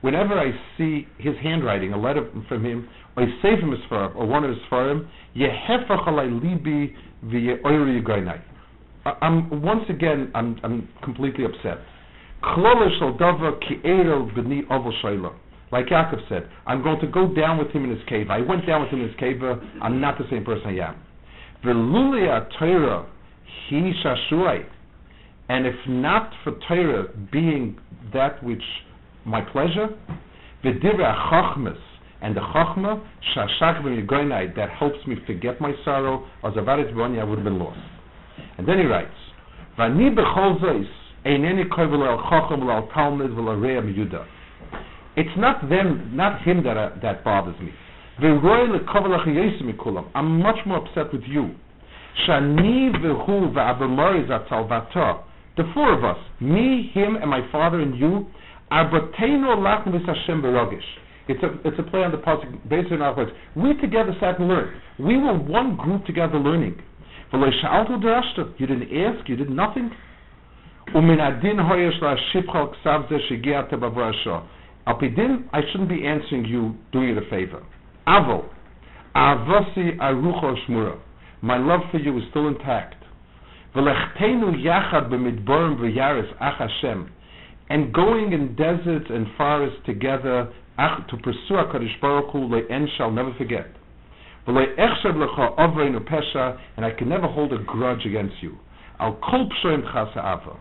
Whenever 0.00 0.38
I 0.38 0.52
see 0.76 1.06
his 1.18 1.34
handwriting, 1.42 1.92
a 1.92 1.98
letter 1.98 2.28
from 2.48 2.64
him, 2.64 2.88
or 3.16 3.22
a 3.22 3.26
sefer 3.40 3.62
misfarim, 3.62 4.14
or 4.14 4.26
one 4.26 4.44
of 4.44 4.50
his 4.50 4.58
farim, 4.70 5.08
yehefach 5.34 6.06
alai 6.06 6.28
libi 6.40 6.94
v'ye'oiri 7.24 8.02
yigainai. 8.02 8.40
I'm 9.20 9.62
once 9.62 9.84
again 9.90 10.30
I'm 10.34 10.58
I'm 10.62 10.88
completely 11.02 11.44
upset. 11.44 11.78
Klolish 12.42 13.02
al 13.02 13.14
davar 13.18 13.60
ki 13.60 13.80
erel 13.84 14.30
b'ni 14.34 14.64
oval 14.70 14.92
shayla. 15.02 15.32
Like 15.74 15.86
Yaakov 15.86 16.28
said, 16.28 16.48
I'm 16.68 16.84
going 16.84 17.00
to 17.00 17.08
go 17.08 17.34
down 17.34 17.58
with 17.58 17.72
him 17.72 17.82
in 17.82 17.90
his 17.90 17.98
cave. 18.08 18.30
I 18.30 18.40
went 18.40 18.64
down 18.64 18.82
with 18.82 18.90
him 18.90 19.00
in 19.00 19.08
his 19.08 19.16
cave. 19.18 19.42
uh, 19.42 19.56
I'm 19.82 20.00
not 20.00 20.18
the 20.18 20.24
same 20.30 20.44
person 20.44 20.66
I 20.68 20.90
am. 20.90 21.02
V'lulia 21.64 22.46
Torah 22.56 23.04
he 23.68 23.92
shashuai. 24.04 24.64
And 25.48 25.66
if 25.66 25.74
not 25.88 26.30
for 26.44 26.52
Torah 26.68 27.08
being 27.32 27.76
that 28.12 28.40
which 28.44 28.62
my 29.24 29.40
pleasure, 29.40 29.88
v'divra 30.64 31.12
chachmas 31.28 31.80
and 32.22 32.36
the 32.36 32.40
chachma 32.40 33.02
shashak 33.36 33.82
v'migoinai 33.82 34.54
that 34.54 34.70
helps 34.70 35.04
me 35.08 35.16
forget 35.26 35.60
my 35.60 35.72
sorrow, 35.84 36.24
as 36.44 36.52
avarit 36.52 36.94
b'oni 36.94 37.20
I 37.20 37.24
would 37.24 37.38
have 37.38 37.44
been 37.44 37.58
lost. 37.58 37.80
And 38.58 38.68
then 38.68 38.78
he 38.78 38.84
writes, 38.84 39.10
"Vani 39.76 40.14
b'chol 40.14 40.60
zois 40.60 40.86
eineni 41.26 41.68
kovel 41.68 42.06
al 42.06 42.22
chacham 42.30 42.62
al 42.70 42.86
talmud 42.94 43.32
v'al 43.32 43.60
rea 43.60 43.80
miyuda." 43.80 44.24
It's 45.16 45.36
not 45.36 45.68
them, 45.68 46.10
not 46.14 46.42
him 46.42 46.62
that 46.64 46.76
uh, 46.76 46.90
that 47.02 47.22
bothers 47.24 47.58
me. 47.60 47.70
I'm 50.14 50.40
much 50.40 50.58
more 50.66 50.78
upset 50.78 51.12
with 51.12 51.22
you. 51.26 51.54
The 55.56 55.64
four 55.72 55.92
of 55.92 56.04
us, 56.04 56.16
me, 56.40 56.90
him, 56.92 57.16
and 57.16 57.30
my 57.30 57.40
father 57.52 57.80
and 57.80 57.96
you. 57.96 58.26
It's 61.26 61.42
a, 61.42 61.48
it's 61.64 61.78
a 61.78 61.82
play 61.84 62.02
on 62.02 62.10
the 62.10 62.18
pasuk, 62.18 62.68
based 62.68 62.92
on 62.92 63.00
our 63.02 63.16
words. 63.16 63.30
We 63.56 63.74
together 63.80 64.14
sat 64.20 64.38
and 64.38 64.48
learned. 64.48 64.80
We 64.98 65.16
were 65.16 65.38
one 65.38 65.76
group 65.76 66.04
together 66.06 66.38
learning. 66.38 66.76
You 67.32 68.66
didn't 68.66 68.92
ask, 68.92 69.28
you 69.28 69.36
did 69.36 69.50
nothing. 69.50 69.90
Umin 74.86 75.02
adin 75.02 75.44
hoyesh 75.44 75.44
la'ashipcha 75.44 75.44
ksav 75.44 75.44
ze 75.44 75.44
shegiat 75.44 75.44
b'vrasha. 75.44 75.44
Al 75.46 75.48
pidin, 75.48 75.48
I 75.52 75.60
shouldn't 75.70 75.88
be 75.88 76.06
answering 76.06 76.44
you, 76.44 76.74
doing 76.92 77.08
you 77.08 77.18
a 77.18 77.30
favor. 77.30 77.62
Avo, 78.06 78.44
avasi 79.14 79.96
arucho 79.98 80.56
shmura. 80.66 80.98
My 81.42 81.58
love 81.58 81.80
for 81.90 81.98
you 81.98 82.18
is 82.18 82.24
still 82.30 82.48
intact. 82.48 82.96
V'lechtenu 83.74 84.62
yachad 84.62 85.08
b'midborim 85.10 85.76
v'yaris 85.78 86.30
ach 86.40 86.58
Hashem. 86.58 87.10
And 87.70 87.92
going 87.94 88.32
in 88.32 88.54
deserts 88.56 89.06
and 89.08 89.26
forests 89.36 89.80
together 89.86 90.52
to 90.76 91.16
pursue 91.22 91.54
HaKadosh 91.54 92.00
Baruch 92.00 92.30
Hu 92.32 92.48
le'en 92.48 92.86
shall 92.96 93.10
never 93.10 93.32
forget. 93.34 93.68
V'le 94.46 94.66
echshav 94.76 95.14
lecha 95.14 95.56
ovreinu 95.56 96.00
pesha, 96.06 96.58
and 96.76 96.84
I 96.84 96.90
can 96.90 97.08
never 97.08 97.26
hold 97.26 97.52
a 97.54 97.58
grudge 97.58 98.04
against 98.04 98.42
you. 98.42 98.58
Al 99.00 99.14
kol 99.14 99.48
pshoim 99.48 99.82
chasa 99.92 100.18
ava. 100.18 100.56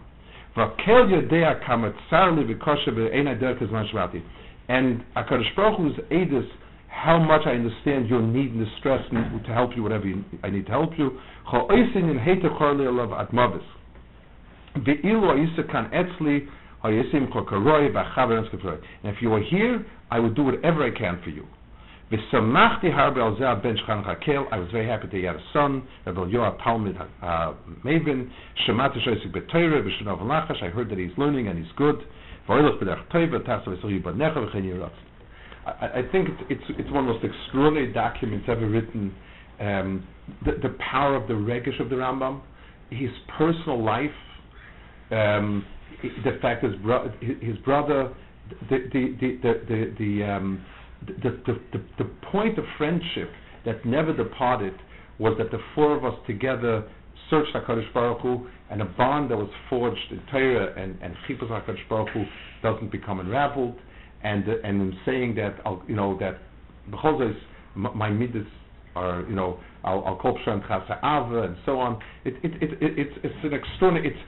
V'kel 0.56 1.10
yodea 1.10 1.56
kamat 1.66 1.94
tsar 2.08 2.32
li 2.32 2.44
v'koshe 2.44 2.92
v'eina 2.92 3.40
derek 3.40 3.60
zman 3.60 3.88
shvati. 3.90 4.22
And 4.70 5.04
how 6.88 7.20
much 7.20 7.42
I 7.46 7.52
understand 7.52 8.08
your 8.08 8.22
need 8.22 8.52
and 8.52 8.66
distress 8.66 9.02
to 9.10 9.54
help 9.54 9.76
you, 9.76 9.84
whatever 9.84 10.08
you, 10.08 10.24
I 10.44 10.50
need 10.50 10.66
to 10.68 10.72
help 10.72 10.98
you. 10.98 11.20
Atmavis. 11.52 13.64
Ve'ilu 14.78 15.72
kan 15.72 15.90
etzli. 15.92 16.48
And 16.86 16.96
if 19.06 19.22
you 19.22 19.30
were 19.30 19.42
here, 19.42 19.86
I 20.12 20.20
would 20.20 20.36
do 20.36 20.44
whatever 20.44 20.84
I 20.84 20.92
can 20.92 21.22
for 21.24 21.30
you. 21.30 21.46
V'samachti 22.14 22.94
harbe 22.94 23.18
al 23.18 23.36
ben 23.62 23.76
shchan 23.78 24.06
chakel. 24.06 24.46
I 24.52 24.60
was 24.60 24.70
very 24.72 24.88
happy 24.88 25.08
that 25.08 25.18
he 25.18 25.24
had 25.24 25.36
a 25.36 25.44
son, 25.52 25.88
Rabbi 26.06 26.22
Yoav 26.26 26.64
Talmud 26.64 26.96
uh, 26.98 27.54
Maven. 27.84 28.30
Shemati 28.68 29.00
shoysik 29.04 29.34
b'toyre 29.34 29.82
v'shunav 29.82 30.22
lachash. 30.22 30.62
I 30.62 30.70
heard 30.70 30.90
that 30.92 31.00
he's 31.00 31.18
learning 31.18 31.48
and 31.48 31.58
he's 31.58 31.74
good. 31.76 31.96
V'oilach 32.48 32.80
b'derech 32.80 33.08
toiva 33.12 33.40
tasav 33.40 33.82
v'sohi 33.82 34.04
b'necha 34.04 34.36
v'chen 34.36 34.64
yiratz. 34.64 34.92
I, 35.66 36.02
think 36.12 36.28
it's, 36.50 36.62
it's 36.78 36.92
one 36.92 37.08
of 37.08 37.08
the 37.08 37.14
most 37.14 37.24
extraordinary 37.24 37.94
documents 37.94 38.46
ever 38.50 38.68
written. 38.68 39.16
Um, 39.62 40.06
the, 40.46 40.52
the 40.62 40.76
power 40.92 41.16
of 41.16 41.28
the 41.30 41.36
regish 41.36 41.80
of 41.80 41.90
the 41.90 41.96
Rambam, 41.96 42.42
his 42.90 43.10
personal 43.38 43.82
life, 43.82 44.12
um, 45.12 45.66
the 46.02 46.38
fact 46.42 46.66
his, 46.66 46.76
bro- 46.84 47.10
his 47.22 47.38
his 47.42 47.58
brother, 47.60 48.14
the 48.70 48.78
the 48.92 49.16
the 49.22 49.38
the 49.42 49.54
the, 49.68 49.94
the, 49.98 50.24
um, 50.24 50.66
the, 51.08 51.42
the, 51.46 51.60
the, 51.74 52.04
the 52.04 52.10
point 52.32 52.58
of 52.58 52.66
friendship 52.78 53.30
that 53.66 53.86
never 53.86 54.16
departed 54.16 54.74
was 55.20 55.36
that 55.38 55.52
the 55.52 55.60
four 55.76 55.96
of 55.96 56.06
us 56.06 56.20
together 56.28 56.84
searched 57.30 57.54
HaKadosh 57.56 57.94
Baruch 57.94 58.22
Hu, 58.22 58.48
and 58.70 58.82
a 58.82 58.86
bond 58.86 59.32
that 59.32 59.38
was 59.38 59.50
forged 59.70 60.12
in 60.12 60.22
Torah 60.32 60.74
and, 60.82 60.98
and 61.02 61.16
Chipos 61.28 61.50
HaKadosh 61.50 61.88
Baruch 61.90 62.10
Hu 62.10 62.24
doesn't 62.62 62.92
become 62.92 63.20
unraveled, 63.20 63.76
and, 64.24 64.48
uh, 64.48 64.54
and 64.64 64.82
in 64.82 64.98
saying 65.06 65.36
that, 65.36 65.60
I'll, 65.66 65.84
you 65.88 65.96
know, 65.96 66.18
that 66.20 66.40
B'chol 66.90 67.34
my 67.76 68.10
midas 68.10 68.46
are, 68.96 69.22
you 69.28 69.36
know, 69.36 69.60
I'll, 69.84 70.18
kol 70.22 70.38
pshan 70.46 70.66
chasa 70.68 70.98
ava, 71.00 71.44
and 71.44 71.58
so 71.66 71.80
on. 71.80 72.00
It, 72.24 72.36
it, 72.44 72.52
it, 72.62 72.72
it, 72.82 73.00
it's, 73.00 73.18
it's 73.24 73.36
an 73.44 73.54
extraordinary, 73.54 74.10
it's, 74.10 74.20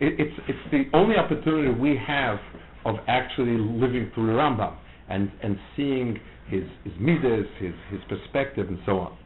it, 0.00 0.20
it's, 0.20 0.40
it's 0.48 0.70
the 0.70 0.96
only 0.96 1.16
opportunity 1.16 1.70
we 1.78 1.98
have 2.06 2.38
of 2.84 2.96
actually 3.08 3.58
living 3.58 4.10
through 4.14 4.26
the 4.26 4.32
Rambam 4.32 4.76
and, 5.08 5.30
and 5.42 5.58
seeing 5.76 6.18
his, 6.48 6.64
his 6.84 6.92
midas, 6.98 7.46
his, 7.58 7.74
his 7.90 8.00
perspective, 8.08 8.68
and 8.68 8.78
so 8.86 8.98
on. 8.98 9.16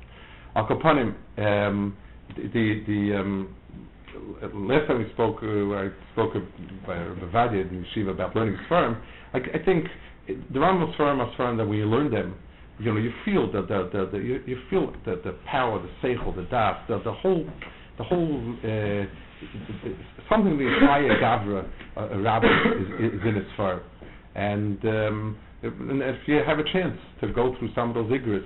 Al 0.57 0.66
Kapanim, 0.66 1.14
um, 1.39 1.97
the, 2.37 2.83
the, 2.87 3.18
um, 3.18 3.55
last 4.55 4.87
time 4.89 4.99
we 4.99 5.11
spoke, 5.12 5.37
uh, 5.43 5.74
I 5.74 5.89
spoke 6.12 6.35
by 6.87 6.95
Bavadia 6.95 7.68
in 7.70 7.85
Yeshiva 7.85 8.11
about 8.11 8.35
learning 8.35 8.57
Sfarim, 8.68 9.01
I, 9.33 9.39
I 9.39 9.64
think 9.64 9.87
the 10.29 10.59
Rambam 10.59 10.97
Sfarim 10.97 11.20
are 11.20 11.33
Sfarim 11.37 11.57
that 11.59 11.66
when 11.66 11.79
you 11.79 11.87
learn 11.87 12.11
them, 12.11 12.35
you 12.79 12.93
know, 12.93 13.01
you 13.01 13.12
feel 13.24 13.51
the, 13.51 13.62
the, 13.62 13.91
the, 13.93 14.11
the 14.12 14.18
you, 14.18 14.41
you 14.47 14.57
feel 14.70 14.93
the, 15.05 15.20
the 15.24 15.37
power, 15.51 15.83
the 15.83 16.07
seichel, 16.07 16.35
the 16.37 16.43
das, 16.43 16.76
the, 16.89 17.01
the 17.05 17.12
whole, 17.12 17.45
the 17.99 18.05
whole, 18.05 18.55
uh, 18.62 19.05
something 20.31 20.57
the 20.57 20.66
entire 20.66 21.20
Gavra, 21.20 21.68
uh, 21.97 22.18
rabbi 22.20 22.47
is, 22.47 23.12
is 23.14 23.20
in 23.26 23.37
its 23.37 23.49
Sfarim. 23.59 23.83
And, 24.35 24.85
um, 24.85 25.39
if, 25.62 25.72
and 25.80 26.02
if 26.02 26.16
you 26.26 26.40
have 26.46 26.59
a 26.59 26.64
chance 26.72 26.98
to 27.20 27.32
go 27.32 27.54
through 27.59 27.70
some 27.74 27.90
of 27.90 27.94
those 27.94 28.11
igris, 28.12 28.44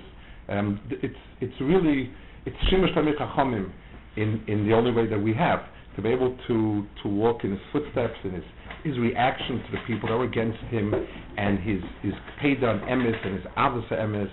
um, 0.49 0.79
it's, 0.89 1.15
it's 1.41 1.53
really, 1.61 2.11
it's 2.45 2.55
Shemesh 2.71 2.95
Tamir 2.95 3.17
Chachamim 3.17 3.71
in, 4.17 4.43
in 4.47 4.67
the 4.67 4.73
only 4.73 4.91
way 4.91 5.07
that 5.07 5.19
we 5.19 5.33
have, 5.33 5.59
to 5.95 6.01
be 6.01 6.09
able 6.09 6.35
to, 6.47 6.85
to 7.03 7.07
walk 7.07 7.43
in 7.43 7.51
his 7.51 7.59
footsteps, 7.71 8.15
in 8.23 8.31
his, 8.31 8.43
his 8.83 8.97
reaction 8.97 9.57
to 9.57 9.71
the 9.71 9.77
people 9.85 10.09
that 10.09 10.17
were 10.17 10.25
against 10.25 10.59
him, 10.69 10.93
and 11.37 11.59
his, 11.59 11.81
his 12.01 12.13
Peda 12.41 12.65
and 12.65 12.81
Emes, 12.81 13.25
and 13.25 13.35
his 13.35 13.43
Avos 13.57 13.87
Emes, 13.91 14.31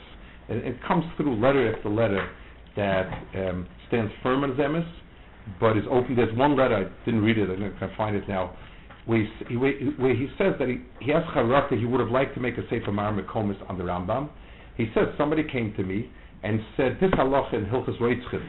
and 0.48 0.62
it 0.64 0.76
comes 0.86 1.04
through 1.16 1.38
letter 1.40 1.74
after 1.74 1.90
letter 1.90 2.28
that 2.76 3.10
um, 3.34 3.68
stands 3.88 4.12
firm 4.22 4.44
as 4.44 4.56
Emes, 4.56 4.90
but 5.60 5.76
is 5.76 5.84
open. 5.90 6.16
There's 6.16 6.36
one 6.36 6.56
letter, 6.56 6.76
I 6.76 7.04
didn't 7.04 7.22
read 7.22 7.38
it, 7.38 7.50
I 7.50 7.78
can 7.78 7.90
find 7.96 8.16
it 8.16 8.26
now, 8.28 8.56
where 9.06 9.26
he, 9.48 9.54
where 9.54 10.14
he 10.14 10.28
says 10.38 10.54
that 10.58 10.68
he, 10.68 10.80
he 11.00 11.10
has 11.10 11.22
character, 11.32 11.76
he 11.76 11.86
would 11.86 12.00
have 12.00 12.10
liked 12.10 12.34
to 12.34 12.40
make 12.40 12.58
a 12.58 12.62
Sefer 12.68 12.92
Mar 12.92 13.12
Mekomis 13.12 13.56
on 13.68 13.78
the 13.78 13.84
Rambam. 13.84 14.28
He 14.76 14.86
says, 14.94 15.08
somebody 15.18 15.42
came 15.44 15.74
to 15.76 15.82
me 15.82 16.10
and 16.42 16.60
said, 16.76 16.98
this 17.00 17.10
halacha 17.10 17.54
in 17.54 17.66
Hilchas 17.66 17.98
Reitzchim, 17.98 18.46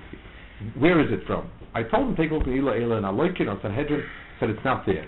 where 0.78 1.00
is 1.02 1.12
it 1.12 1.26
from? 1.26 1.50
I 1.74 1.84
told 1.84 2.10
him, 2.10 2.16
take 2.16 2.32
a 2.32 2.34
look 2.34 2.44
at 2.44 2.54
Ila 2.54 2.78
Ila 2.78 2.98
and 2.98 3.06
Aloikin 3.06 3.50
on 3.50 3.60
Sanhedrin, 3.62 4.02
He 4.02 4.06
said, 4.40 4.50
it's 4.50 4.66
not 4.66 4.86
there. 4.86 5.08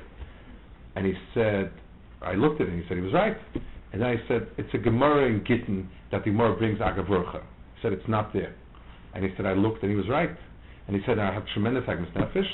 And 0.95 1.05
he 1.05 1.13
said, 1.33 1.71
I 2.21 2.33
looked 2.33 2.61
at 2.61 2.67
it 2.67 2.73
and 2.73 2.81
he 2.81 2.87
said, 2.87 2.97
he 2.97 3.03
was 3.03 3.13
right. 3.13 3.37
And 3.91 4.01
then 4.01 4.09
I 4.09 4.15
said, 4.27 4.47
it's 4.57 4.73
a 4.73 4.77
Gemara 4.77 5.27
in 5.27 5.43
Gittin 5.45 5.89
that 6.11 6.23
the 6.23 6.31
Gemara 6.31 6.57
brings 6.57 6.79
Agavurcha. 6.79 7.41
He 7.41 7.81
said, 7.81 7.93
it's 7.93 8.07
not 8.07 8.33
there. 8.33 8.55
And 9.13 9.23
he 9.23 9.29
said, 9.37 9.45
I 9.45 9.53
looked 9.53 9.83
and 9.83 9.91
he 9.91 9.97
was 9.97 10.09
right. 10.09 10.29
And 10.87 10.95
he 10.95 11.01
said, 11.05 11.19
I 11.19 11.33
have 11.33 11.43
tremendous 11.53 11.83
Agnes 11.87 12.09
Nefesh. 12.15 12.49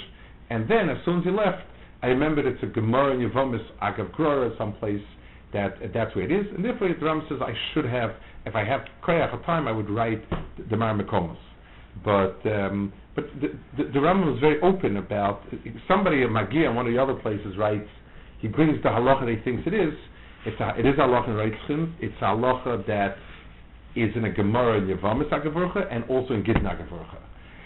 And 0.50 0.70
then, 0.70 0.90
as 0.90 0.98
soon 1.06 1.20
as 1.20 1.24
he 1.24 1.32
left, 1.32 1.64
I 2.02 2.08
remembered 2.08 2.46
it's 2.46 2.64
a 2.64 2.68
Gemara 2.68 3.14
in 3.14 3.30
Yevomis 3.30 3.66
Agav 3.82 4.16
Grora 4.16 4.58
someplace 4.58 5.02
that 5.54 5.76
that's 5.94 6.16
where 6.16 6.26
it 6.26 6.32
is. 6.32 6.46
And 6.56 6.64
therefore, 6.64 6.88
the 6.88 7.06
Ram 7.06 7.26
says 7.28 7.40
I 7.42 7.54
should 7.74 7.86
have, 7.86 8.12
if 8.46 8.56
I 8.56 8.64
have 8.64 8.82
koyach 9.06 9.34
of 9.34 9.44
time, 9.46 9.68
I 9.68 9.72
would 9.72 9.90
write 9.90 10.24
the 10.70 10.78
Mar 10.78 10.98
Mekomos. 10.98 11.38
But 12.04 12.40
um, 12.50 12.94
but 13.16 13.26
the, 13.42 13.48
the, 13.78 13.90
the 13.92 14.00
Rambam 14.00 14.32
was 14.32 14.40
very 14.40 14.62
open 14.62 14.98
about 14.98 15.42
somebody 15.88 16.22
in 16.22 16.32
Magia, 16.32 16.72
one 16.72 16.88
of 16.88 16.94
the 16.94 17.02
other 17.02 17.16
places, 17.16 17.58
writes 17.58 17.90
he 18.40 18.48
brings 18.48 18.82
the 18.84 18.90
halacha 18.90 19.26
that 19.26 19.36
he 19.38 19.44
thinks 19.44 19.64
it 19.68 19.74
is. 19.74 19.94
It's 20.46 20.60
a, 20.62 20.80
it 20.80 20.86
is 20.86 20.96
halacha 20.96 21.28
in 21.28 21.34
Reitzchim. 21.34 21.94
It's 22.00 22.16
a 22.22 22.26
halacha 22.26 22.86
that 22.88 23.18
is 23.96 24.16
in 24.16 24.24
a 24.24 24.32
Gemara 24.32 24.78
in 24.78 24.88
Yavamis 24.88 25.30
HaGevorcha 25.30 25.94
and 25.94 26.04
also 26.06 26.34
in 26.34 26.44
Gitna 26.44 26.80
HaGevorcha. 26.80 27.18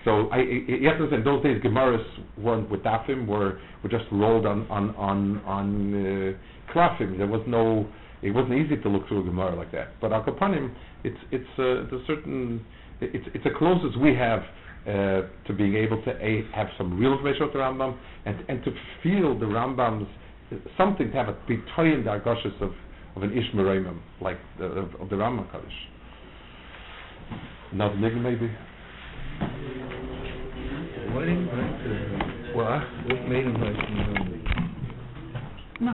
So 0.06 0.28
I, 0.32 0.40
I, 0.40 1.00
have 1.00 1.24
those 1.24 1.44
days 1.44 1.62
Gemaras 1.64 2.04
weren't 2.38 2.70
with 2.70 2.82
dafim, 2.82 3.26
were, 3.26 3.60
were 3.82 3.90
just 3.90 4.04
rolled 4.12 4.46
on, 4.46 4.68
on, 4.70 4.94
on, 4.96 5.38
on 5.46 5.94
uh, 5.94 6.74
klafim. 6.74 7.18
There 7.18 7.28
was 7.28 7.42
no, 7.48 7.88
it 8.22 8.32
wasn't 8.32 8.56
easy 8.56 8.82
to 8.82 8.90
look 8.90 9.08
through 9.08 9.22
a 9.22 9.24
Gemara 9.24 9.56
like 9.56 9.72
that. 9.72 10.00
But 10.02 10.12
Al 10.12 10.24
Kapanim, 10.24 10.74
it's, 11.06 11.18
it's, 11.32 11.48
uh, 11.58 11.88
the 11.90 12.04
certain, 12.06 12.66
it's, 13.00 13.26
it's 13.34 13.44
the 13.46 13.52
closest 13.58 13.98
we 14.00 14.14
have 14.16 14.42
uh, 14.86 15.22
to 15.48 15.54
being 15.56 15.76
able 15.76 16.04
to 16.04 16.12
a, 16.12 16.44
have 16.54 16.68
some 16.78 17.00
real 17.00 17.14
information 17.14 17.44
about 17.44 17.54
the 17.54 17.60
Rambam 17.60 17.98
and, 18.26 18.44
and 18.50 18.64
to 18.66 18.72
feel 19.02 19.40
the 19.40 19.46
Rambam's, 19.46 20.10
something 20.78 21.12
to 21.12 21.14
have 21.16 21.30
a 21.30 21.38
be 21.48 21.64
toying 21.78 22.04
the 22.04 22.10
argoshes 22.10 22.62
of, 22.62 22.72
of 23.16 23.24
an 23.24 23.32
Ish 23.32 23.56
Merayim, 23.56 24.00
like 24.20 24.38
the, 24.60 24.66
of, 24.66 24.94
of 25.00 25.10
the 25.10 25.16
Rambam 25.16 25.50
Kaddish. 25.50 25.72
Not 27.72 27.94
nigga 27.94 28.22
maybe? 28.22 28.52
You 29.42 29.50
write 31.50 31.84
the, 31.84 32.56
What? 32.56 32.82
what 33.08 33.28
made 33.28 33.46
him 33.46 33.54
the 33.54 34.14
number? 34.14 34.33